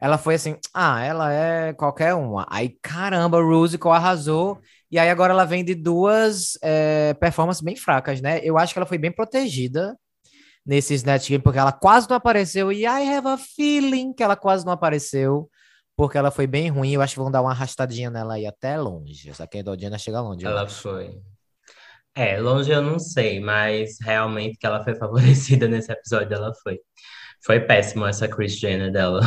Ela 0.01 0.17
foi 0.17 0.33
assim, 0.33 0.57
ah, 0.73 1.03
ela 1.03 1.31
é 1.31 1.73
qualquer 1.73 2.15
uma. 2.15 2.47
Aí, 2.49 2.75
caramba, 2.81 3.39
Rusical 3.39 3.93
arrasou. 3.93 4.59
E 4.89 4.97
aí 4.97 5.09
agora 5.09 5.31
ela 5.31 5.45
vem 5.45 5.63
de 5.63 5.75
duas 5.75 6.57
é, 6.61 7.13
performances 7.13 7.61
bem 7.61 7.75
fracas, 7.75 8.19
né? 8.19 8.39
Eu 8.43 8.57
acho 8.57 8.73
que 8.73 8.79
ela 8.79 8.85
foi 8.87 8.97
bem 8.97 9.11
protegida 9.11 9.95
nesse 10.65 10.95
Snatch 10.95 11.29
Game, 11.29 11.43
porque 11.43 11.59
ela 11.59 11.71
quase 11.71 12.09
não 12.09 12.17
apareceu. 12.17 12.71
E 12.71 12.81
I 12.81 13.15
have 13.15 13.27
a 13.27 13.37
feeling 13.37 14.11
que 14.11 14.23
ela 14.23 14.35
quase 14.35 14.65
não 14.65 14.73
apareceu 14.73 15.49
porque 15.95 16.17
ela 16.17 16.31
foi 16.31 16.47
bem 16.47 16.67
ruim. 16.69 16.93
Eu 16.93 17.01
acho 17.01 17.13
que 17.13 17.19
vão 17.19 17.29
dar 17.29 17.43
uma 17.43 17.51
arrastadinha 17.51 18.09
nela 18.09 18.33
aí 18.33 18.47
até 18.47 18.77
longe. 18.77 19.29
Essa 19.29 19.45
Kendall 19.45 19.79
Jenner 19.79 19.99
chega 19.99 20.19
longe. 20.19 20.43
Ela 20.43 20.67
foi. 20.67 21.19
É, 22.15 22.39
longe 22.39 22.71
eu 22.71 22.81
não 22.81 22.97
sei, 22.97 23.39
mas 23.39 23.97
realmente 24.01 24.57
que 24.57 24.65
ela 24.65 24.83
foi 24.83 24.95
favorecida 24.95 25.67
nesse 25.69 25.91
episódio, 25.91 26.33
ela 26.33 26.51
foi. 26.63 26.79
Foi 27.45 27.59
péssimo 27.59 28.05
essa 28.05 28.27
Chris 28.27 28.57
Jenner 28.57 28.91
dela. 28.91 29.21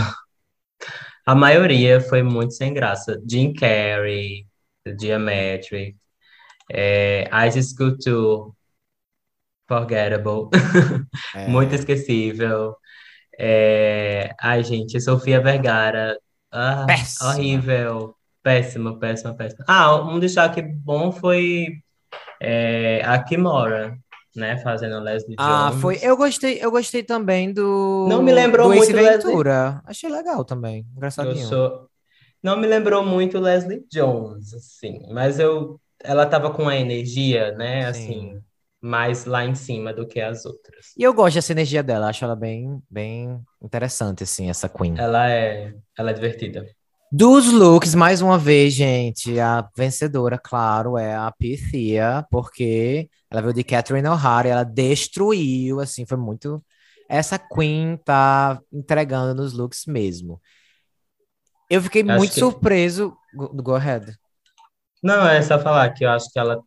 A 1.26 1.34
maioria 1.34 2.00
foi 2.00 2.22
muito 2.22 2.54
sem 2.54 2.72
graça. 2.74 3.20
Jim 3.26 3.52
Carrey, 3.52 4.46
Geometric, 5.00 5.96
é, 6.70 7.28
Ice 7.48 7.74
Couture, 7.76 8.52
Forgettable, 9.66 10.50
é. 11.34 11.48
muito 11.48 11.74
esquecível. 11.74 12.76
É, 13.38 14.34
ai, 14.40 14.62
gente, 14.62 15.00
Sofia 15.00 15.40
Vergara, 15.40 16.18
ah, 16.50 16.84
péssima. 16.86 17.30
horrível. 17.30 18.14
Péssima, 18.42 18.98
péssima, 18.98 19.34
péssima. 19.34 19.64
Ah, 19.66 19.96
um 20.02 20.20
destaque 20.20 20.60
bom 20.60 21.10
foi 21.10 21.82
é, 22.40 23.00
a 23.04 23.22
Kimora, 23.22 23.98
né? 24.34 24.58
Fazendo 24.58 24.98
Leslie 25.00 25.36
ah, 25.38 25.68
Jones. 25.68 25.76
Ah, 25.76 25.80
foi. 25.80 25.98
Eu 26.02 26.16
gostei, 26.16 26.58
eu 26.60 26.70
gostei 26.70 27.02
também 27.02 27.52
do. 27.52 28.06
Não 28.08 28.22
me 28.22 28.32
lembrou 28.32 28.68
do 28.68 28.74
muito 28.74 28.92
Ventura. 28.92 29.64
Leslie... 29.64 29.82
Achei 29.86 30.10
legal 30.10 30.44
também. 30.44 30.86
Engraçadinho. 30.96 31.44
Eu 31.44 31.48
sou... 31.48 31.88
Não 32.42 32.58
me 32.58 32.66
lembrou 32.66 33.04
muito 33.04 33.38
Leslie 33.38 33.84
Jones, 33.90 34.52
assim. 34.54 35.00
Mas 35.10 35.38
eu. 35.38 35.80
Ela 36.02 36.26
tava 36.26 36.50
com 36.50 36.68
a 36.68 36.76
energia, 36.76 37.52
né? 37.52 37.90
Sim. 37.92 38.02
Assim 38.02 38.44
mais 38.84 39.24
lá 39.24 39.46
em 39.46 39.54
cima 39.54 39.94
do 39.94 40.06
que 40.06 40.20
as 40.20 40.44
outras. 40.44 40.92
E 40.94 41.02
eu 41.02 41.14
gosto 41.14 41.36
dessa 41.36 41.52
energia 41.52 41.82
dela, 41.82 42.10
acho 42.10 42.22
ela 42.22 42.36
bem, 42.36 42.82
bem 42.90 43.40
interessante, 43.62 44.24
assim, 44.24 44.50
essa 44.50 44.68
Queen. 44.68 44.94
Ela 44.98 45.30
é, 45.30 45.74
ela 45.96 46.10
é 46.10 46.12
divertida. 46.12 46.66
Dos 47.16 47.52
looks, 47.52 47.94
mais 47.94 48.20
uma 48.20 48.36
vez, 48.36 48.74
gente, 48.74 49.38
a 49.38 49.70
vencedora, 49.76 50.36
claro, 50.36 50.98
é 50.98 51.14
a 51.14 51.30
Pythia, 51.30 52.26
porque 52.28 53.08
ela 53.30 53.40
veio 53.40 53.54
de 53.54 53.62
Catherine 53.62 54.08
O'Hara, 54.08 54.48
ela 54.48 54.64
destruiu, 54.64 55.78
assim, 55.78 56.04
foi 56.04 56.16
muito... 56.16 56.60
Essa 57.08 57.38
Queen 57.38 57.96
tá 58.04 58.60
entregando 58.72 59.32
nos 59.32 59.52
looks 59.52 59.86
mesmo. 59.86 60.42
Eu 61.70 61.80
fiquei 61.82 62.02
acho 62.02 62.18
muito 62.18 62.34
que... 62.34 62.40
surpreso... 62.40 63.16
Go, 63.32 63.62
go 63.62 63.74
ahead. 63.76 64.12
Não, 65.00 65.24
é 65.24 65.40
só 65.40 65.56
falar 65.60 65.90
que 65.90 66.04
eu 66.04 66.10
acho 66.10 66.28
que 66.32 66.38
ela 66.40 66.60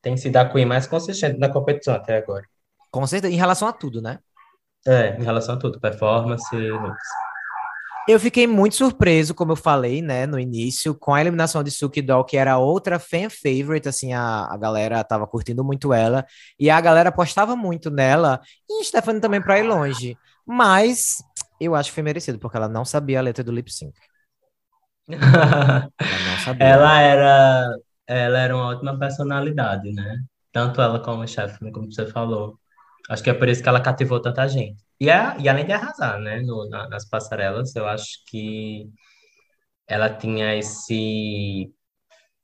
tem 0.00 0.16
sido 0.16 0.38
a 0.38 0.48
Queen 0.48 0.64
mais 0.64 0.86
consistente 0.86 1.38
na 1.38 1.50
competição 1.50 1.94
até 1.94 2.16
agora. 2.16 2.46
Com 2.90 3.06
certeza, 3.06 3.30
em 3.30 3.36
relação 3.36 3.68
a 3.68 3.74
tudo, 3.74 4.00
né? 4.00 4.20
É, 4.86 5.18
em 5.18 5.22
relação 5.22 5.54
a 5.54 5.58
tudo, 5.58 5.78
performance, 5.78 6.56
looks. 6.56 7.25
Eu 8.08 8.20
fiquei 8.20 8.46
muito 8.46 8.76
surpreso, 8.76 9.34
como 9.34 9.52
eu 9.52 9.56
falei, 9.56 10.00
né, 10.00 10.26
no 10.26 10.38
início, 10.38 10.94
com 10.94 11.12
a 11.12 11.20
eliminação 11.20 11.62
de 11.62 11.72
Suki 11.72 12.00
Doll, 12.00 12.24
que 12.24 12.36
era 12.36 12.56
outra 12.56 13.00
fan 13.00 13.28
favorite, 13.28 13.88
assim, 13.88 14.12
a, 14.12 14.46
a 14.48 14.56
galera 14.56 15.02
tava 15.02 15.26
curtindo 15.26 15.64
muito 15.64 15.92
ela, 15.92 16.24
e 16.58 16.70
a 16.70 16.80
galera 16.80 17.08
apostava 17.08 17.56
muito 17.56 17.90
nela, 17.90 18.40
e 18.70 18.84
Stephanie 18.84 19.20
também 19.20 19.42
para 19.42 19.58
ir 19.58 19.64
longe. 19.64 20.16
Mas 20.46 21.16
eu 21.60 21.74
acho 21.74 21.90
que 21.90 21.94
foi 21.94 22.04
merecido, 22.04 22.38
porque 22.38 22.56
ela 22.56 22.68
não 22.68 22.84
sabia 22.84 23.18
a 23.18 23.22
letra 23.22 23.42
do 23.42 23.50
lip 23.50 23.72
sync. 23.72 23.92
ela 25.08 25.90
não 25.98 26.38
sabia. 26.44 26.66
Ela 26.66 27.00
era 27.00 27.76
ela 28.06 28.38
era 28.38 28.54
uma 28.56 28.68
ótima 28.68 28.98
personalidade, 28.98 29.92
né? 29.92 30.22
Tanto 30.52 30.80
ela 30.80 31.00
como 31.00 31.22
o 31.22 31.26
chefe, 31.26 31.58
como 31.72 31.92
você 31.92 32.06
falou. 32.06 32.58
Acho 33.08 33.22
que 33.22 33.30
é 33.30 33.34
por 33.34 33.48
isso 33.48 33.62
que 33.62 33.68
ela 33.68 33.80
cativou 33.80 34.20
tanta 34.20 34.48
gente. 34.48 34.82
E, 35.00 35.08
é, 35.08 35.36
e 35.38 35.48
além 35.48 35.64
de 35.64 35.72
arrasar, 35.72 36.18
né, 36.18 36.40
no, 36.40 36.68
na, 36.68 36.88
nas 36.88 37.08
passarelas, 37.08 37.74
eu 37.76 37.86
acho 37.86 38.24
que 38.26 38.88
ela 39.86 40.10
tinha 40.10 40.56
esse, 40.56 41.70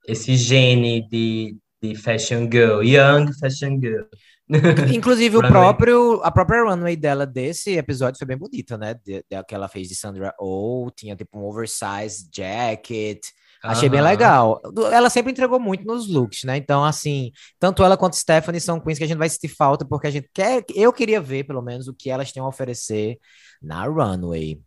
esse 0.06 0.36
gene 0.36 1.06
de, 1.08 1.56
de 1.82 1.96
fashion 1.96 2.48
girl, 2.50 2.82
young 2.82 3.32
fashion 3.32 3.80
girl. 3.80 4.06
Inclusive, 4.94 5.38
o 5.38 5.40
próprio, 5.40 6.20
a 6.22 6.30
própria 6.30 6.62
runway 6.62 6.94
dela 6.94 7.26
desse 7.26 7.76
episódio 7.76 8.18
foi 8.18 8.26
bem 8.26 8.36
bonita, 8.36 8.76
né? 8.76 8.94
De, 8.94 9.24
de, 9.28 9.44
que 9.44 9.54
ela 9.54 9.68
fez 9.68 9.88
de 9.88 9.94
Sandra 9.94 10.34
Oh, 10.38 10.90
tinha 10.94 11.16
tipo 11.16 11.38
um 11.38 11.44
oversized 11.44 12.28
jacket, 12.32 13.20
Achei 13.62 13.88
bem 13.88 14.00
legal. 14.00 14.60
Ela 14.92 15.08
sempre 15.08 15.30
entregou 15.30 15.60
muito 15.60 15.84
nos 15.84 16.08
looks, 16.08 16.42
né? 16.42 16.56
Então, 16.56 16.84
assim, 16.84 17.30
tanto 17.60 17.84
ela 17.84 17.96
quanto 17.96 18.16
Stephanie 18.16 18.60
são 18.60 18.80
queens 18.80 18.98
que 18.98 19.04
a 19.04 19.06
gente 19.06 19.18
vai 19.18 19.28
sentir 19.28 19.48
falta, 19.48 19.84
porque 19.84 20.08
a 20.08 20.10
gente 20.10 20.28
quer. 20.34 20.64
Eu 20.74 20.92
queria 20.92 21.20
ver, 21.20 21.44
pelo 21.44 21.62
menos, 21.62 21.86
o 21.86 21.94
que 21.94 22.10
elas 22.10 22.32
têm 22.32 22.42
a 22.42 22.46
oferecer 22.46 23.18
na 23.62 23.84
runway. 23.86 24.60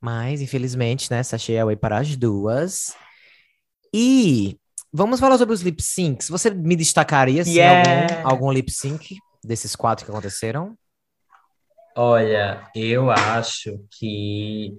Mas, 0.00 0.40
infelizmente, 0.40 1.08
né? 1.10 1.22
Sachei 1.22 1.58
away 1.58 1.76
para 1.76 1.98
as 1.98 2.16
duas. 2.16 2.96
E 3.94 4.58
vamos 4.92 5.20
falar 5.20 5.38
sobre 5.38 5.54
os 5.54 5.60
lip 5.60 5.80
syncs. 5.80 6.28
Você 6.28 6.50
me 6.50 6.74
destacaria 6.74 7.42
assim, 7.42 7.54
yeah. 7.54 8.22
algum, 8.22 8.28
algum 8.28 8.52
lip 8.52 8.70
sync 8.72 9.16
desses 9.44 9.76
quatro 9.76 10.04
que 10.04 10.10
aconteceram? 10.10 10.76
Olha, 11.94 12.66
eu 12.74 13.10
acho 13.10 13.78
que 13.90 14.78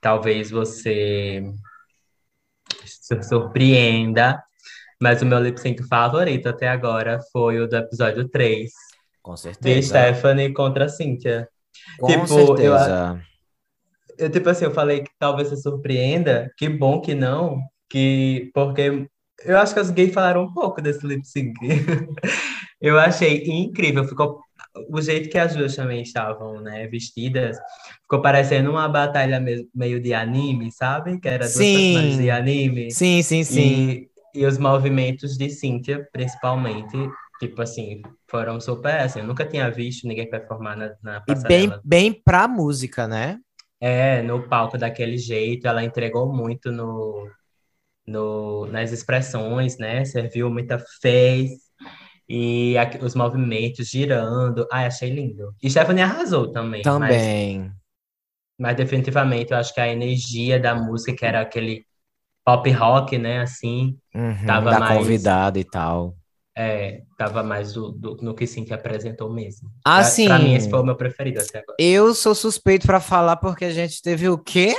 talvez 0.00 0.50
você 0.50 1.42
se 2.84 3.22
surpreenda. 3.22 4.42
Mas 5.00 5.20
o 5.20 5.26
meu 5.26 5.38
lip 5.38 5.60
sync 5.60 5.82
favorito 5.84 6.48
até 6.48 6.68
agora 6.68 7.20
foi 7.32 7.60
o 7.60 7.68
do 7.68 7.76
episódio 7.76 8.28
3. 8.28 8.70
Com 9.22 9.36
certeza. 9.36 9.80
De 9.80 9.86
Stephanie 9.86 10.52
contra 10.52 10.88
Cynthia. 10.88 11.48
Com 11.98 12.06
tipo, 12.06 12.26
certeza. 12.26 13.20
Eu, 14.18 14.26
eu, 14.26 14.30
tipo 14.30 14.48
assim, 14.48 14.64
eu 14.64 14.72
falei 14.72 15.00
que 15.00 15.10
talvez 15.18 15.48
se 15.48 15.56
surpreenda. 15.56 16.50
Que 16.56 16.68
bom 16.68 17.00
que 17.00 17.14
não. 17.14 17.58
Que, 17.90 18.50
porque 18.54 19.06
eu 19.44 19.58
acho 19.58 19.74
que 19.74 19.80
as 19.80 19.90
gays 19.90 20.14
falaram 20.14 20.44
um 20.44 20.52
pouco 20.52 20.80
desse 20.80 21.06
lip 21.06 21.26
sync. 21.26 21.54
Eu 22.86 22.98
achei 23.00 23.42
incrível, 23.46 24.04
ficou 24.04 24.40
o 24.90 25.00
jeito 25.00 25.28
que 25.28 25.38
as 25.38 25.54
duas 25.56 25.74
também 25.74 26.02
estavam, 26.02 26.60
né, 26.60 26.86
vestidas, 26.86 27.56
ficou 28.02 28.20
parecendo 28.22 28.70
uma 28.70 28.88
batalha 28.88 29.42
meio 29.74 30.00
de 30.00 30.14
anime, 30.14 30.70
sabe? 30.70 31.18
Que 31.18 31.28
era 31.28 31.48
duas 31.48 31.66
Sim. 31.66 31.72
personagens 31.72 32.18
de 32.18 32.30
anime. 32.30 32.92
Sim, 32.92 33.22
sim, 33.22 33.42
sim. 33.44 34.06
E, 34.34 34.40
e 34.40 34.46
os 34.46 34.58
movimentos 34.58 35.36
de 35.36 35.50
Cynthia, 35.50 36.06
principalmente, 36.12 36.96
tipo 37.40 37.60
assim, 37.62 38.02
foram 38.30 38.60
super, 38.60 39.00
assim, 39.00 39.20
eu 39.20 39.26
nunca 39.26 39.44
tinha 39.46 39.70
visto 39.70 40.06
ninguém 40.06 40.28
performar 40.28 40.76
na, 40.76 40.94
na 41.02 41.22
E 41.26 41.34
bem, 41.34 41.72
bem 41.84 42.12
pra 42.12 42.46
música, 42.46 43.08
né? 43.08 43.40
É, 43.80 44.22
no 44.22 44.48
palco 44.48 44.78
daquele 44.78 45.18
jeito, 45.18 45.66
ela 45.66 45.84
entregou 45.84 46.32
muito 46.32 46.70
no, 46.72 47.30
no, 48.06 48.66
nas 48.66 48.92
expressões, 48.92 49.78
né? 49.78 50.04
Serviu 50.04 50.50
muita 50.50 50.78
face 51.02 51.65
e 52.28 52.76
aqui- 52.78 52.98
os 53.04 53.14
movimentos 53.14 53.88
girando. 53.88 54.66
Ai, 54.72 54.86
achei 54.86 55.10
lindo. 55.10 55.54
E 55.62 55.70
Stephanie 55.70 56.02
arrasou 56.02 56.50
também, 56.50 56.82
mas, 56.84 56.92
Também. 56.94 57.72
mas 58.58 58.76
definitivamente 58.76 59.52
eu 59.52 59.58
acho 59.58 59.72
que 59.74 59.80
a 59.80 59.88
energia 59.88 60.58
da 60.58 60.74
música, 60.74 61.14
que 61.14 61.24
era 61.24 61.40
aquele 61.40 61.84
pop 62.44 62.70
rock, 62.70 63.18
né? 63.18 63.40
Assim, 63.40 63.98
Uhum, 64.14 64.46
Tava 64.46 64.70
da 64.70 64.78
mais- 64.80 64.98
convidada 64.98 65.58
e 65.58 65.64
tal. 65.64 66.14
é, 66.56 67.02
tava 67.18 67.42
mais 67.42 67.72
do, 67.74 67.92
do- 67.92 68.16
no 68.22 68.34
que 68.34 68.46
Cintia 68.46 68.76
apresentou 68.76 69.30
mesmo. 69.30 69.68
Ah, 69.84 69.96
Pra- 69.96 70.04
sim. 70.04 70.26
Pra 70.26 70.38
mim, 70.38 70.54
esse 70.54 70.70
foi 70.70 70.80
o 70.80 70.84
meu 70.84 70.96
preferido 70.96 71.38
até 71.40 71.58
agora. 71.58 71.76
Eu 71.78 72.14
sou 72.14 72.34
suspeito 72.34 72.86
pra 72.86 72.98
falar 72.98 73.36
porque 73.36 73.66
a 73.66 73.70
gente 73.70 74.00
teve 74.00 74.28
o 74.28 74.38
quê? 74.38 74.74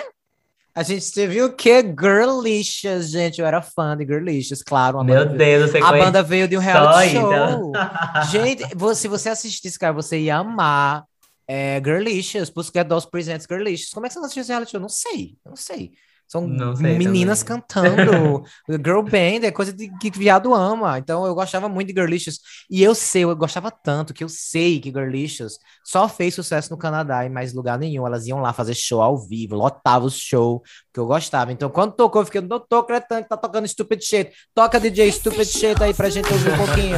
A 0.78 0.84
gente 0.84 1.12
teve 1.12 1.42
o 1.42 1.52
quê? 1.56 1.82
Girlicious, 2.00 3.10
gente. 3.10 3.42
Eu 3.42 3.48
era 3.48 3.62
fã 3.64 3.98
de 3.98 4.06
Girlicious, 4.06 4.62
claro. 4.62 5.04
Meu 5.04 5.26
Deus, 5.26 5.72
você 5.72 5.80
A 5.80 5.88
conhece 5.88 6.06
banda 6.06 6.22
veio 6.22 6.48
de 6.48 6.56
um 6.56 6.62
só 6.62 6.66
reality 6.68 7.18
então? 7.18 7.52
show. 7.60 7.72
Gente, 8.30 8.64
vo- 8.76 8.94
se 8.94 9.08
você 9.08 9.30
assistisse, 9.30 9.80
cara, 9.80 9.92
você 9.94 10.20
ia 10.20 10.38
amar 10.38 11.04
é, 11.48 11.82
Girlicious, 11.84 12.52
Pussycat 12.52 12.88
Dolls 12.88 13.10
Presents 13.10 13.48
Girlicious. 13.50 13.90
Como 13.92 14.06
é 14.06 14.10
que 14.10 14.14
você 14.14 14.20
não 14.20 14.26
assistiu 14.26 14.42
esse 14.42 14.52
reality 14.52 14.72
show? 14.72 14.80
Não 14.80 14.90
sei, 14.90 15.36
não 15.44 15.56
sei. 15.56 15.94
São 16.28 16.76
sei 16.76 16.98
meninas 16.98 17.42
também. 17.42 17.62
cantando. 17.62 18.44
Girl 18.70 19.02
band 19.02 19.46
é 19.46 19.52
coisa 19.52 19.72
de, 19.72 19.90
que 19.98 20.12
viado 20.12 20.54
ama. 20.54 21.00
Então 21.00 21.26
eu 21.26 21.34
gostava 21.34 21.70
muito 21.70 21.94
de 21.94 22.00
Girlicious. 22.00 22.40
E 22.70 22.84
eu 22.84 22.94
sei, 22.94 23.24
eu 23.24 23.36
gostava 23.36 23.72
tanto 23.72 24.14
que 24.14 24.24
eu 24.24 24.30
sei 24.30 24.80
que 24.80 24.92
Girlicious 24.92 25.58
só 25.84 26.10
fez 26.10 26.36
sucesso 26.36 26.70
no 26.70 26.78
Canadá 26.78 27.26
e 27.26 27.30
mais 27.30 27.54
lugar 27.54 27.80
nenhum. 27.80 28.06
Elas 28.06 28.28
iam 28.28 28.40
lá 28.40 28.52
fazer 28.52 28.74
show 28.74 29.02
ao 29.02 29.18
vivo, 29.18 29.56
lotava 29.56 30.06
o 30.06 30.10
show 30.10 30.62
que 30.94 31.00
eu 31.00 31.06
gostava. 31.06 31.52
Então 31.54 31.70
quando 31.70 31.94
tocou, 31.94 32.22
eu 32.22 32.26
fiquei, 32.26 32.42
não 32.42 32.60
tô 32.60 32.80
acreditando 32.80 33.24
que 33.24 33.30
tá 33.30 33.38
tocando 33.38 33.68
Stupid 33.68 34.02
Shit. 34.02 34.32
Toca 34.54 34.80
DJ 34.80 35.12
Stupid 35.12 35.48
Shit 35.48 35.82
aí 35.82 35.94
pra 35.94 36.10
gente 36.10 36.32
ouvir 36.32 36.52
um 36.52 36.58
pouquinho. 36.58 36.98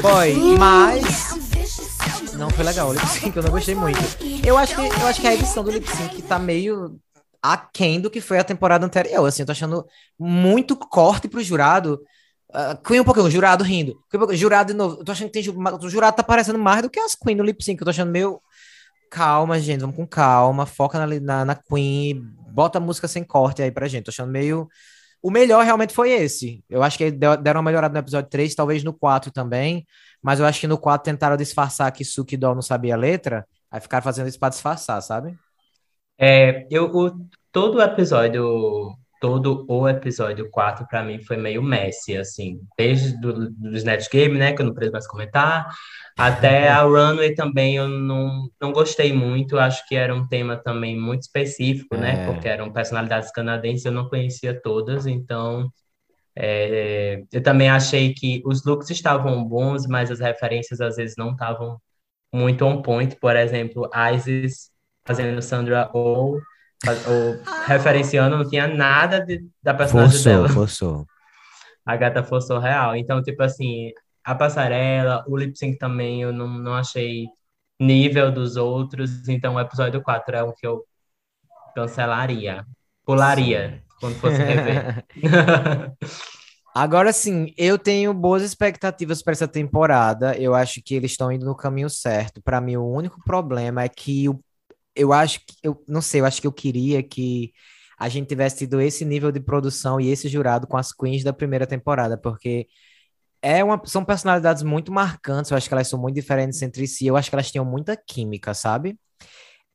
Foi, 0.00 0.34
mas 0.58 1.36
não 2.36 2.50
foi 2.50 2.64
legal 2.64 2.88
o 2.88 2.92
lip 2.92 3.06
sync, 3.06 3.36
eu 3.36 3.42
não 3.42 3.50
gostei 3.50 3.74
muito. 3.74 3.98
Eu 4.44 4.56
acho 4.56 4.74
que, 4.74 4.80
eu 4.80 5.06
acho 5.06 5.20
que 5.20 5.26
a 5.26 5.34
edição 5.34 5.64
do 5.64 5.70
lip 5.70 5.88
sync 5.88 6.22
tá 6.22 6.38
meio 6.38 6.98
aquém 7.52 8.00
do 8.00 8.10
que 8.10 8.20
foi 8.20 8.38
a 8.38 8.44
temporada 8.44 8.84
anterior. 8.84 9.26
Assim, 9.26 9.42
eu 9.42 9.46
tô 9.46 9.52
achando 9.52 9.86
muito 10.18 10.76
corte 10.76 11.28
pro 11.28 11.42
jurado. 11.42 12.00
Uh, 12.50 12.80
Queen 12.82 13.00
um 13.00 13.04
pouquinho, 13.04 13.30
jurado 13.30 13.64
rindo. 13.64 13.96
Queen 14.10 14.36
jurado 14.36 14.72
de 14.72 14.78
novo. 14.78 15.00
Eu 15.00 15.04
tô 15.04 15.12
achando 15.12 15.30
que 15.30 15.42
tem, 15.42 15.54
o 15.54 15.88
jurado 15.88 16.16
tá 16.16 16.22
parecendo 16.22 16.58
mais 16.58 16.82
do 16.82 16.90
que 16.90 17.00
as 17.00 17.14
Queen 17.14 17.36
no 17.36 17.44
lip 17.44 17.62
sync. 17.62 17.80
Eu 17.80 17.84
tô 17.84 17.90
achando 17.90 18.10
meio. 18.10 18.40
Calma, 19.10 19.58
gente, 19.60 19.80
vamos 19.80 19.96
com 19.96 20.06
calma. 20.06 20.66
Foca 20.66 20.98
na, 20.98 21.20
na, 21.20 21.44
na 21.44 21.54
Queen. 21.54 22.22
Bota 22.50 22.78
a 22.78 22.80
música 22.80 23.08
sem 23.08 23.24
corte 23.24 23.62
aí 23.62 23.70
pra 23.70 23.88
gente. 23.88 24.04
Tô 24.04 24.10
achando 24.10 24.30
meio. 24.30 24.68
O 25.22 25.30
melhor 25.30 25.64
realmente 25.64 25.92
foi 25.94 26.10
esse. 26.12 26.64
Eu 26.68 26.82
acho 26.82 26.96
que 26.98 27.10
deram 27.10 27.60
uma 27.60 27.62
melhorada 27.62 27.92
no 27.92 27.98
episódio 27.98 28.30
3, 28.30 28.54
talvez 28.54 28.84
no 28.84 28.92
4 28.92 29.30
também. 29.32 29.86
Mas 30.22 30.40
eu 30.40 30.46
acho 30.46 30.60
que 30.60 30.66
no 30.66 30.78
4 30.78 31.04
tentaram 31.04 31.36
disfarçar 31.36 31.90
que 31.92 32.04
Suki 32.04 32.36
Doll 32.36 32.54
não 32.54 32.62
sabia 32.62 32.94
a 32.94 32.98
letra. 32.98 33.46
Aí 33.70 33.80
ficaram 33.80 34.04
fazendo 34.04 34.28
isso 34.28 34.38
pra 34.38 34.48
disfarçar, 34.48 35.02
sabe? 35.02 35.36
É, 36.18 36.66
eu, 36.70 36.90
o, 36.94 37.26
todo 37.56 37.78
o 37.78 37.82
episódio, 37.82 38.94
todo 39.18 39.64
o 39.66 39.88
episódio 39.88 40.50
4 40.50 40.86
pra 40.86 41.02
mim 41.02 41.22
foi 41.22 41.38
meio 41.38 41.62
messy, 41.62 42.14
assim, 42.14 42.60
desde 42.76 43.18
do, 43.18 43.48
do 43.50 43.74
Snatch 43.78 44.10
Game, 44.10 44.36
né, 44.36 44.52
que 44.52 44.60
eu 44.60 44.66
não 44.66 44.74
preciso 44.74 44.92
mais 44.92 45.06
comentar, 45.06 45.74
até 46.18 46.68
a 46.68 46.82
Runway 46.82 47.34
também 47.34 47.76
eu 47.76 47.88
não, 47.88 48.50
não 48.60 48.72
gostei 48.72 49.10
muito, 49.10 49.58
acho 49.58 49.88
que 49.88 49.94
era 49.96 50.14
um 50.14 50.28
tema 50.28 50.54
também 50.54 51.00
muito 51.00 51.22
específico, 51.22 51.96
né, 51.96 52.24
É. 52.24 52.26
porque 52.26 52.46
eram 52.46 52.70
personalidades 52.70 53.32
canadenses, 53.32 53.86
eu 53.86 53.92
não 53.92 54.06
conhecia 54.06 54.52
todas, 54.60 55.06
então 55.06 55.66
é, 56.36 57.22
eu 57.32 57.42
também 57.42 57.70
achei 57.70 58.12
que 58.12 58.42
os 58.44 58.66
looks 58.66 58.90
estavam 58.90 59.42
bons, 59.42 59.86
mas 59.86 60.10
as 60.10 60.20
referências 60.20 60.78
às 60.78 60.96
vezes 60.96 61.16
não 61.16 61.30
estavam 61.30 61.80
muito 62.30 62.66
on 62.66 62.82
point, 62.82 63.16
por 63.16 63.34
exemplo, 63.34 63.88
Isis 64.14 64.70
fazendo 65.06 65.40
Sandra 65.40 65.88
Oh, 65.94 65.98
ou 65.98 66.40
referenciando, 67.66 68.36
não 68.38 68.48
tinha 68.48 68.66
nada 68.68 69.20
de- 69.20 69.44
da 69.62 69.74
personagem 69.74 70.12
Forçou, 70.12 70.32
dela. 70.32 70.48
forçou. 70.48 71.06
A 71.86 71.96
gata 71.96 72.22
forçou 72.24 72.58
real. 72.58 72.96
Então, 72.96 73.22
tipo 73.22 73.40
assim, 73.42 73.92
a 74.24 74.34
passarela, 74.34 75.24
o 75.28 75.36
lip 75.36 75.56
sync 75.56 75.78
também 75.78 76.20
eu 76.20 76.32
não, 76.32 76.48
não 76.48 76.74
achei 76.74 77.26
nível 77.80 78.32
dos 78.32 78.56
outros. 78.56 79.28
Então, 79.28 79.54
o 79.54 79.60
episódio 79.60 80.02
4 80.02 80.34
é 80.36 80.42
um 80.42 80.52
que 80.52 80.66
eu 80.66 80.82
cancelaria. 81.76 82.64
Pularia, 83.04 83.82
quando 84.00 84.16
fosse 84.16 84.36
rever. 84.42 85.04
Agora 86.74 87.10
sim, 87.12 87.54
eu 87.56 87.78
tenho 87.78 88.12
boas 88.12 88.42
expectativas 88.42 89.22
para 89.22 89.32
essa 89.32 89.48
temporada. 89.48 90.36
Eu 90.36 90.54
acho 90.54 90.82
que 90.84 90.94
eles 90.94 91.12
estão 91.12 91.32
indo 91.32 91.46
no 91.46 91.54
caminho 91.56 91.88
certo. 91.88 92.42
Para 92.42 92.60
mim, 92.60 92.76
o 92.76 92.84
único 92.84 93.22
problema 93.24 93.82
é 93.82 93.88
que 93.88 94.28
o, 94.28 94.38
eu 94.96 95.12
acho 95.12 95.40
que 95.40 95.54
eu 95.62 95.82
não 95.88 96.00
sei, 96.00 96.20
eu 96.20 96.26
acho 96.26 96.40
que 96.40 96.46
eu 96.46 96.52
queria 96.52 97.02
que 97.02 97.52
a 97.98 98.08
gente 98.08 98.28
tivesse 98.28 98.58
tido 98.58 98.80
esse 98.80 99.04
nível 99.04 99.32
de 99.32 99.40
produção 99.40 100.00
e 100.00 100.10
esse 100.10 100.28
jurado 100.28 100.66
com 100.66 100.76
as 100.76 100.92
queens 100.92 101.24
da 101.24 101.32
primeira 101.32 101.66
temporada, 101.66 102.18
porque 102.18 102.68
é 103.42 103.62
uma, 103.62 103.80
são 103.86 104.04
personalidades 104.04 104.62
muito 104.62 104.92
marcantes. 104.92 105.50
Eu 105.50 105.56
acho 105.56 105.68
que 105.68 105.74
elas 105.74 105.88
são 105.88 105.98
muito 106.00 106.14
diferentes 106.14 106.60
entre 106.62 106.86
si. 106.86 107.06
Eu 107.06 107.16
acho 107.16 107.30
que 107.30 107.36
elas 107.36 107.50
tinham 107.50 107.64
muita 107.64 107.96
química, 107.96 108.54
sabe? 108.54 108.98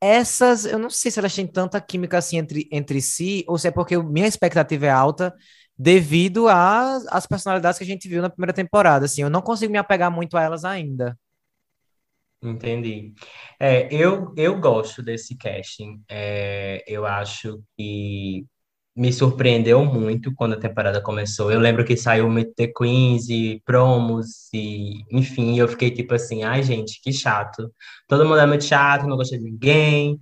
Essas, 0.00 0.66
eu 0.66 0.78
não 0.78 0.90
sei 0.90 1.10
se 1.10 1.18
elas 1.18 1.34
têm 1.34 1.46
tanta 1.46 1.80
química 1.80 2.18
assim 2.18 2.38
entre, 2.38 2.68
entre 2.72 3.00
si, 3.00 3.44
ou 3.48 3.56
se 3.58 3.68
é 3.68 3.70
porque 3.70 3.96
minha 3.98 4.26
expectativa 4.26 4.86
é 4.86 4.90
alta 4.90 5.34
devido 5.78 6.48
às 6.48 7.26
personalidades 7.26 7.78
que 7.78 7.84
a 7.84 7.86
gente 7.86 8.08
viu 8.08 8.20
na 8.20 8.30
primeira 8.30 8.52
temporada. 8.52 9.06
Assim, 9.06 9.22
eu 9.22 9.30
não 9.30 9.42
consigo 9.42 9.72
me 9.72 9.78
apegar 9.78 10.10
muito 10.10 10.36
a 10.36 10.42
elas 10.42 10.64
ainda. 10.64 11.16
Entendi. 12.42 13.14
É, 13.58 13.88
eu, 13.94 14.34
eu 14.36 14.58
gosto 14.60 15.02
desse 15.02 15.36
casting. 15.36 16.02
É, 16.08 16.82
eu 16.86 17.06
acho 17.06 17.62
que 17.76 18.44
me 18.94 19.12
surpreendeu 19.12 19.84
muito 19.84 20.34
quando 20.34 20.54
a 20.54 20.60
temporada 20.60 21.00
começou. 21.00 21.50
Eu 21.50 21.60
lembro 21.60 21.84
que 21.84 21.96
saiu 21.96 22.28
Meet 22.28 22.54
the 22.56 22.66
Queens 22.66 23.28
e 23.28 23.62
promos 23.64 24.48
e, 24.52 25.04
enfim, 25.10 25.58
eu 25.58 25.68
fiquei 25.68 25.90
tipo 25.90 26.14
assim, 26.14 26.42
ai, 26.42 26.62
gente, 26.62 27.00
que 27.00 27.12
chato. 27.12 27.72
Todo 28.08 28.24
mundo 28.26 28.40
é 28.40 28.46
muito 28.46 28.64
chato, 28.64 29.06
não 29.06 29.16
gostei 29.16 29.38
de 29.38 29.44
ninguém. 29.44 30.20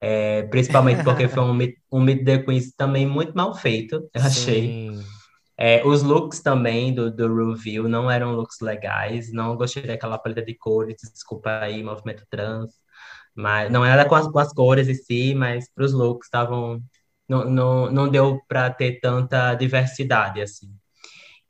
É, 0.00 0.42
principalmente 0.44 1.04
porque 1.04 1.28
foi 1.28 1.42
um 1.42 1.56
um 1.92 2.02
Meet 2.02 2.24
the 2.24 2.38
Queens 2.42 2.72
também 2.76 3.06
muito 3.06 3.32
mal 3.34 3.54
feito, 3.54 4.08
eu 4.12 4.22
achei. 4.22 4.62
Sim. 4.62 5.19
É, 5.60 5.86
os 5.86 6.02
looks 6.02 6.40
também 6.42 6.94
do, 6.94 7.10
do 7.14 7.34
review 7.52 7.88
não 7.88 8.10
eram 8.10 8.32
looks 8.34 8.60
legais, 8.60 9.32
não 9.32 9.56
gostei 9.56 9.82
daquela 9.86 10.18
paleta 10.18 10.42
de 10.42 10.54
cores, 10.56 10.96
desculpa 11.12 11.60
aí, 11.62 11.82
movimento 11.84 12.24
trans, 12.30 12.72
mas 13.34 13.70
não 13.70 13.84
era 13.84 14.06
com 14.08 14.14
as, 14.14 14.26
com 14.28 14.38
as 14.38 14.52
cores 14.54 14.88
em 14.88 14.94
si, 14.94 15.34
mas 15.34 15.70
para 15.74 15.84
os 15.84 15.92
looks 15.92 16.26
estavam. 16.26 16.82
Não, 17.28 17.44
não, 17.50 17.92
não 17.92 18.08
deu 18.10 18.40
para 18.48 18.70
ter 18.70 19.00
tanta 19.00 19.54
diversidade 19.54 20.40
assim. 20.42 20.68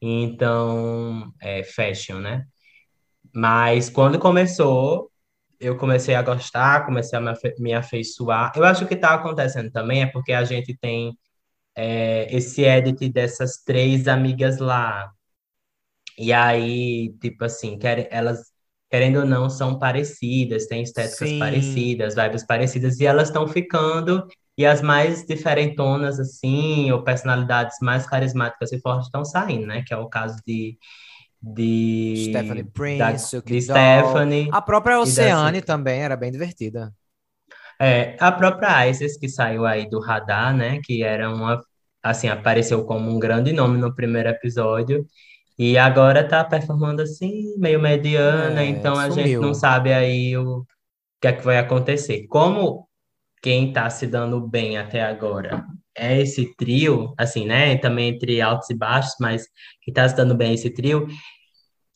Então, 0.02 1.32
é 1.40 1.62
fashion, 1.64 2.20
né? 2.20 2.46
Mas 3.34 3.88
quando 3.90 4.18
começou, 4.18 5.10
eu 5.60 5.76
comecei 5.76 6.14
a 6.14 6.22
gostar, 6.22 6.86
comecei 6.86 7.18
a 7.18 7.22
me 7.22 7.30
afe- 7.30 7.54
me 7.58 7.72
afeiçoar. 7.74 8.52
Eu 8.56 8.64
acho 8.64 8.86
que 8.86 8.94
está 8.94 9.14
acontecendo 9.14 9.70
também 9.70 10.02
é 10.02 10.06
porque 10.06 10.32
a 10.32 10.44
gente 10.44 10.76
tem 10.78 11.16
é, 11.80 12.26
esse 12.36 12.62
edit 12.62 13.08
dessas 13.08 13.62
três 13.64 14.06
amigas 14.06 14.58
lá. 14.58 15.10
E 16.18 16.30
aí, 16.30 17.14
tipo 17.18 17.46
assim, 17.46 17.78
querem, 17.78 18.06
elas, 18.10 18.52
querendo 18.90 19.20
ou 19.20 19.24
não, 19.24 19.48
são 19.48 19.78
parecidas, 19.78 20.66
têm 20.66 20.82
estéticas 20.82 21.30
Sim. 21.30 21.38
parecidas, 21.38 22.14
vibes 22.14 22.44
parecidas, 22.44 23.00
e 23.00 23.06
elas 23.06 23.28
estão 23.28 23.48
ficando, 23.48 24.26
e 24.58 24.66
as 24.66 24.82
mais 24.82 25.24
diferentonas, 25.24 26.20
assim, 26.20 26.92
ou 26.92 27.02
personalidades 27.02 27.78
mais 27.80 28.06
carismáticas 28.06 28.72
e 28.72 28.80
fortes 28.80 29.06
estão 29.06 29.24
saindo, 29.24 29.66
né? 29.66 29.82
Que 29.86 29.94
é 29.94 29.96
o 29.96 30.08
caso 30.08 30.36
de. 30.46 30.76
De, 31.42 32.26
Stephanie 32.28 32.64
da, 32.64 32.70
Prince, 32.70 33.28
Suki 33.28 33.58
de 33.58 33.66
Doll. 33.66 33.76
Stephanie. 33.78 34.50
A 34.52 34.60
própria 34.60 34.96
da 34.96 35.00
Oceane 35.00 35.62
também 35.62 36.02
era 36.02 36.14
bem 36.14 36.30
divertida. 36.30 36.92
É, 37.80 38.14
a 38.20 38.30
própria 38.30 38.86
Isis, 38.86 39.16
que 39.16 39.26
saiu 39.26 39.64
aí 39.64 39.88
do 39.88 39.98
radar, 40.00 40.54
né? 40.54 40.80
Que 40.84 41.02
era 41.02 41.32
uma. 41.32 41.64
Assim, 42.02 42.28
apareceu 42.28 42.84
como 42.84 43.10
um 43.10 43.18
grande 43.18 43.52
nome 43.52 43.78
no 43.78 43.94
primeiro 43.94 44.28
episódio. 44.28 45.06
E 45.58 45.76
agora 45.76 46.26
tá 46.26 46.42
performando 46.42 47.02
assim, 47.02 47.54
meio 47.58 47.80
mediana, 47.80 48.62
É, 48.62 48.66
então 48.66 48.98
a 48.98 49.10
gente 49.10 49.36
não 49.36 49.52
sabe 49.52 49.92
aí 49.92 50.36
o 50.36 50.64
que 51.20 51.28
é 51.28 51.32
que 51.32 51.44
vai 51.44 51.58
acontecer. 51.58 52.26
Como 52.28 52.88
quem 53.42 53.72
tá 53.72 53.90
se 53.90 54.06
dando 54.06 54.40
bem 54.40 54.78
até 54.78 55.02
agora 55.02 55.64
é 55.96 56.20
esse 56.20 56.54
trio, 56.56 57.12
assim, 57.18 57.44
né? 57.46 57.76
Também 57.76 58.08
entre 58.08 58.40
altos 58.40 58.70
e 58.70 58.74
baixos, 58.74 59.14
mas 59.20 59.46
que 59.82 59.92
tá 59.92 60.08
se 60.08 60.16
dando 60.16 60.34
bem 60.34 60.52
é 60.52 60.54
esse 60.54 60.70
trio. 60.70 61.06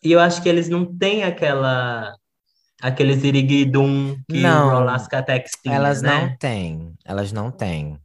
E 0.02 0.12
eu 0.12 0.20
acho 0.20 0.42
que 0.42 0.48
eles 0.48 0.68
não 0.68 0.84
têm 0.84 1.24
aquela 1.24 2.12
aquele 2.82 3.16
ziriguidum 3.16 4.16
que 4.28 4.40
Não. 4.42 4.68
o 4.68 4.70
Rolascatex 4.72 5.52
tinha, 5.62 5.76
Elas 5.76 6.02
né? 6.02 6.20
não 6.20 6.36
têm. 6.36 6.92
Elas 7.02 7.32
não 7.32 7.50
têm. 7.50 7.98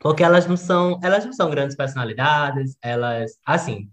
Porque 0.00 0.22
elas 0.24 0.46
não 0.46 0.56
são, 0.56 0.98
elas 1.02 1.24
não 1.24 1.32
são 1.32 1.50
grandes 1.50 1.76
personalidades, 1.76 2.76
elas, 2.82 3.32
assim, 3.46 3.88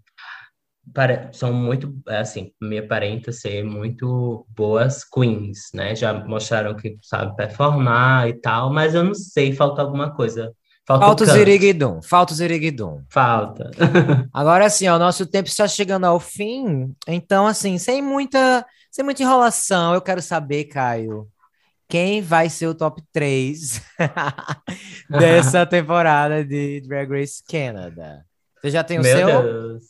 pare- 0.94 1.28
são 1.32 1.52
muito, 1.52 1.94
assim, 2.08 2.52
me 2.60 2.78
aparenta 2.78 3.30
ser 3.32 3.62
muito 3.62 4.46
boas 4.48 5.04
queens, 5.04 5.68
né? 5.74 5.94
Já 5.94 6.12
mostraram 6.24 6.74
que 6.74 6.98
sabe 7.02 7.36
performar 7.36 8.28
e 8.28 8.34
tal, 8.40 8.72
mas 8.72 8.94
eu 8.94 9.04
não 9.04 9.14
sei, 9.14 9.52
falta 9.54 9.82
alguma 9.82 10.14
coisa. 10.14 10.52
Falta 10.86 11.04
Falta 11.04 11.24
o. 11.24 11.26
Ziriguidum. 11.26 12.00
Falta 12.02 12.32
o 12.32 12.36
Ziriguidum. 12.36 13.02
Falta. 13.10 13.70
Agora, 14.32 14.64
assim, 14.64 14.88
o 14.88 14.98
nosso 14.98 15.26
tempo 15.26 15.46
está 15.48 15.68
chegando 15.68 16.04
ao 16.06 16.18
fim. 16.18 16.94
Então, 17.06 17.46
assim, 17.46 17.76
sem 17.76 18.00
muita, 18.00 18.64
sem 18.90 19.04
muita 19.04 19.22
enrolação, 19.22 19.92
eu 19.92 20.00
quero 20.00 20.22
saber, 20.22 20.64
Caio, 20.64 21.28
quem 21.88 22.20
vai 22.20 22.50
ser 22.50 22.66
o 22.66 22.74
top 22.74 23.02
3 23.12 23.82
dessa 25.08 25.64
temporada 25.66 26.44
de 26.44 26.80
Drag 26.82 27.10
Race 27.10 27.42
Canada? 27.42 28.24
Você 28.60 28.70
já 28.70 28.84
tem 28.84 28.98
o 28.98 29.02
Meu 29.02 29.16
seu? 29.16 29.42
Deus. 29.42 29.84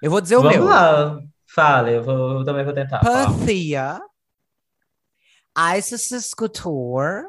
Eu 0.00 0.10
vou 0.10 0.20
dizer 0.20 0.36
o 0.36 0.42
Vamos 0.42 0.56
meu. 0.56 0.64
lá, 0.64 1.20
fale, 1.46 1.96
eu, 1.96 2.02
vou, 2.02 2.38
eu 2.38 2.44
também 2.44 2.64
vou 2.64 2.72
tentar. 2.72 3.00
Pathia, 3.00 4.00
Isis 5.76 6.32
Couture 6.32 7.28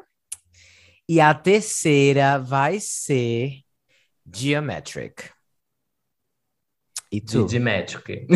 e 1.08 1.20
a 1.20 1.34
terceira 1.34 2.38
vai 2.38 2.80
ser 2.80 3.60
Geometric. 4.32 5.30
E 7.10 7.20
tu? 7.20 7.46
Magic. 7.60 8.26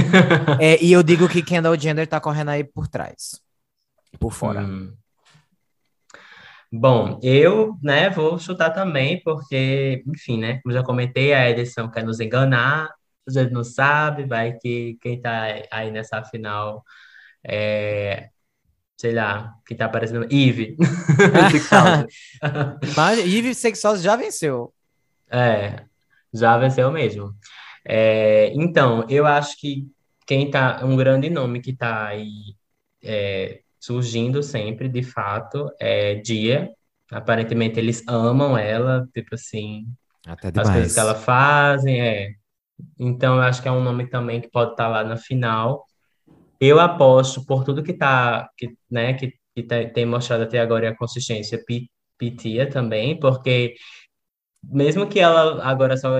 É, 0.60 0.84
e 0.84 0.92
eu 0.92 1.02
digo 1.02 1.26
que 1.30 1.40
Kendall 1.42 1.78
Jenner 1.80 2.06
tá 2.06 2.20
correndo 2.20 2.50
aí 2.50 2.62
por 2.62 2.86
trás. 2.86 3.40
Por 4.20 4.30
fora. 4.30 4.60
Hum. 4.60 4.94
Bom, 6.72 7.18
eu, 7.22 7.76
né, 7.82 8.10
vou 8.10 8.38
chutar 8.38 8.70
também, 8.70 9.22
porque, 9.22 10.02
enfim, 10.06 10.38
né, 10.38 10.60
como 10.62 10.74
já 10.74 10.82
comentei, 10.82 11.32
a 11.32 11.48
edição 11.48 11.90
quer 11.90 12.04
nos 12.04 12.20
enganar, 12.20 12.90
a 13.26 13.30
gente 13.30 13.52
não 13.52 13.64
sabe, 13.64 14.26
vai 14.26 14.52
que 14.54 14.98
quem 15.00 15.20
tá 15.20 15.44
aí 15.70 15.90
nessa 15.90 16.22
final 16.24 16.84
é, 17.46 18.28
sei 18.96 19.12
lá, 19.12 19.54
quem 19.66 19.76
tá 19.76 19.86
aparecendo, 19.86 20.24
Eve. 20.24 20.76
Mas 22.96 23.18
Eve 23.18 23.54
Sexual 23.54 23.96
já 23.96 24.16
venceu. 24.16 24.72
É, 25.30 25.84
já 26.32 26.56
venceu 26.58 26.90
mesmo. 26.90 27.34
É, 27.84 28.52
então, 28.54 29.06
eu 29.08 29.26
acho 29.26 29.58
que 29.58 29.86
quem 30.26 30.50
tá, 30.50 30.80
um 30.84 30.96
grande 30.96 31.30
nome 31.30 31.60
que 31.60 31.72
tá 31.72 32.06
aí 32.08 32.56
é, 33.02 33.60
surgindo 33.86 34.42
sempre, 34.42 34.88
de 34.88 35.02
fato, 35.02 35.70
é 35.80 36.16
Dia. 36.16 36.70
Aparentemente 37.10 37.78
eles 37.78 38.02
amam 38.08 38.58
ela, 38.58 39.06
tipo 39.14 39.34
assim, 39.34 39.86
Até 40.26 40.48
as 40.48 40.68
coisas 40.70 40.94
que 40.94 41.00
ela 41.00 41.14
fazem, 41.14 42.00
é. 42.00 42.30
Então, 42.98 43.36
eu 43.36 43.42
acho 43.42 43.62
que 43.62 43.68
é 43.68 43.72
um 43.72 43.82
nome 43.82 44.08
também 44.08 44.40
que 44.40 44.50
pode 44.50 44.72
estar 44.72 44.88
lá 44.88 45.04
na 45.04 45.16
final. 45.16 45.84
Eu 46.60 46.80
aposto 46.80 47.44
por 47.46 47.64
tudo 47.64 47.82
que 47.82 47.92
tá, 47.94 48.48
que, 48.56 48.76
né, 48.90 49.14
que, 49.14 49.32
que 49.54 49.62
tá- 49.62 49.84
tem 49.90 50.06
mostrado 50.06 50.44
até 50.44 50.60
agora 50.60 50.86
e 50.86 50.88
a 50.88 50.96
consistência, 50.96 51.62
Pi- 51.66 51.90
Pitia 52.18 52.68
também, 52.70 53.18
porque 53.20 53.74
mesmo 54.64 55.08
que 55.08 55.18
ela 55.20 55.62
agora 55.64 55.96
só, 55.96 56.18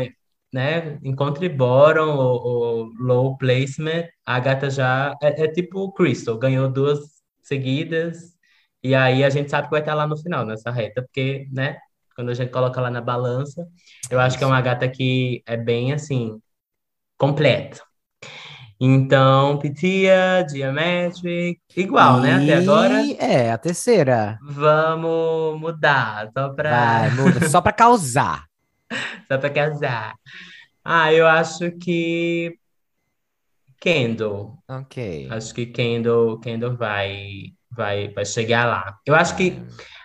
né, 0.53 0.99
encontre 1.03 1.49
bottom 1.49 2.17
ou, 2.17 2.43
ou 2.47 2.85
low 2.99 3.37
placement, 3.39 4.05
a 4.25 4.39
gata 4.41 4.71
já 4.71 5.15
é, 5.23 5.45
é 5.45 5.49
tipo 5.49 5.93
Crystal, 5.93 6.39
ganhou 6.39 6.71
duas 6.71 7.01
seguidas, 7.47 8.37
e 8.83 8.95
aí 8.95 9.25
a 9.25 9.31
gente 9.31 9.51
sabe 9.51 9.67
que 9.67 9.71
vai 9.73 9.81
estar 9.81 9.95
lá 9.95 10.07
no 10.07 10.17
final, 10.17 10.45
nessa 10.45 10.71
reta, 10.71 11.03
porque, 11.03 11.49
né, 11.53 11.79
quando 12.15 12.31
a 12.31 12.35
gente 12.35 12.51
coloca 12.51 12.81
lá 12.81 12.91
na 12.91 13.01
balança, 13.01 13.67
eu 14.11 14.19
acho 14.21 14.39
que 14.39 14.45
é 14.45 14.47
uma 14.47 14.61
gata 14.61 14.89
que 14.89 15.43
é 15.47 15.57
bem, 15.57 15.93
assim, 15.93 16.41
completa. 17.19 17.83
Então, 18.79 19.59
Pitia, 19.59 20.47
Geometric, 20.51 21.61
igual, 21.77 22.21
né, 22.21 22.35
até 22.35 22.57
agora. 22.57 23.03
E 23.03 23.17
é, 23.19 23.51
a 23.51 23.59
terceira. 23.59 24.39
Vamos 24.43 25.59
mudar, 25.59 26.31
só 26.33 26.51
pra, 26.51 26.71
Vai, 26.71 27.11
muda, 27.11 27.49
só 27.49 27.61
pra 27.61 27.73
causar. 27.73 28.45
só 29.27 29.39
pra 29.39 29.51
casar. 29.51 30.15
Ah, 30.85 31.13
eu 31.13 31.27
acho 31.27 31.73
que 31.73 32.59
Kendall. 33.87 34.59
Ok. 34.69 35.29
Acho 35.31 35.55
que 35.55 35.67
Kendall, 35.67 36.41
Kendall 36.41 36.77
vai, 36.77 37.53
vai, 37.71 38.09
vai 38.09 38.25
chegar 38.25 38.67
lá. 38.67 38.99
Eu 39.07 39.15
acho 39.15 39.37
que, 39.37 39.63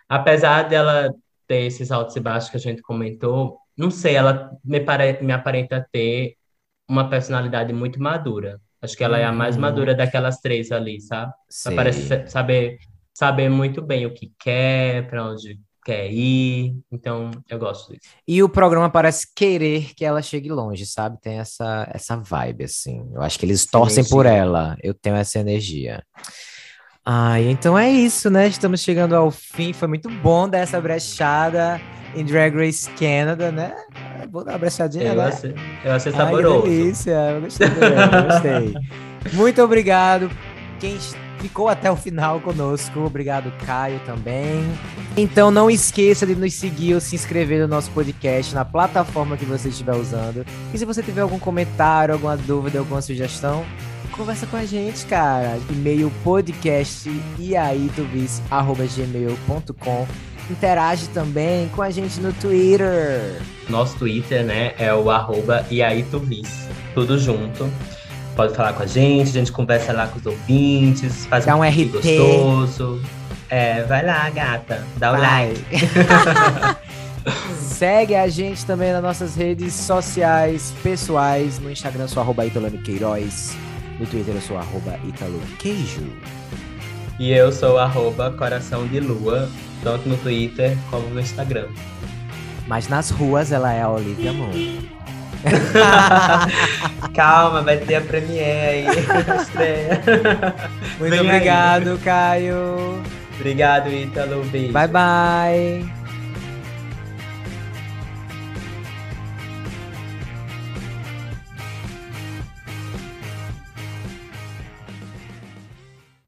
apesar 0.08 0.64
dela 0.70 1.12
ter 1.48 1.66
esses 1.66 1.90
altos 1.92 2.16
e 2.16 2.20
baixos 2.20 2.52
que 2.52 2.58
a 2.58 2.60
gente 2.60 2.82
comentou, 2.84 3.58
não 3.76 3.90
sei, 3.90 4.14
ela 4.16 4.52
me, 4.64 4.80
pare, 4.82 5.20
me 5.24 5.34
aparenta 5.34 5.84
ter 5.92 6.36
uma 6.88 7.10
personalidade 7.10 7.74
muito 7.74 8.00
madura. 8.00 8.60
Acho 8.82 8.96
que 8.96 9.04
ela 9.04 9.18
é 9.18 9.24
a 9.26 9.32
mais 9.32 9.56
Uhum. 9.56 9.62
madura 9.62 9.96
daquelas 9.96 10.38
três 10.40 10.72
ali, 10.72 11.02
sabe? 11.02 11.34
Ela 11.66 11.76
parece 11.76 12.08
sa- 12.08 12.28
saber, 12.28 12.78
saber 13.14 13.50
muito 13.50 13.82
bem 13.82 14.06
o 14.06 14.14
que 14.14 14.32
quer, 14.40 15.08
para 15.10 15.26
onde 15.26 15.60
quer 15.84 16.12
ir. 16.12 16.76
Então, 16.92 17.32
eu 17.50 17.60
gosto 17.60 17.92
disso. 17.94 18.10
E 18.28 18.42
o 18.44 18.50
programa 18.50 18.90
parece 18.90 19.28
querer 19.36 19.94
que 19.96 20.06
ela 20.06 20.22
chegue 20.22 20.50
longe, 20.50 20.86
sabe? 20.86 21.20
Tem 21.22 21.40
essa, 21.40 21.88
essa 21.94 22.16
vibe, 22.18 22.66
assim. 22.66 23.10
Eu 23.14 23.22
acho 23.22 23.38
que 23.40 23.46
eles 23.46 23.66
torcem 23.66 24.04
por 24.06 24.26
energia. 24.26 24.44
ela. 24.44 24.78
Eu 24.84 24.94
tenho 24.94 25.16
essa 25.16 25.40
energia. 25.40 26.04
Ai, 27.06 27.50
então 27.50 27.78
é 27.78 27.90
isso, 27.90 28.30
né? 28.30 28.48
Estamos 28.48 28.82
chegando 28.82 29.16
ao 29.16 29.32
fim. 29.32 29.74
Foi 29.74 29.88
muito 29.88 30.08
bom 30.10 30.48
dar 30.48 30.60
essa 30.60 30.80
brechada 30.80 31.82
em 32.16 32.24
Drag 32.24 32.56
Race 32.56 32.90
Canada, 32.92 33.52
né? 33.52 33.74
Bom 34.30 34.44
dar 34.44 34.52
uma 34.54 34.60
brechadinha, 34.60 35.06
Eu 35.08 35.16
né? 35.16 35.24
achei, 35.26 35.56
eu 35.84 35.92
achei 35.94 36.12
Ai, 36.12 36.18
saboroso. 36.18 36.62
que 36.64 36.70
delícia. 36.70 37.12
Eu 37.32 37.42
gostei, 37.42 37.68
eu 37.68 38.24
gostei. 38.28 38.74
Muito 39.34 39.62
obrigado. 39.64 40.30
Quem 40.80 40.98
ficou 41.42 41.68
até 41.68 41.92
o 41.92 41.96
final 41.96 42.40
conosco, 42.40 43.00
obrigado, 43.00 43.52
Caio, 43.66 44.00
também. 44.06 44.64
Então 45.18 45.52
não 45.52 45.70
esqueça 45.70 46.26
de 46.26 46.36
nos 46.36 46.54
seguir 46.54 46.94
ou 46.94 47.02
se 47.02 47.16
inscrever 47.16 47.62
no 47.62 47.68
nosso 47.68 47.90
podcast 47.92 48.54
na 48.54 48.64
plataforma 48.64 49.36
que 49.36 49.46
você 49.46 49.70
estiver 49.70 49.96
usando. 49.96 50.46
E 50.74 50.78
se 50.78 50.86
você 50.86 51.02
tiver 51.02 51.22
algum 51.22 51.40
comentário, 51.40 52.14
alguma 52.14 52.38
dúvida, 52.38 52.80
alguma 52.80 53.02
sugestão, 53.02 53.66
conversa 54.12 54.46
com 54.46 54.58
a 54.58 54.66
gente, 54.66 55.06
cara. 55.06 55.58
E-mail 55.70 56.12
podcast 56.24 57.10
e 57.40 57.56
aí 57.56 57.90
gmail.com. 58.96 60.08
Interage 60.50 61.08
também 61.10 61.70
com 61.70 61.82
a 61.82 61.90
gente 61.90 62.20
no 62.20 62.34
Twitter. 62.34 63.42
Nosso 63.70 63.98
Twitter, 63.98 64.44
né, 64.44 64.74
é 64.78 64.94
o 64.94 65.10
arroba 65.10 65.66
tudo 66.94 67.18
junto. 67.18 67.70
Pode 68.36 68.56
falar 68.56 68.74
com 68.74 68.84
a 68.84 68.88
gente, 68.88 69.30
a 69.30 69.34
gente 69.34 69.52
conversa 69.52 69.92
lá 69.94 70.08
com 70.08 70.18
os 70.20 70.26
ouvintes, 70.26 71.26
faz 71.26 71.46
Dá 71.46 71.56
um 71.56 71.62
pipi 71.62 71.84
RT. 71.84 71.92
gostoso. 72.18 73.02
É, 73.50 73.84
vai 73.84 74.06
lá, 74.06 74.30
gata, 74.30 74.84
dá 74.98 75.12
o 75.14 75.18
Vai. 75.18 75.48
like. 75.50 75.66
Segue 77.60 78.16
a 78.16 78.28
gente 78.28 78.66
também 78.66 78.92
nas 78.94 79.04
nossas 79.04 79.36
redes 79.36 79.74
sociais 79.74 80.74
pessoais. 80.82 81.60
No 81.60 81.70
Instagram, 81.70 82.04
eu 82.04 82.08
sou 82.08 82.22
arroba 82.24 82.46
Italano 82.46 82.78
Queiroz. 82.80 83.56
No 84.00 84.06
Twitter, 84.06 84.34
eu 84.36 84.42
sou 84.42 84.58
arroba 84.58 84.98
Italo 85.08 85.40
Queijo. 85.60 86.02
E 87.20 87.32
eu 87.32 87.52
sou 87.52 87.78
arroba 87.78 88.32
coração 88.32 88.88
de 88.88 89.00
lua, 89.00 89.48
tanto 89.84 90.08
no 90.10 90.18
Twitter 90.18 90.76
como 90.90 91.08
no 91.10 91.20
Instagram. 91.20 91.68
Mas 92.68 92.88
nas 92.88 93.10
ruas, 93.12 93.52
ela 93.52 93.72
é 93.74 93.82
a 93.82 93.90
Olivia 93.90 94.34
Moon. 94.34 94.80
Calma, 97.16 97.62
vai 97.62 97.78
ter 97.78 97.96
a 97.96 98.02
premiere 98.02 98.88
aí. 98.88 98.88
estreia. 99.42 100.02
Muito 101.00 101.12
Vem 101.12 101.20
aí. 101.20 101.26
obrigado, 101.28 102.00
Caio. 102.04 103.02
Obrigado, 103.36 103.90
Ítalo. 103.90 104.44
Beijo. 104.46 104.74
Bye, 104.74 104.88
bye. 104.88 106.01